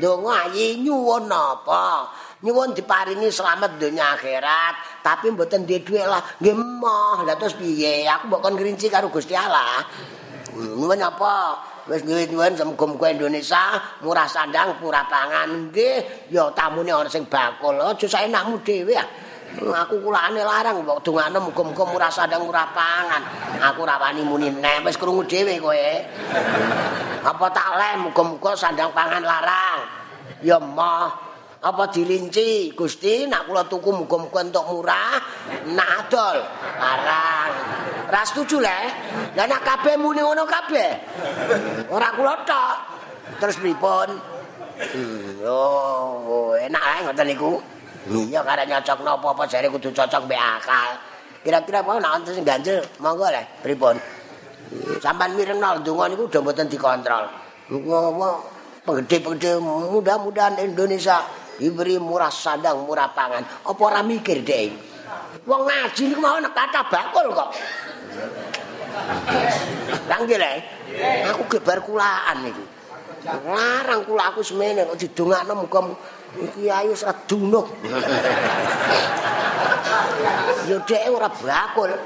Donga 0.00 0.48
ayi 0.48 0.80
nyuwun 0.80 1.28
napa? 1.28 2.08
Nyuwun 2.44 2.76
diparingi 2.76 3.32
slamet 3.32 3.80
donya 3.80 4.12
akhirat, 4.12 5.00
tapi 5.00 5.32
mboten 5.32 5.64
duwe 5.64 5.80
dhuwit 5.80 6.04
lah. 6.04 6.20
Nggih 6.36 6.52
moh, 6.52 7.24
lah 7.24 7.32
terus 7.40 7.56
piye? 7.56 8.04
Aku 8.04 8.28
mbok 8.28 8.44
kon 8.44 8.60
ngrinci 8.60 8.92
karo 8.92 9.08
Gusti 9.08 9.32
Allah. 9.32 9.80
Nyuwun 10.52 11.00
apa? 11.00 11.34
wis 11.86 12.02
nyuwun 12.02 12.58
muga-muga 12.74 13.14
Indonesia 13.14 13.78
murah 14.02 14.26
sandang 14.26 14.74
murah 14.82 15.06
pangan 15.06 15.70
nggih 15.70 16.26
ya 16.34 16.50
tamune 16.50 16.90
ana 16.90 17.06
sing 17.06 17.30
bakul 17.30 17.78
aja 17.78 18.06
saenakmu 18.10 18.58
dhewe 18.66 18.90
ya 18.90 19.06
aku 19.62 20.02
kulane 20.02 20.42
larang 20.42 20.82
kok 20.82 21.06
dongane 21.06 21.38
muga-muga 21.38 21.84
murah 21.86 22.10
sandang 22.10 22.42
murah 22.42 22.66
pangan 22.74 23.22
aku 23.62 23.86
ora 23.86 24.02
wani 24.02 24.26
muni 24.26 24.50
nek 24.50 24.82
wis 24.82 24.98
krungu 24.98 25.22
dhewe 25.30 25.62
kowe 25.62 25.86
apa 27.22 27.46
tak 27.54 27.68
leh 27.78 27.92
muga-muga 28.02 28.58
sandang 28.58 28.90
pangan 28.90 29.22
larang 29.22 29.78
ya 30.42 30.58
mah 30.58 31.25
apa 31.66 31.90
dirinci? 31.90 32.70
Gusti 32.78 33.26
nak 33.26 33.50
kula 33.50 33.66
tuku 33.66 33.90
muga-muga 33.90 34.46
entuk 34.46 34.64
murah 34.70 35.18
nak 35.74 36.06
adol. 36.06 36.38
Larang 36.78 37.50
ra 38.06 38.22
setuju 38.22 38.62
le. 38.62 38.80
Lah 39.34 39.46
nak 39.50 39.66
kabeh 39.66 39.98
muni 39.98 40.22
ngono 40.22 40.46
kabeh? 40.46 40.90
Ora 41.90 42.14
kula 42.14 42.34
tok. 42.46 42.76
Terus 43.42 43.58
pripun? 43.58 44.08
Hmm, 44.76 45.42
oh 45.42 46.54
enak 46.54 46.82
ae 46.82 46.98
ngoten 47.10 47.26
niku. 47.26 47.58
Iya 48.06 48.46
karek 48.46 48.70
nyocok 48.70 49.02
napa 49.02 49.34
apa 49.34 49.42
jare 49.50 49.66
kudu 49.66 49.90
cocok 49.90 50.22
mbek 50.30 50.38
akal. 50.38 50.90
Kira-kira 51.42 51.82
mau 51.82 51.98
nak 51.98 52.22
sing 52.30 52.46
ganjel 52.46 52.86
monggo 53.02 53.26
le 53.26 53.42
pripun? 53.66 53.98
Sampean 55.02 55.34
mirengno 55.34 55.82
donga 55.82 56.14
niku 56.14 56.30
udah 56.30 56.40
mboten 56.42 56.70
dikontrol. 56.70 57.26
Ngopo 57.66 58.54
penggede-penggede 58.86 59.58
mudah-mudahan 59.58 60.62
Indonesia 60.62 61.18
diberi 61.56 61.96
murah 61.96 62.32
sadang, 62.32 62.84
murah 62.84 63.10
pangan. 63.12 63.44
Apa 63.64 63.80
ora 63.80 64.00
mikir 64.04 64.44
deh? 64.44 64.70
Wong 65.46 65.62
ngaji 65.62 66.02
niku 66.10 66.20
mau 66.20 66.38
nek 66.42 66.52
kata 66.52 66.80
bakul 66.90 67.26
kok. 67.30 67.50
Langgil 70.10 70.40
eh? 70.42 70.58
Aku 71.30 71.46
gebar 71.46 71.80
kulaan 71.86 72.50
iki. 72.50 72.64
Larang 73.26 74.06
kula 74.06 74.34
aku 74.34 74.42
semene 74.42 74.86
kok 74.86 74.98
didongakno 74.98 75.54
muga 75.54 75.80
iki 76.40 76.66
ayu 76.66 76.94
sedunuk. 76.98 77.66
Yo 80.66 80.76
dhek 80.82 81.02
ora 81.10 81.30
bakul. 81.30 81.90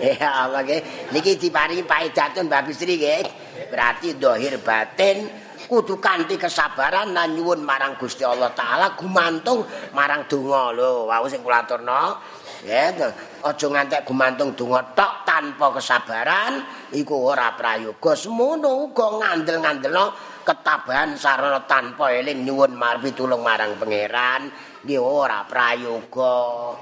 Ya 0.00 0.48
Allah 0.48 0.64
niki 1.12 1.36
diparingi 1.36 1.84
paedatun 1.84 2.48
Mbak 2.48 2.72
Bisri 2.72 2.96
nggih. 2.96 3.49
Berarti 3.68 4.16
dohir 4.16 4.56
batin 4.64 5.28
kudu 5.68 6.00
kanthi 6.00 6.34
kesabaran 6.34 7.14
lan 7.14 7.36
nyuwun 7.36 7.62
marang 7.62 7.94
Gusti 7.94 8.26
Allah 8.26 8.50
taala 8.56 8.96
gumantung 8.96 9.62
marang 9.92 10.24
donga 10.24 10.72
lho. 10.72 11.10
Wau 11.10 11.26
sing 11.28 11.44
kula 11.44 11.62
aturno. 11.66 12.16
Ya, 12.60 12.92
aja 13.40 13.66
ngantek 13.72 14.04
gumantung 14.04 14.52
donga 14.52 14.84
tok 14.92 15.24
tanpa 15.24 15.72
kesabaran 15.76 16.60
iku 16.92 17.32
ora 17.32 17.56
prayoga. 17.56 18.12
Semono 18.12 18.84
uga 18.84 19.16
ngandel-ngandelno 19.16 20.12
ketabahan 20.44 21.16
sarana 21.16 21.64
tanpa 21.64 22.12
eling 22.12 22.44
nyuwun 22.44 22.76
marpi 22.76 23.16
tulung 23.16 23.40
marang 23.40 23.80
pangeran. 23.80 24.52
Nggih 24.84 25.00
ora 25.00 25.44
prayoga. 25.48 26.76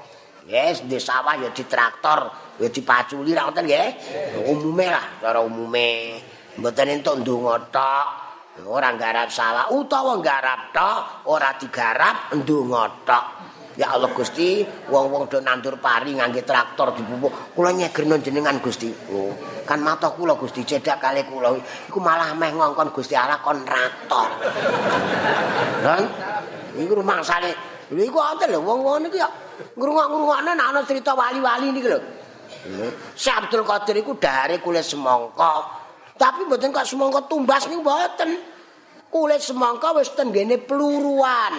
Yes, 0.49 0.81
di 0.81 0.97
sawah 0.97 1.37
ya 1.37 1.53
di 1.53 1.61
traktor, 1.61 2.25
ya 2.57 2.67
dipaculi 2.73 3.37
ra 3.37 3.45
ngoten 3.45 3.69
nggih. 3.69 3.89
Umume 4.49 4.87
lah, 4.89 5.05
cara 5.21 5.39
umume. 5.45 6.17
Mboten 6.59 6.87
entuk 6.91 7.23
ndonga 7.23 7.55
tok. 7.71 8.07
Ora 8.67 8.91
garap 8.99 9.31
sawah 9.31 9.71
utawa 9.71 10.19
garap 10.19 10.75
tok, 10.75 11.31
ora 11.31 11.55
digarap 11.55 12.35
ndonga 12.35 12.83
tok. 13.07 13.25
Ya 13.79 13.95
Allah 13.95 14.11
Gusti, 14.11 14.59
wong-wong 14.91 15.31
do 15.31 15.39
nandur 15.39 15.79
pari 15.79 16.11
ngangge 16.11 16.43
traktor 16.43 16.91
dipupuk. 16.99 17.55
Kula 17.55 17.71
nyegerno 17.71 18.19
jenengan 18.19 18.59
Gusti. 18.59 18.91
Oh, 19.15 19.31
kan 19.63 19.79
mata 19.79 20.11
kula 20.11 20.35
Gusti 20.35 20.67
cedak 20.67 20.99
kali 20.99 21.23
kula. 21.23 21.55
Iku 21.87 22.03
malah 22.03 22.35
meh 22.35 22.51
ngongkon 22.51 22.91
Gusti 22.91 23.15
Allah 23.15 23.39
kontraktor. 23.39 24.35
Kan? 25.79 26.03
Iku 26.75 26.91
rumangsane. 26.91 27.55
Lha 27.95 28.03
iku 28.03 28.19
wonten 28.19 28.51
lho 28.51 28.59
wong-wong 28.59 29.07
niku 29.07 29.15
ya 29.15 29.31
ngrungok-ngrungokne 29.79 30.51
nek 30.59 30.67
ana 30.75 30.81
cerita 30.83 31.15
wali-wali 31.15 31.71
niki 31.71 31.87
lho. 31.87 31.99
Syekh 33.15 33.47
Abdul 33.47 33.63
Qadir 33.63 33.95
iku 34.03 34.19
dare 34.19 34.59
kulit 34.59 34.83
semangka. 34.83 35.78
Tapi 36.19 36.43
mboten 36.43 36.75
kok 36.75 36.83
semangka 36.83 37.23
tumbas 37.31 37.71
niku 37.71 37.79
mboten. 37.79 38.29
Kulit 39.07 39.39
semangka 39.39 39.95
wis 39.95 40.11
tenggene 40.11 40.59
peluruan. 40.59 41.55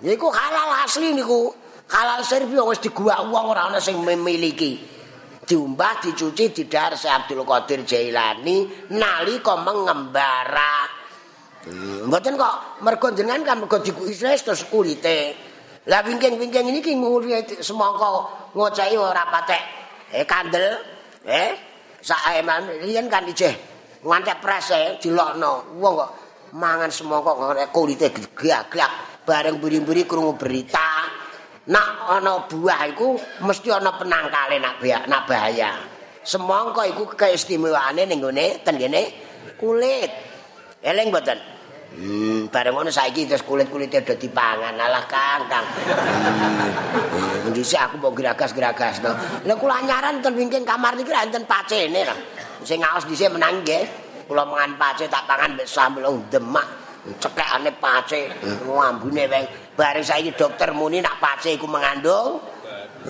Iku 0.00 0.26
halal 0.32 0.80
asli 0.82 1.12
niku. 1.12 1.52
Halal 1.92 2.24
serbi 2.24 2.56
wis 2.56 2.80
diguak 2.80 3.20
wong 3.28 3.52
ora 3.52 3.68
ana 3.68 3.78
sing 3.78 4.00
memiliki. 4.00 4.88
Diumbah, 5.44 5.98
dicuci, 5.98 6.54
didar 6.54 6.94
Syekh 6.94 7.10
Abdul 7.10 7.42
Qadir 7.42 7.82
Jailani 7.82 8.88
nalika 8.94 9.58
mengembara. 9.58 10.86
Mboten 12.06 12.40
kok 12.40 12.80
mergo 12.80 13.12
jenengan 13.12 13.44
kan 13.44 13.56
mergo 13.60 13.82
dikuis 13.82 14.22
terus 14.22 14.64
kulite. 14.70 15.36
Lah 15.90 16.06
wingking-wingking 16.06 16.70
ini 16.70 16.80
ki 16.80 16.92
nguri 16.96 17.60
semangka 17.60 18.08
ngocehi 18.54 18.94
ora 18.94 19.24
patek 19.26 19.62
eh 20.12 20.24
kandel 20.28 20.76
eh 21.24 21.69
saeman 22.00 22.68
riyen 22.84 23.06
kan 23.06 23.24
ijeh 23.28 23.54
ngantek 24.04 24.40
prese 24.40 24.96
dilokno. 25.00 25.76
Wong 25.80 25.94
kok 26.00 26.10
mangan 26.56 26.90
semangka 26.90 27.32
ngene 27.36 27.64
kulite 27.70 28.08
gegak 28.10 28.92
bareng 29.24 29.60
buri-buri 29.60 30.08
krungu 30.08 30.34
berita. 30.34 31.06
Nak 31.70 31.88
ana 32.08 32.48
buah 32.50 32.88
iku 32.90 33.14
mesti 33.44 33.68
ana 33.70 33.94
penangkale 33.94 34.58
nak 34.58 34.80
bahaya 34.80 34.98
nak 35.06 35.22
bahaya. 35.28 35.70
Semangka 36.24 36.88
iku 36.88 37.06
keistimewaane 37.14 38.08
ning 38.08 38.18
gone 38.18 38.64
ten 38.64 38.76
kulit. 39.60 40.10
Eling 40.80 41.12
mboten 41.12 41.59
Hmm, 41.90 42.46
bareng 42.46 42.70
ngono 42.70 42.90
saiki 42.94 43.26
terus 43.26 43.42
kulit-kulite 43.42 44.06
do 44.06 44.14
dipangan. 44.14 44.78
Alah 44.78 45.04
Kang, 45.10 45.42
Kang. 45.50 45.66
Hmm, 45.66 47.50
dhisik 47.50 47.82
aku 47.82 47.98
mbok 47.98 48.22
geragas-geragas 48.22 49.02
to. 49.02 49.10
Lah 49.42 49.56
kula 49.58 49.82
nyaran 49.82 50.22
ten 50.22 50.38
wingking 50.38 50.62
kamar 50.62 50.94
niki 50.94 51.10
ra 51.10 51.26
enten 51.26 51.42
pacene 51.50 52.06
ra. 52.06 52.14
Sing 52.62 52.78
ngaos 52.78 53.10
dhisik 53.10 53.34
menang 53.34 53.66
nggih. 53.66 53.82
Kula 54.30 54.46
mangan 54.46 54.78
pace 54.78 55.10
tak 55.10 55.26
pangan 55.26 55.58
mbek 55.58 55.66
sambel 55.66 56.06
demak. 56.30 56.78
Cekekane 57.00 57.74
pace, 57.80 58.28
ngambune 58.62 59.24
weng. 59.26 59.44
Bareng 59.74 60.04
saiki 60.06 60.30
dokter 60.36 60.70
muni 60.70 61.02
nak 61.02 61.18
pace 61.18 61.58
iku 61.58 61.66
mengandung. 61.66 62.38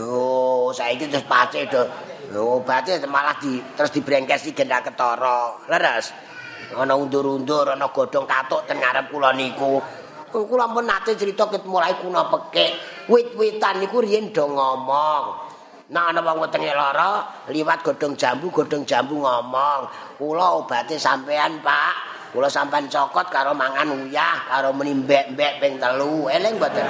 Oh, 0.00 0.72
saiki 0.72 1.04
terus 1.10 1.26
pace 1.28 1.68
do. 1.68 1.84
Oh, 2.32 2.62
obate 2.62 2.96
malah 3.10 3.34
di 3.42 3.58
terus 3.74 3.90
dibrengkesi 3.90 4.54
gendak 4.54 4.88
ketara. 4.88 5.58
Leres. 5.66 6.29
Ana 6.76 6.94
undur-undur 6.94 7.74
ana 7.74 7.90
godhong 7.90 8.26
katuk 8.26 8.66
ten 8.70 8.78
ngarep 8.78 9.10
kula 9.10 9.34
niku 9.34 9.82
kula 10.30 10.70
pun 10.70 10.86
nate 10.86 11.18
crita 11.18 11.50
ket 11.50 11.66
mulai 11.66 11.98
kuna 11.98 12.30
pekek 12.30 12.70
wit-witan 13.10 13.82
niku 13.82 13.98
riyen 13.98 14.30
do 14.30 14.46
ngomong 14.46 15.50
Nah, 15.90 16.14
ana 16.14 16.22
wong 16.22 16.46
wetenge 16.46 16.70
lara, 16.70 17.26
liwat 17.50 17.82
godhong 17.82 18.14
jambu, 18.14 18.46
godhong 18.54 18.86
jambu 18.86 19.26
ngomong, 19.26 19.90
"Kula 20.22 20.62
obate 20.62 20.94
sampean, 20.94 21.58
Pak. 21.58 22.30
Kula 22.30 22.46
sampean 22.46 22.86
cokot 22.86 23.26
karo 23.26 23.50
mangan 23.58 23.90
uyah, 23.90 24.38
karo 24.46 24.70
menimbek-mbek 24.70 25.58
ping 25.58 25.82
telu." 25.82 26.30
Eling 26.30 26.62
mboten? 26.62 26.86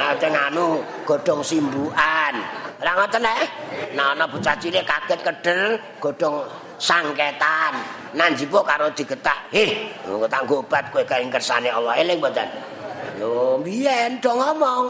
Nah, 0.00 0.16
teng 0.16 0.32
anu 0.32 0.80
godhong 1.04 1.44
simbukan. 1.44 2.34
Lah 2.80 2.92
ngoten 2.96 3.26
eh? 3.36 3.44
Nah, 3.92 4.16
ana 4.16 4.24
bocah 4.24 4.56
cilik 4.56 4.88
kaget 4.88 5.20
kedel 5.20 5.76
godhong 6.00 6.40
sangketan. 6.78 7.74
Nanjipo 8.14 8.64
karo 8.64 8.88
digetak. 8.94 9.52
He 9.52 9.92
kanggo 10.30 10.64
obat 10.64 10.88
kowe 10.88 11.04
kae 11.04 11.26
kersane 11.28 11.68
Allah. 11.68 11.98
Eling 12.00 12.22
mboten? 12.22 12.48
Lho 13.20 13.60
biyen 13.60 14.22
do 14.22 14.32
ngomong. 14.32 14.84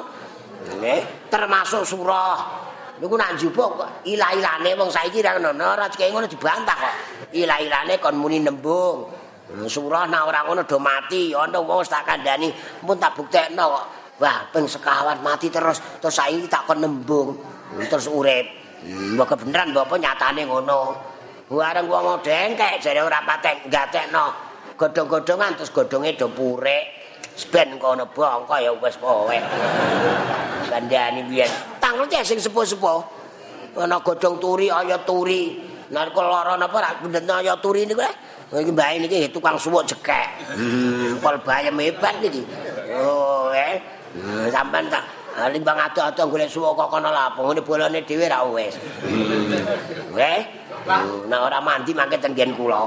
Nggih 0.78 1.32
termasuk 1.32 1.82
surah. 1.82 2.68
Niku 2.98 3.14
nanjipo 3.14 3.78
ilah-ilane 4.10 4.74
wong 4.74 4.90
saiki 4.90 5.22
ra 5.22 5.38
ngono 5.38 5.74
ora 5.74 5.88
ngono 5.88 6.26
dibantah 6.28 6.76
kok. 6.76 6.94
Ilah-ilane 7.34 7.98
kon 7.98 8.14
muni 8.20 8.38
nembung. 8.38 9.08
Surah 9.48 10.04
nek 10.06 10.22
ora 10.28 10.44
ngono 10.44 10.62
do 10.68 10.78
mati. 10.78 11.32
Ana 11.34 11.58
wong 11.58 11.82
tak 11.88 12.04
kandhani 12.04 12.52
pun 12.84 13.00
tak 13.00 13.16
buktekno 13.16 13.64
kok. 13.64 13.86
Wah 14.18 14.50
ping 14.50 14.66
sekawan 14.66 15.22
mati 15.22 15.46
terus 15.46 15.78
terus 15.98 16.14
saiki 16.14 16.46
tak 16.46 16.66
kon 16.68 16.82
nembung. 16.84 17.34
Terus 17.78 18.06
urip. 18.10 18.46
Mbok 18.78 19.42
beneran 19.42 19.74
mbok 19.74 19.98
nyatane 19.98 20.46
ngono 20.46 21.07
Bareng 21.48 21.88
wong 21.88 22.20
dengkek 22.20 22.76
jare 22.84 23.00
ora 23.00 23.24
patek 23.24 23.72
gatekno 23.72 24.48
godhong-godhongan 24.76 25.56
terus 25.56 25.72
godhonge 25.72 26.12
do 26.14 26.28
purek. 26.28 26.84
Ben 27.48 27.78
kono 27.80 28.04
bangka 28.12 28.60
ya 28.60 28.74
wis 28.76 29.00
kowe. 29.00 29.36
Kandhani 30.68 31.24
biyen. 31.24 31.48
Tanglet 31.80 32.12
ya 32.12 32.20
sing 32.20 32.36
sepuh-sepuh. 32.36 33.00
Ana 33.80 33.96
godhong 34.04 34.36
turi 34.36 34.68
kaya 34.68 35.00
turi. 35.08 35.56
Nek 35.88 36.12
lara 36.12 36.60
napa 36.60 36.84
ra 36.84 36.90
bendetno 37.00 37.40
kaya 37.40 37.56
turi 37.62 37.88
niku 37.88 38.04
lho. 38.04 38.12
Iki 38.48 38.72
mbah 38.72 38.96
niki 39.00 39.28
tukang 39.32 39.56
suwuk 39.56 39.88
jekek. 39.88 40.52
Hmm, 40.52 41.16
pol 41.20 41.36
bayem 41.40 41.80
hebat 41.80 42.16
niki. 42.20 42.44
Oh, 42.96 43.52
eh. 43.52 43.80
Hmm, 44.16 44.48
sampean 44.52 44.88
tak 44.88 45.04
limbang 45.52 45.78
ado-ado 45.78 46.26
golek 46.26 46.50
suwuk 46.50 46.74
kok 46.76 46.90
kono 46.92 47.08
lapo 47.08 47.46
ngene 47.48 47.62
bolone 47.64 48.04
dhewe 48.04 48.26
ra 48.28 48.44
wis. 48.44 48.74
Nggih. 50.12 50.57
Nah 51.28 51.38
ora 51.42 51.58
mandi 51.58 51.90
mangke 51.96 52.20
ten 52.20 52.32
nggen 52.36 52.54
kula. 52.54 52.86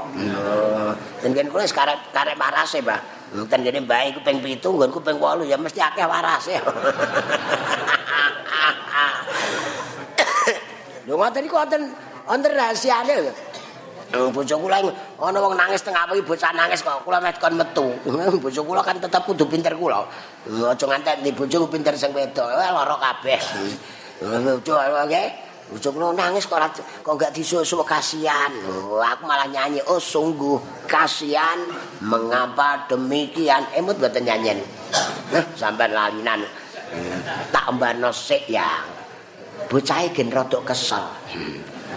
Ten 1.20 1.36
nggen 1.36 1.52
kula 1.52 1.66
karek 1.68 1.98
karek 2.14 2.36
warase, 2.40 2.80
Mbah. 2.80 3.00
Ten 3.48 3.60
ngene 3.64 3.80
Mbah 3.84 4.12
iku 4.12 4.20
ping 4.20 4.40
7, 4.44 4.60
nggonku 4.60 5.00
ping 5.00 5.16
8 5.16 5.48
ya 5.48 5.56
mesti 5.56 5.80
akeh 5.80 6.06
warase. 6.08 6.56
Lho 11.02 11.18
ngoten 11.18 11.42
iku 11.42 11.58
wonten 11.58 11.82
wonten 12.30 12.52
rahasiane 12.54 13.26
lho. 13.26 13.32
Bojo 14.30 14.54
kula 14.60 14.84
ana 15.18 15.38
wong 15.40 15.56
nangis 15.56 15.80
tengah 15.82 16.04
wengi 16.06 16.22
bocah 16.22 16.52
nangis 16.52 16.84
kok 16.84 17.02
kula 17.02 17.18
mek 17.18 17.40
kon 17.40 17.56
metu. 17.56 17.90
Bojo 18.44 18.60
kula 18.62 18.84
kan 18.84 19.00
tetep 19.00 19.24
kudu 19.26 19.48
pinter 19.48 19.74
kula. 19.74 20.04
Aja 20.46 20.84
ngantek 20.86 21.24
ndi 21.24 21.32
bojo 21.34 21.66
pinter 21.66 21.96
sing 21.96 22.12
wedok. 22.14 22.44
Eh 22.44 22.70
lara 22.70 22.96
kabeh. 23.00 23.40
Bojo 24.20 24.74
nggih. 25.08 25.51
Bojo 25.72 25.88
kula 25.88 26.12
nangis 26.12 26.44
kok 26.44 26.60
kok 27.00 27.16
gak 27.16 27.32
disusu 27.32 27.80
kasihan. 27.80 28.52
aku 28.92 29.24
malah 29.24 29.48
nyanyi 29.48 29.80
oh 29.88 29.96
sungguh 29.96 30.60
kasihan 30.84 31.56
mengapa 32.04 32.84
demikian 32.92 33.64
emut 33.72 33.96
mboten 33.96 34.28
nyanyian. 34.28 34.60
Nah 35.32 35.44
sampean 35.56 35.96
lalinan. 35.96 36.44
Tak 37.48 37.72
mbano 37.72 38.12
sik 38.12 38.52
ya. 38.52 38.84
Bocahe 39.72 40.12
gen 40.12 40.28
rada 40.28 40.60
kesel. 40.60 41.08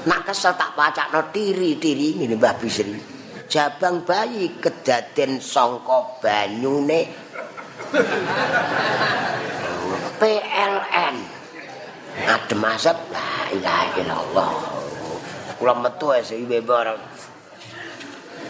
Nak 0.07 0.23
kesel 0.23 0.55
tak 0.55 0.71
pacakno 0.79 1.27
tiri-tiri 1.35 2.15
ngene 2.15 2.39
Mbah 2.39 2.55
Bisri. 2.55 2.95
Jabang 3.51 4.07
bayi 4.07 4.55
kedaden 4.55 5.43
sangka 5.43 6.23
banyune 6.23 7.11
PLN. 10.15 11.34
Adem 12.23 12.63
asap, 12.63 12.95
la 13.11 13.51
ilaha 13.51 13.85
illallah. 13.99 14.51
Kula 15.59 15.73
metu 15.75 16.15
ae 16.15 16.23
iwe 16.23 16.63
bareng. 16.63 17.01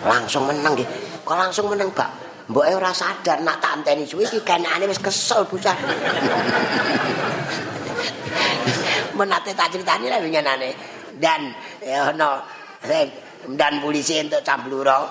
Langsung 0.06 0.46
meneng 0.46 0.78
nggih. 0.78 0.90
Kok 1.26 1.38
langsung 1.38 1.66
meneng, 1.74 1.90
Pak? 1.90 2.10
Mboke 2.46 2.78
ora 2.78 2.94
sadar 2.94 3.42
nak 3.42 3.58
tak 3.58 3.82
anteni 3.82 4.06
suwi 4.06 4.30
iki 4.30 4.46
kanane 4.46 4.86
wis 4.86 5.02
kesel 5.02 5.50
bocah. 5.50 5.74
Menate 9.18 9.58
tak 9.58 9.74
critani 9.74 10.14
lha 10.14 10.22
winginane. 10.22 10.94
dan 11.20 11.52
ya 11.80 12.12
ono 12.12 12.44
dan 13.56 13.74
polisi 13.80 14.20
untuk 14.20 14.44
cambluro 14.44 15.08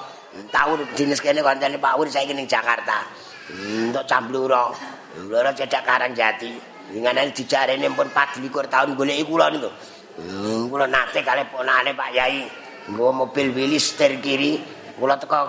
tahu 0.53 0.85
dinas 0.93 1.21
kene 1.23 1.41
kontene 1.41 1.81
Pak 1.81 1.95
Wur 1.97 2.09
saya 2.11 2.29
ning 2.35 2.45
Jakarta 2.45 3.09
untuk 3.55 4.05
cambluro 4.05 4.75
loro 5.31 5.51
cedak 5.55 5.87
karang 5.87 6.13
jati 6.13 6.74
ngene 6.93 7.33
dijarene 7.33 7.89
pun 7.97 8.09
24 8.13 8.69
tahun 8.69 8.89
goleki 8.93 9.25
kula 9.25 9.49
niku. 9.49 9.71
Hmm, 10.21 10.69
kula 10.69 10.85
nate 10.85 11.25
kali 11.25 11.43
ponane 11.49 11.97
Pak 11.97 12.11
Yai. 12.13 12.45
Nggo 12.93 13.09
mobil 13.25 13.57
wilis 13.57 13.95
setir 13.95 14.21
kiri. 14.21 14.61
Kula 15.01 15.17
teko 15.17 15.49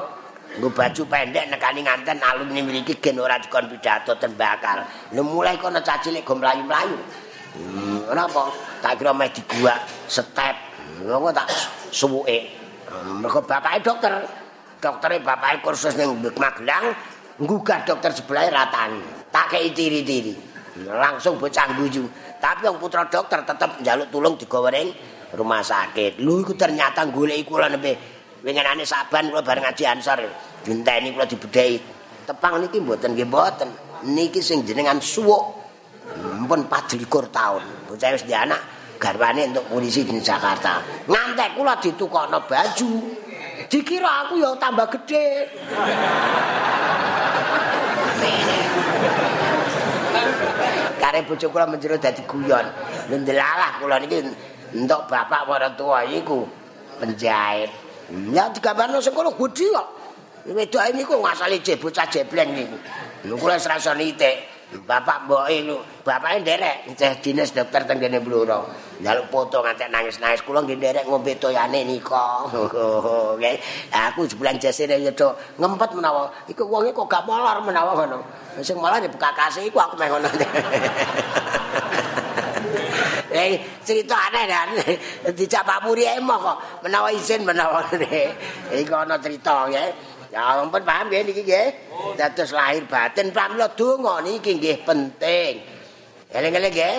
nggo 0.56 0.72
baju 0.72 1.02
pendek 1.12 1.52
nekani 1.52 1.84
nganten 1.84 2.24
alumni 2.24 2.64
mriki 2.64 2.96
gen 3.04 3.20
ora 3.20 3.36
dikon 3.36 3.68
pidato 3.68 4.16
ten 4.16 4.32
bakal 4.40 4.88
lho 5.12 5.22
mulai 5.28 5.60
kono 5.60 5.84
cacilik 5.84 6.24
go 6.24 6.40
mlayu-mlayu. 6.40 6.96
Hmm, 7.56 8.00
kenapa 8.08 8.52
tak 8.80 9.00
kira 9.00 9.12
meh 9.12 9.28
digua 9.36 9.76
step. 10.08 10.56
Ngono 11.04 11.36
tak 11.36 11.52
suwuke. 11.92 12.40
Mergo 13.20 13.44
bapake 13.44 13.84
dokter. 13.84 14.14
Doktere 14.80 15.18
bapake 15.18 15.66
kursus 15.66 15.98
ning 15.98 16.14
Magelang 16.22 16.94
nggugah 17.42 17.84
dokter 17.84 18.16
sebelah 18.16 18.48
ratan. 18.48 19.04
Tak 19.34 19.52
kei 19.52 19.76
tiri-tiri 19.76 20.55
langsung 20.84 21.40
bocah 21.40 21.72
guyu 21.80 22.04
tapi 22.36 22.68
yang 22.68 22.76
putra 22.76 23.08
dokter 23.08 23.42
tetap 23.48 23.80
njaluk 23.80 24.12
tulung 24.12 24.36
digoreng 24.36 24.92
rumah 25.34 25.64
sakit. 25.64 26.20
Lu 26.22 26.44
iku 26.44 26.54
ternyata 26.54 27.08
golek 27.10 27.48
kula 27.48 27.72
nembe 27.72 27.96
winginane 28.44 28.84
saban 28.86 29.32
kula 29.32 29.42
bareng 29.42 29.64
ngaji 29.66 29.84
ansor. 29.88 30.20
Dinteni 30.62 31.16
kula 31.16 31.26
dibedhai 31.26 31.80
tepang 32.28 32.62
niki 32.62 32.78
mboten 32.84 33.18
nggih 33.18 33.28
mboten. 33.28 33.70
Niki 34.06 34.44
sing 34.44 34.62
jenengan 34.68 35.00
suwuk. 35.02 35.64
Mpun 36.46 36.70
24 36.70 37.10
tahun 37.34 37.64
bocah 37.90 38.14
wis 38.14 38.30
anak 38.30 38.62
garwane 39.02 39.50
untuk 39.50 39.66
polisi 39.74 40.06
di 40.06 40.22
Jakarta. 40.22 40.86
Ngantek 41.10 41.58
kula 41.58 41.82
ditukokno 41.82 42.46
baju. 42.46 42.92
Dikira 43.66 44.30
aku 44.30 44.38
ya 44.38 44.54
tambah 44.62 44.86
gede. 44.94 45.50
Kare 51.06 51.22
bojo 51.22 51.54
kula 51.54 51.70
menjero 51.70 52.02
dadi 52.02 52.26
guyon. 52.26 52.66
Lha 53.14 53.16
ndelalah 53.22 53.78
kula 53.78 54.02
niki 54.02 54.26
entuk 54.74 55.06
bapak 55.06 55.46
para 55.46 55.70
tua 55.78 56.02
iku 56.02 56.50
penjahit. 56.98 57.70
Ya 58.34 58.50
digambarno 58.50 58.98
sing 58.98 59.14
kono 59.14 59.38
gedhi 59.38 59.70
kok. 59.70 59.88
Wedoke 60.50 60.90
niku 60.98 61.22
ngasale 61.22 61.62
bocah 61.62 62.10
jebleng 62.10 62.58
niku. 62.58 62.78
Lha 63.30 63.38
kula 63.38 63.62
srasa 63.62 63.94
nitik. 63.94 64.55
Bapak 64.84 65.24
mboke 65.24 65.56
lu, 65.64 65.78
bapake 66.04 66.44
nderek 66.44 66.92
ceh 67.00 67.14
dinas 67.24 67.56
dokter 67.56 67.88
teng 67.88 68.04
kene 68.04 68.20
Bluro. 68.20 68.68
Njaluk 69.00 69.32
foto 69.32 69.64
ngantek 69.64 69.88
nangis-nangis 69.88 70.44
kula 70.44 70.60
nggih 70.68 70.76
nderek 70.76 71.08
ngombe 71.08 71.40
toyane 71.40 71.88
nika. 71.88 72.44
Nggih. 73.40 73.56
Aku 73.96 74.28
sebulan 74.28 74.60
jasine 74.60 75.00
yo 75.00 75.12
do 75.16 75.32
ngempet 75.56 75.96
menawa 75.96 76.28
iku 76.52 76.68
wonge 76.68 76.92
kok 76.92 77.08
gak 77.08 77.24
molor 77.24 77.64
menawa 77.64 77.96
ngono. 77.96 78.20
Sing 78.60 78.76
malah 78.80 79.00
buka 79.08 79.32
kasih 79.32 79.72
iku 79.72 79.80
aku 79.80 79.96
meh 79.96 80.08
ngono. 80.12 80.28
Eh, 83.36 83.60
cerita 83.84 84.16
aneh 84.16 84.48
dan 84.48 84.72
dijak 85.36 85.68
Pak 85.68 85.84
Muri 85.84 86.08
emoh 86.08 86.40
kok 86.40 86.88
menawa 86.88 87.12
izin 87.12 87.44
menawa. 87.44 87.84
Iku 88.80 88.96
ana 88.96 89.20
cerita 89.20 89.68
nggih. 89.68 90.15
Ya 90.36 90.60
ampun 90.60 90.84
paham 90.84 91.08
nggih 91.08 91.32
niki 91.32 91.48
nggih. 91.48 91.68
Dados 92.20 92.52
lahir 92.52 92.84
batin 92.92 93.32
pramila 93.32 93.72
donga 93.72 94.20
niki 94.20 94.60
nggih 94.60 94.84
penting. 94.84 95.64
Eling-eling 96.28 96.76
nggih. 96.76 96.98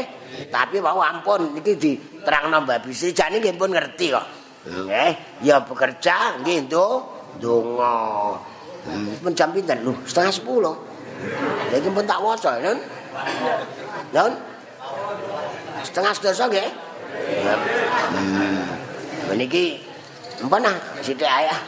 Tapi 0.49 0.81
wau 0.81 1.05
ampun 1.05 1.53
niki 1.53 1.77
diterangno 1.77 2.65
Mbak 2.65 2.89
Bisi 2.89 3.13
jane 3.13 3.37
nggih 3.37 3.61
pun 3.61 3.77
ngerti 3.77 4.07
kok. 4.09 4.27
Nggih, 4.65 5.13
ya 5.45 5.61
bekerja 5.61 6.41
nggih 6.41 6.65
entuk 6.65 7.13
donga. 7.37 8.41
Hmm, 8.89 9.13
pun 9.21 9.37
jam 9.37 9.53
pinten 9.53 9.85
lho? 9.85 9.93
Setengah 10.09 10.33
sepuluh. 10.33 10.73
Lagi 11.69 11.89
pun 11.93 12.09
tak 12.09 12.23
waca, 12.25 12.57
non? 12.65 12.79
Non? 14.17 14.33
Setengah 15.85 16.13
sedasa 16.17 16.49
nggih? 16.49 16.71
Hmm. 18.17 18.65
Meniki 19.29 19.85
Mpun 20.37 20.69
ah, 20.69 20.77
sithik 21.01 21.25
ayah. 21.41 21.59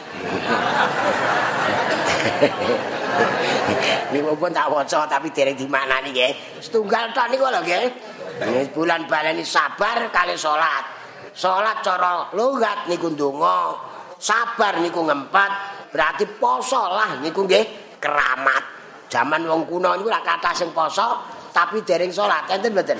Niku 4.13 4.33
pun 4.37 4.53
tak 4.53 4.69
waca 4.69 5.09
tapi 5.09 5.33
dereng 5.33 5.57
dimaknani 5.57 6.13
nggih. 6.13 6.31
Setunggal 6.61 7.13
tok 7.13 7.27
niku 7.33 7.49
lho 7.49 7.61
nggih. 7.65 7.85
bulan 8.71 9.03
baleni 9.09 9.43
sabar 9.43 10.13
kali 10.13 10.37
salat. 10.37 10.85
Salat 11.33 11.81
cara 11.81 12.29
logat 12.37 12.85
niku 12.85 13.09
ndonga. 13.09 13.89
Sabar 14.19 14.83
niku 14.83 15.07
ngempet, 15.07 15.51
berarti 15.95 16.27
poso 16.37 16.93
lah 16.93 17.17
niku 17.21 17.45
nggih 17.49 17.97
keramat. 17.97 18.63
Zaman 19.09 19.49
wong 19.49 19.65
kuno 19.65 19.97
niku 19.97 20.09
lak 20.13 20.21
kata 20.21 20.53
sing 20.53 20.69
poso 20.69 21.17
tapi 21.49 21.81
dereng 21.81 22.13
salat 22.13 22.45
enten 22.53 22.73
mboten. 22.73 22.99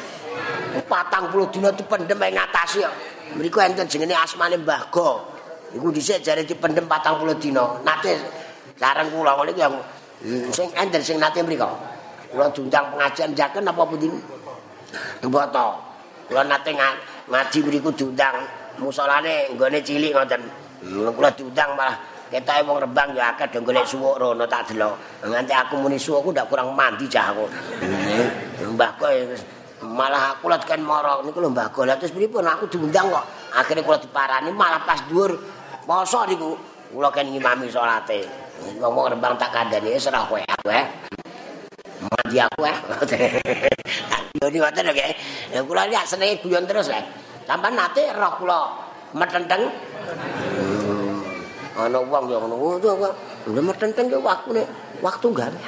40 0.90 1.54
dina 1.54 1.70
dipendem 1.74 2.18
ngatasi 2.18 2.82
kok. 2.82 2.96
Mriku 3.38 3.62
enten 3.62 3.86
jenenge 3.86 4.18
asmane 4.18 4.58
Mbah 4.58 4.90
Go. 4.90 5.39
Iku 5.76 5.94
dhisik 5.94 6.26
jare 6.26 6.42
dipendem 6.46 6.90
40 6.90 7.38
dina. 7.38 7.66
Nate 7.86 8.18
sareng 8.80 9.14
kula 9.14 9.38
ngene 9.38 9.52
iki 9.54 9.68
sing 10.52 10.68
enten 10.74 11.02
sing 11.04 11.18
nate 11.22 11.46
mriko. 11.46 11.70
Kula 12.30 12.50
diundang 12.54 12.94
pengajian 12.94 13.34
jaken 13.38 13.70
apa 13.70 13.82
pundi? 13.86 14.10
Mboto. 15.26 15.68
Kula 16.30 16.42
nate 16.46 16.74
ngaji 16.74 17.60
mriku 17.66 17.90
diundang 17.94 18.42
musolane 18.82 19.54
nggone 19.54 19.80
cilik 19.86 20.12
ngoten. 20.16 20.42
Kula 21.14 21.30
diundang 21.38 21.78
malah 21.78 21.98
ketoke 22.30 22.62
wong 22.62 22.78
Rembang 22.78 23.10
ya 23.18 23.34
akeh 23.34 23.50
do 23.50 23.66
golek 23.66 23.86
suwuk 23.90 24.22
rono 24.22 24.46
tak 24.46 24.70
delok. 24.70 24.94
Nganti 25.26 25.54
aku 25.54 25.82
muni 25.82 25.98
suwukku 25.98 26.30
ndak 26.30 26.46
kurang 26.46 26.78
mandi 26.78 27.10
cah 27.10 27.34
aku. 27.34 27.46
Mbah 28.78 28.92
kok 29.02 29.10
malah 29.80 30.38
aku 30.38 30.46
lagi 30.52 30.68
kan 30.70 30.84
moro 30.84 31.24
niku 31.26 31.42
lho 31.42 31.50
mbah 31.50 31.74
golek 31.74 31.98
terus 31.98 32.14
pripun 32.14 32.46
aku 32.46 32.70
diundang 32.70 33.10
kok. 33.10 33.26
Akhire 33.58 33.82
kula 33.82 33.98
diparani 33.98 34.54
malah 34.54 34.86
pas 34.86 35.02
dhuwur 35.10 35.34
poso 35.90 36.22
niku 36.30 36.54
kula 36.94 37.10
kan 37.10 37.26
ngimami 37.26 37.66
salate. 37.66 38.22
Ngomong 38.78 39.18
rembang 39.18 39.34
tak 39.42 39.50
kandhani 39.50 39.98
ora 39.98 40.22
kowe 40.30 40.38
aku 40.38 40.70
eh. 40.70 40.86
Mandi 42.06 42.38
aku 42.38 42.62
eh. 42.70 42.78
Yo 44.38 44.46
ni 44.54 44.62
ngoten 44.62 44.86
lho 44.86 44.94
nggih 44.94 45.12
ya 45.50 45.66
kula 45.66 45.90
lihat 45.90 46.06
senenge 46.06 46.46
guyon 46.46 46.70
terus 46.70 46.94
lho 46.94 47.02
sampean 47.50 47.74
nate 47.74 48.06
roh 48.14 48.38
kula 48.38 48.60
metenteng. 49.18 49.66
Hmm. 49.66 51.26
ana 51.74 51.98
wong 51.98 52.30
yo 52.30 52.38
ngono. 52.38 52.78
Kok 52.78 53.50
lho 53.50 53.62
metenteng 53.66 54.06
yo 54.14 54.22
waktune 54.22 54.70
waktu 55.02 55.28
gawe. 55.34 55.60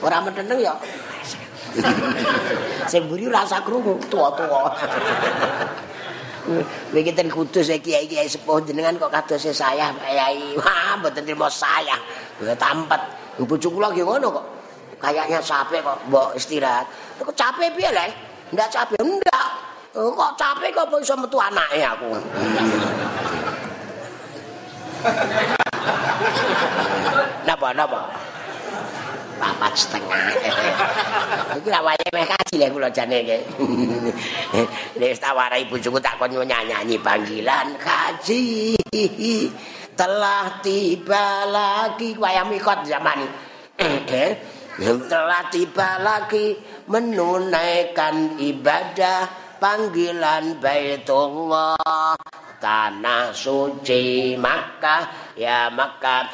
Ora 0.00 0.16
metenteng 0.24 0.58
yo. 0.64 0.72
Sing 2.90 3.04
mburi 3.04 3.28
rasa 3.28 3.60
krungu 3.60 4.00
tua-tua. 4.08 4.72
Iki 6.90 7.12
ten 7.12 7.28
kudus 7.28 7.68
e 7.68 7.78
kiai-kiai 7.78 8.24
sepuh 8.24 8.64
jenengan 8.64 8.96
kok 8.96 9.12
kados 9.12 9.44
saya 9.52 9.92
kiai. 9.92 10.56
Wah, 10.56 10.96
mboten 10.96 11.24
trimo 11.24 11.48
saya. 11.52 12.00
Ya 12.40 12.56
tampet. 12.56 13.00
Bojo 13.40 13.68
kula 13.68 13.92
nggih 13.92 14.04
ngono 14.04 14.40
kok. 14.40 14.46
Kayaknya 15.00 15.40
capek 15.40 15.80
kok 15.84 15.98
mbok 16.08 16.36
istirahat. 16.36 16.86
Kok 17.20 17.36
capek 17.36 17.72
piye, 17.76 17.90
Le? 17.92 18.06
Ndak 18.52 18.68
capek, 18.72 19.00
ndak. 19.00 19.48
Kok 19.96 20.32
capek 20.36 20.70
kok 20.76 20.92
iso 21.00 21.16
metu 21.16 21.40
anake 21.40 21.80
aku. 21.84 22.08
napa 27.48 27.72
napa? 27.72 28.00
Papat 29.40 29.72
setengah. 29.72 30.20
Iki 31.56 31.68
ra 31.72 31.80
wae 31.80 32.06
meh 32.12 32.28
kaji 32.28 32.54
lek 32.60 32.70
kula 32.76 32.92
jane 32.92 33.24
iki. 33.24 33.38
Nek 35.00 35.16
tawarai 35.16 35.64
bojoku 35.64 35.96
tak 35.96 36.20
kon 36.20 36.36
nyanyi 36.36 37.00
panggilan 37.00 37.80
kaji. 37.80 38.76
Telah 39.96 40.60
tiba 40.60 41.48
lagi 41.48 42.12
wayah 42.20 42.44
mikot 42.44 42.84
zaman. 42.84 43.24
Telah 45.08 45.42
tiba 45.48 45.96
lagi 46.00 46.56
menunaikan 46.88 48.36
ibadah 48.36 49.28
panggilan 49.60 50.56
Baitullah 50.56 52.16
tanah 52.60 53.32
suci 53.32 54.36
Makkah 54.40 55.32
ya 55.36 55.68
Makkah 55.68 56.28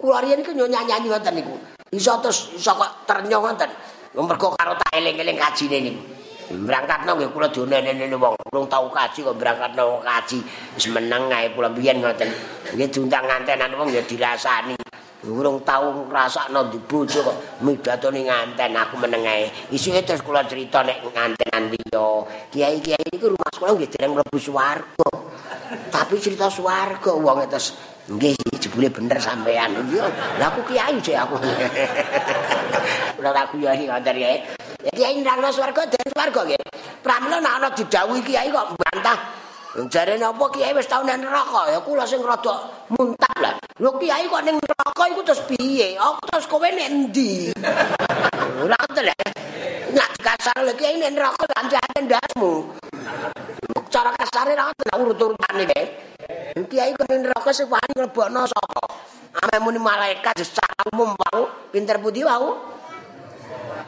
kula 0.00 0.24
riyen 0.24 0.40
iki 0.40 0.52
nyanyi 0.56 1.08
ngoten 1.08 1.34
niku 1.40 1.56
iso 1.94 2.12
terus 2.22 2.54
iso 2.54 2.72
kok 2.74 3.06
ternyong 3.06 3.42
ngoten? 3.42 3.70
Mergo 4.10 4.54
karo 4.58 4.74
tak 4.74 4.90
eling-eling 4.98 5.38
kajine 5.38 5.78
niku 5.86 6.02
berangkatno 6.50 7.14
nggih 7.14 7.30
kula 7.30 7.46
dionene 7.54 8.10
wong 8.10 8.34
urung 8.50 8.66
tau 8.66 8.90
kaji 8.90 9.22
kok 9.22 9.38
berangkatno 9.38 10.02
kaji. 10.02 10.38
Wis 10.74 10.86
meneng 10.90 11.30
ae 11.30 11.54
kula 11.54 11.70
biyen 11.70 12.02
ngoten. 12.02 12.26
Nggih 12.74 12.88
diundang 12.90 13.30
ngantenan 13.30 13.70
wong 13.78 13.94
ya 13.94 14.02
dirasani. 14.02 14.74
Urung 15.20 15.62
tau 15.62 16.08
ngrasakno 16.10 16.72
di 16.72 16.80
bojo 16.82 17.22
kok 17.22 17.36
midatone 17.62 18.26
nganten 18.26 18.74
aku 18.74 18.98
meneng 18.98 19.22
ae. 19.30 19.46
Isuke 19.70 20.02
terus 20.02 20.26
kula 20.26 20.42
crita 20.42 20.82
nek 20.82 21.06
ngantenan 21.14 21.70
liya. 21.70 22.08
Kiai-kiai 22.50 23.14
niku 23.14 23.30
rumah 23.30 23.50
sekolah 23.54 23.72
nggih 23.78 23.90
dereng 23.94 24.18
mlebu 24.18 24.38
swarga. 24.42 25.10
Tapi 25.70 26.18
cerita 26.18 26.50
swarga 26.50 27.14
wong 27.14 27.46
terus 27.46 27.89
nggih 28.10 28.34
jebule 28.58 28.90
bener 28.90 29.22
sampean 29.22 29.70
lha 30.34 30.46
aku 30.50 30.66
kiai 30.66 30.98
sik 30.98 31.14
aku 31.14 31.38
ora 33.22 33.30
aku 33.46 33.62
ya 33.62 33.70
ngoten 33.78 34.16
ya 34.18 34.34
kiai 34.90 35.22
nang 35.22 35.38
swarga 35.54 35.86
den 35.86 36.06
swarga 36.10 36.40
nggih 36.42 36.62
pramila 37.06 37.38
nek 37.38 37.54
ana 37.62 37.68
didhawuhi 37.70 38.20
kiai 38.26 38.50
kok 38.50 38.74
bantah 38.74 39.40
Jare 39.70 40.18
napa 40.18 40.50
kiai 40.50 40.74
wis 40.74 40.90
tau 40.90 41.06
nang 41.06 41.22
neraka 41.22 41.70
ya 41.70 41.78
kula 41.78 42.02
sing 42.02 42.18
rada 42.26 42.66
muntap 42.90 43.38
lah. 43.38 43.54
Lho 43.78 43.94
kiai 44.02 44.26
kok 44.26 44.42
ning 44.42 44.58
neraka 44.58 45.02
iku 45.14 45.22
terus 45.22 45.46
piye? 45.46 45.94
Oh 45.94 46.18
terus 46.26 46.50
kowe 46.50 46.66
nek 46.66 46.90
endi? 46.90 47.54
Ora 48.58 48.74
ngoten 48.74 49.06
lho. 49.06 49.14
Nek 49.94 50.10
kasar 50.18 50.66
kiai 50.74 50.98
ning 50.98 51.14
neraka 51.14 51.46
lan 51.54 51.70
jane 51.70 51.98
ndasmu. 52.02 52.54
Cara 53.90 54.10
kasare 54.14 54.54
ra 54.54 54.70
ngoten 54.70 55.00
urut-urutane 55.02 55.64
kae. 55.70 55.84
Kiai 56.70 56.94
ning 57.10 57.26
neraka 57.26 57.50
sing 57.50 57.66
wani 57.66 57.92
mlebokno 57.96 58.46
sapa? 58.46 58.82
Ame 59.30 59.56
muni 59.62 59.78
malaikat 59.78 60.34
secara 60.42 60.86
umum 60.90 61.14
wau 61.14 61.70
pinter 61.70 61.98
putih 62.02 62.26
wau. 62.26 62.58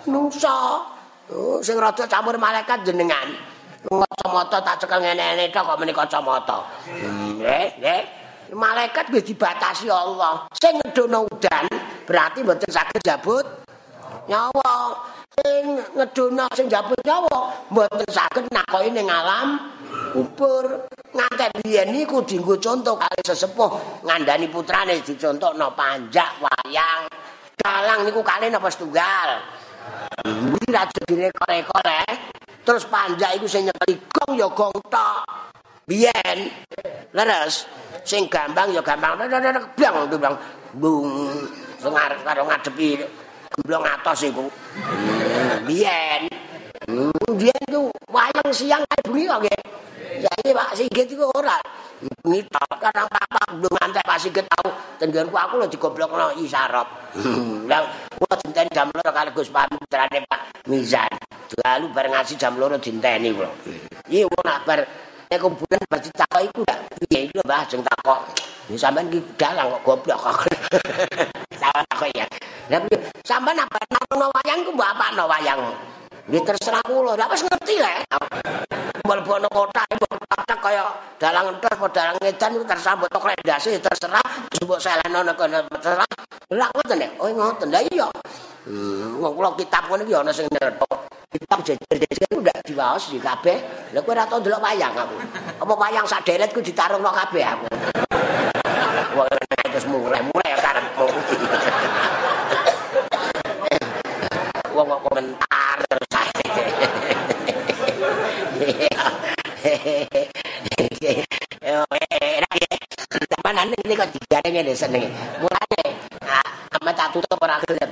Nungsa. 0.06 0.86
Oh, 1.32 1.62
sing 1.62 1.78
rada 1.78 2.04
campur 2.10 2.34
malaikat 2.38 2.82
jenengan. 2.86 3.52
kacamata 3.82 4.62
tak 4.62 4.76
cekel 4.78 5.02
ngene-ngene 5.02 5.50
tok 5.50 5.62
kok 5.66 5.78
meni 5.82 5.92
kacamata. 5.92 6.58
Nggih, 6.86 7.66
nggih. 7.82 8.02
Malaikat 8.54 9.10
wis 9.10 9.26
dibatasi 9.26 9.90
Allah. 9.90 10.46
Sing 10.54 10.78
ngedono 10.78 11.26
udan 11.26 11.66
berarti 12.06 12.44
mboten 12.44 12.70
saged 12.70 13.02
jabut 13.02 13.44
nyawa. 14.30 14.94
Sing 15.32 15.80
ngedono 15.96 16.44
sing 16.52 16.66
jabut 16.68 17.00
nyawa 17.04 17.64
mboten 17.72 18.08
saged 18.12 18.46
nakoki 18.52 18.92
ning 18.92 19.08
alam 19.08 19.72
kubur. 20.12 20.88
Ngantek 21.12 21.60
biyen 21.60 21.92
niku 21.92 22.24
dienggo 22.24 22.56
contoh 22.56 22.96
kali 22.96 23.20
sesepuh 23.20 24.00
ngandani 24.04 24.48
putrane 24.48 25.00
dicontohno 25.04 25.76
panjak 25.76 26.40
wayang. 26.40 27.04
Dalang 27.56 28.08
niku 28.08 28.24
kali 28.24 28.48
napa 28.48 28.72
setunggal. 28.72 29.40
Iki 30.24 30.72
ra 30.72 30.88
direkor-rekor 30.88 31.84
eh. 31.84 32.14
terus 32.62 32.86
panjak 32.86 33.34
iku 33.38 33.46
sing 33.50 33.66
nyekeli 33.66 33.94
gong 34.06 34.32
ya 34.38 34.46
gong 34.46 34.74
tok 34.86 35.26
biyen 35.86 36.38
leres 37.10 37.66
sing 38.06 38.30
gampang 38.30 38.70
ya 38.70 38.82
gampang 38.82 39.18
blang 39.18 40.06
blang 40.06 40.36
bung 40.78 41.10
sing 41.82 41.92
karo 42.22 42.42
ngadepi 42.46 43.02
gemblong 43.54 43.84
atos 43.84 44.20
iku 44.24 44.46
biyen 45.68 46.22
biyen 47.36 47.62
ku 47.68 47.92
wayang 48.10 48.50
siang 48.52 48.82
kaya 48.88 49.02
bengi 49.06 49.24
kok 49.28 49.40
nggih 49.44 49.60
ya 50.22 50.30
iki 50.42 50.50
Pak 50.52 50.70
Sigit 50.76 51.06
iku 51.12 51.26
ora 51.32 51.58
bengi 52.02 52.40
tok 52.50 52.76
kadang 52.82 53.06
papak 53.06 53.46
belum 53.60 53.72
ngantek 53.78 54.04
Pak 54.04 54.18
Sigit 54.18 54.46
tau 54.48 54.68
tenggerku 54.98 55.36
aku 55.36 55.54
lho 55.60 55.66
digoblokno 55.70 56.34
isarop 56.40 56.88
lah 57.68 57.86
kula 58.18 58.34
dinteni 58.42 58.70
jam 58.72 58.88
2 58.90 59.00
kali 59.04 59.30
Gus 59.36 59.52
Pamutrane 59.52 60.18
Pak 60.26 60.40
Mizan 60.66 61.12
lalu 61.60 61.86
bareng 61.92 62.12
ngaji 62.16 62.34
jam 62.40 62.56
loro 62.56 62.80
dinteni 62.80 63.28
kula. 63.34 63.50
Iya 64.08 64.24
wong 64.28 64.44
nak 64.44 64.64
bar 64.64 64.80
nek 65.28 65.38
kuburan 65.40 65.80
bar 65.88 66.00
ditakok 66.00 66.40
iku 66.48 66.60
gak 66.64 66.78
piye 67.06 67.28
iki 67.28 67.34
lho 67.36 67.44
Mbah 67.44 67.62
jeng 67.68 67.82
takok. 67.84 68.20
Ya 68.72 68.76
sampean 68.80 69.12
iki 69.12 69.20
dalang 69.36 69.68
kok 69.76 69.82
goblok 69.84 70.18
kok. 70.20 70.48
Salah 71.60 71.84
takok 71.92 72.08
ya. 72.16 72.26
Lah 72.70 72.78
sampean 73.26 73.58
apa 73.58 73.78
nang 73.90 74.30
wayang 74.30 74.62
ku 74.62 74.70
mbok 74.70 74.86
apakno 74.86 75.26
wayang? 75.26 75.58
Ya 76.30 76.38
terserah 76.46 76.78
kula, 76.86 77.18
lha 77.18 77.26
wis 77.26 77.42
ngerti 77.42 77.82
lek. 77.82 78.06
Mlebu 79.02 79.42
kota 79.50 79.82
mbok 79.98 80.10
tak 80.46 80.58
kaya 80.62 80.86
dalang 81.18 81.58
entos 81.58 81.74
apa 81.74 81.86
dalang 81.90 82.16
edan 82.22 82.54
iku 82.54 82.62
terserah 82.62 82.94
mbok 82.94 83.10
tok 83.10 83.26
rendase 83.26 83.74
terserah 83.82 84.22
mbok 84.62 84.78
seleno 84.78 85.26
nek 85.26 85.34
terserah. 85.82 86.06
Lah 86.54 86.68
ngoten 86.70 86.96
nek, 87.02 87.10
oh 87.18 87.26
ngoten. 87.26 87.68
Lah 87.74 87.82
iya. 87.82 88.06
Hmm, 88.62 89.18
wong 89.18 89.32
kula 89.34 89.50
kitab 89.58 89.90
ngene 89.90 90.06
iki 90.06 90.14
ana 90.14 90.30
sing 90.30 90.46
nyetok. 90.46 90.96
Kitab 91.34 91.58
jejer-jejer 91.66 92.28
ku 92.30 92.38
ndak 92.38 92.62
diwaos 92.62 93.10
di 93.10 93.18
kabeh. 93.18 93.58
Lah 93.90 94.00
kowe 94.06 94.14
ora 94.14 94.22
tau 94.30 94.38
ndelok 94.38 94.62
wayang 94.62 94.94
aku. 94.94 95.16
Apa 95.66 95.74
wayang 95.74 96.06
sak 96.06 96.22
deretku 96.22 96.62
ditarungno 96.62 97.10
kabeh 97.10 97.42
aku. 97.42 97.66
Wong 99.18 99.26
terus 99.72 99.88
mulai-mulai 99.88 100.52
karepmu. 100.60 101.08
Kok 104.92 105.08
komentar 105.08 105.80
terus 105.88 106.04
eh, 112.12 112.44
Taman 113.32 113.72
ini 113.72 113.96
kok 113.96 114.12
digareng 114.12 114.52
ngene 114.52 114.76
senenge. 114.76 115.08
Mulane, 115.40 115.96
ah, 116.28 116.76
amat 116.76 116.92
tak 116.92 117.08
tutup 117.16 117.40
ora 117.40 117.56
gelem. 117.64 117.88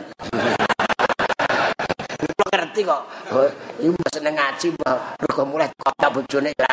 ngerti 2.53 2.85
kok. 2.85 3.03
Iku 3.81 3.97
seneng 4.13 4.37
ngaji 4.37 4.69
mergo 4.77 5.43
mulai 5.49 5.73
kota 5.81 6.13
ya. 6.53 6.69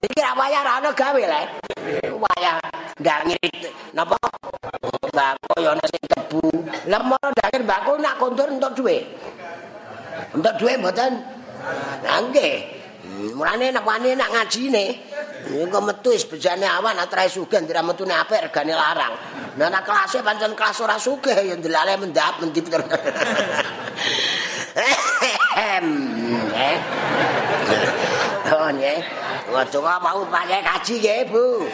Iki 0.00 0.18
ra 0.24 0.32
wayah 0.32 0.64
ra 0.64 0.80
ono 0.80 0.88
gawe 0.96 1.20
le. 1.20 1.42
Wayah 2.16 2.56
ndak 2.96 3.28
ngirit 3.28 3.68
napa? 3.92 4.16
Mbako 5.14 5.54
ya 5.62 5.70
ono 5.78 5.84
sing 5.86 6.02
tebu. 6.10 6.42
Lah 6.90 7.02
mono 7.06 7.28
dakir 7.30 7.62
mbako 7.62 8.02
nak 8.02 8.18
kondur 8.18 8.50
entuk 8.50 8.74
duwe. 8.74 9.06
Entuk 10.34 10.54
duwe 10.58 10.74
mboten? 10.82 11.22
Lah 12.02 12.18
nggih. 12.26 12.54
Mulane 13.38 13.70
nak 13.70 13.86
wani 13.86 14.18
nak 14.18 14.34
ngajine. 14.34 14.84
Engko 15.44 15.78
metu 15.86 16.10
wis 16.10 16.26
bejane 16.26 16.66
awan 16.66 16.98
atrae 16.98 17.30
sugih 17.30 17.62
ndira 17.62 17.84
metune 17.86 18.10
apik 18.10 18.50
regane 18.50 18.74
larang. 18.74 19.14
Nah 19.54 19.70
nek 19.70 19.86
kelase 19.86 20.18
pancen 20.24 20.58
kelas 20.58 20.82
ora 20.82 20.98
sugih 20.98 21.36
ya 21.46 21.54
ndelale 21.54 21.94
mendap 22.00 22.42
mendip 22.42 22.66
terus. 22.66 22.90
Oh 28.50 28.68
nggih. 28.74 28.98
Waduh 29.54 29.84
mau 30.02 30.26
pakai 30.26 30.64
kaji 30.64 30.94
nggih, 30.98 31.20
Bu. 31.30 31.68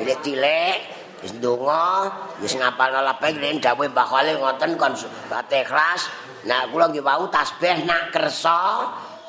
Cilik 0.00 0.18
cilik 0.26 0.93
wis 1.24 1.32
ndonga, 1.40 2.12
wis 2.44 2.52
ngapalno 2.52 3.00
lepeng 3.00 3.40
nek 3.40 3.64
dawuh 3.64 3.88
Mbah 3.88 4.06
Khalil 4.12 4.36
ngoten 4.44 4.70
kon 4.76 4.92
kelas. 5.48 6.02
Nah 6.44 6.68
kula 6.68 6.92
nggih 6.92 7.00
wau 7.00 7.24
tasbih 7.32 7.88
nak 7.88 8.12
kersa. 8.12 8.84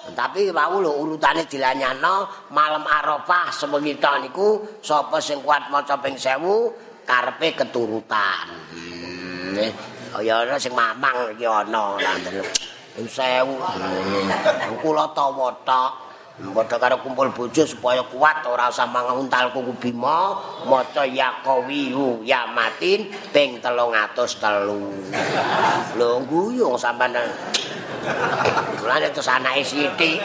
Tapi 0.05 0.53
wau 0.53 0.83
lho 0.83 1.01
urutane 1.01 1.49
dilanyano 1.49 2.45
malam 2.53 2.85
Arafah 2.85 3.49
sewengi 3.49 3.97
niku 3.97 4.61
sapa 4.77 5.17
sing 5.17 5.41
kuat 5.41 5.71
maca 5.73 5.97
ping 5.97 6.13
1000 6.13 7.07
karepe 7.07 7.57
keturutan. 7.57 8.45
Hmm, 8.69 9.57
Kaya 10.13 10.45
ana 10.45 10.61
sing 10.61 10.77
mamang 10.77 11.33
iki 11.33 11.47
ana 11.49 11.97
lanten. 11.97 12.43
Sewu. 13.07 13.55
Hmm. 13.57 14.77
Kula 14.83 15.09
tawa 15.15 15.49
tok. 15.65 16.04
Padha 16.35 16.75
karo 16.75 16.99
kumpul 16.99 17.31
bojo 17.31 17.63
supaya 17.63 18.03
kuat 18.11 18.43
ora 18.43 18.67
usah 18.67 18.83
manguntal 18.91 19.55
kuku 19.55 19.71
bima 19.79 20.35
maca 20.67 21.07
yaqawiyu 21.07 22.27
ya 22.27 22.43
matin 22.51 23.07
ping 23.31 23.63
303. 23.63 25.95
Lho 25.95 26.19
guyung 26.27 26.75
sampean. 26.75 27.15
Mulane 28.83 29.07
terus 29.15 29.31
anake 29.31 29.63
sithik. 29.63 30.19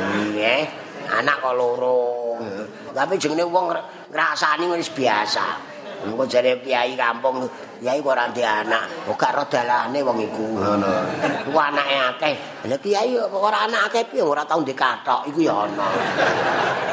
Nggih. 0.00 0.64
Anak 1.12 1.44
kok 1.44 1.52
loro. 1.52 2.40
Tapi 2.96 3.20
jenenge 3.20 3.44
wong 3.44 3.76
ngrasani 4.08 4.64
wis 4.72 4.88
biasa. 4.88 5.69
Engko 6.00 6.24
jare 6.24 6.56
kiai 6.64 6.96
kampung, 6.96 7.44
kiai 7.76 8.00
kok 8.00 8.16
ora 8.16 8.24
ndek 8.32 8.48
anak, 8.48 8.84
kok 9.04 9.16
gak 9.20 9.32
ro 9.36 9.44
dalane 9.52 10.00
wong 10.00 10.16
iku. 10.24 10.46
Ngono. 10.56 10.92
Ku 11.44 11.52
anake 11.52 11.96
akeh. 12.08 12.34
Lah 12.72 12.78
kiai 12.80 13.12
kok 13.20 13.36
ora 13.36 13.68
anak 13.68 13.92
akeh 13.92 14.08
piye 14.08 14.24
ora 14.24 14.40
tau 14.48 14.64
ndek 14.64 14.80
kathok 14.80 15.28
iku 15.28 15.44
ya 15.44 15.68
ana. 15.68 15.88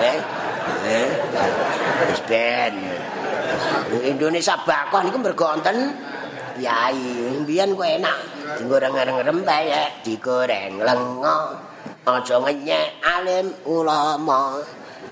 Eh. 0.04 0.18
Eh. 0.92 1.08
Wis 2.12 2.22
ben. 2.28 2.76
Indonesia 4.04 4.60
bakon 4.68 5.08
niku 5.08 5.18
mergo 5.24 5.56
wonten 5.56 5.78
kiai. 6.60 7.08
Mbiyen 7.48 7.80
kok 7.80 7.88
enak. 7.88 8.18
Digoreng-goreng 8.60 9.40
bae, 9.48 10.04
digoreng 10.04 10.84
lengo. 10.84 11.40
Aja 12.08 12.36
ngenyek 12.40 13.04
alim 13.04 13.52
ulama. 13.68 14.60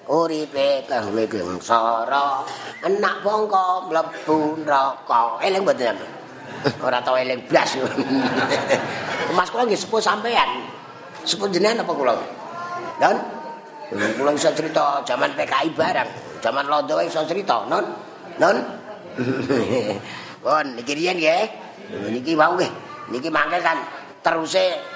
Uripe 0.06 0.86
kawe 0.86 1.24
gengsara 1.26 2.46
enak 2.86 3.16
bangka 3.26 3.90
mlebu 3.90 4.62
neraka. 4.62 5.42
Eling 5.42 5.62
mboten 5.66 5.98
ora 6.82 7.02
tau 7.02 7.18
eling 7.18 7.42
blas. 7.50 7.78
Mas 9.38 9.50
kula 9.50 9.66
nggih 9.66 9.80
sepuh 9.80 10.02
sampean 10.02 10.66
sepuh 11.26 11.50
jenengan 11.50 11.82
apa 11.82 11.92
kula? 11.94 12.16
Dan 13.02 13.16
kula 14.18 14.32
iso 14.38 14.54
cerita 14.54 15.02
zaman 15.02 15.34
PKI 15.34 15.74
barang. 15.74 16.10
Zaman 16.42 16.66
londo 16.70 17.02
iso 17.02 17.26
cerita 17.26 17.66
non 17.66 17.86
non 18.38 18.58
kon 20.46 20.68
niki 20.78 20.94
riyen 20.94 21.18
nggih. 21.18 21.46
Niki 22.14 22.38
wau 22.38 22.54
nggih. 22.54 22.72
Niki 23.10 23.30
mangke 23.34 23.58
kan 23.62 23.82
teruse. 24.22 24.94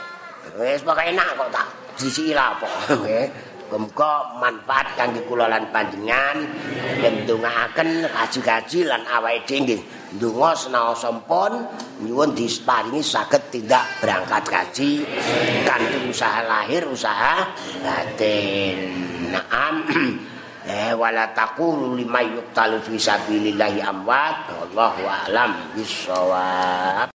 Wis 0.58 0.82
pokoke 0.82 1.14
enak 1.14 1.38
kok 1.38 1.50
tak 1.54 1.68
disiki 2.00 2.34
apa. 2.34 2.66
Nggih 3.04 3.49
Muga 3.78 4.42
manfaat 4.42 4.98
kangge 4.98 5.22
kula 5.30 5.46
lan 5.46 5.70
panjenengan 5.70 6.42
yen 7.06 7.28
ndongaaken 7.28 8.10
kaji-kaji 8.10 8.90
lan 8.90 9.06
awake 9.06 9.62
dhewe. 9.62 9.78
Ndonga 10.10 10.58
senaosa 10.58 11.14
pun 11.30 11.54
nyuwun 12.02 12.34
disparingi 12.34 13.06
saged 13.06 13.54
tindak 13.54 13.86
berangkat 14.02 14.42
kaji 14.42 15.06
kanthi 15.70 16.10
usaha 16.10 16.42
lahir 16.50 16.90
usaha 16.90 17.46
batin. 17.86 18.78
Naam. 19.30 19.76
Eh 20.70 20.92
wala 20.92 21.32
taqulu 21.32 21.96
limayuqtalu 21.98 22.84
fi 22.84 23.00
sabilillahi 23.00 23.80
amwat 23.80 24.52
wallahu 24.54 25.08
a'lam 25.08 25.56
bissawab. 25.72 27.08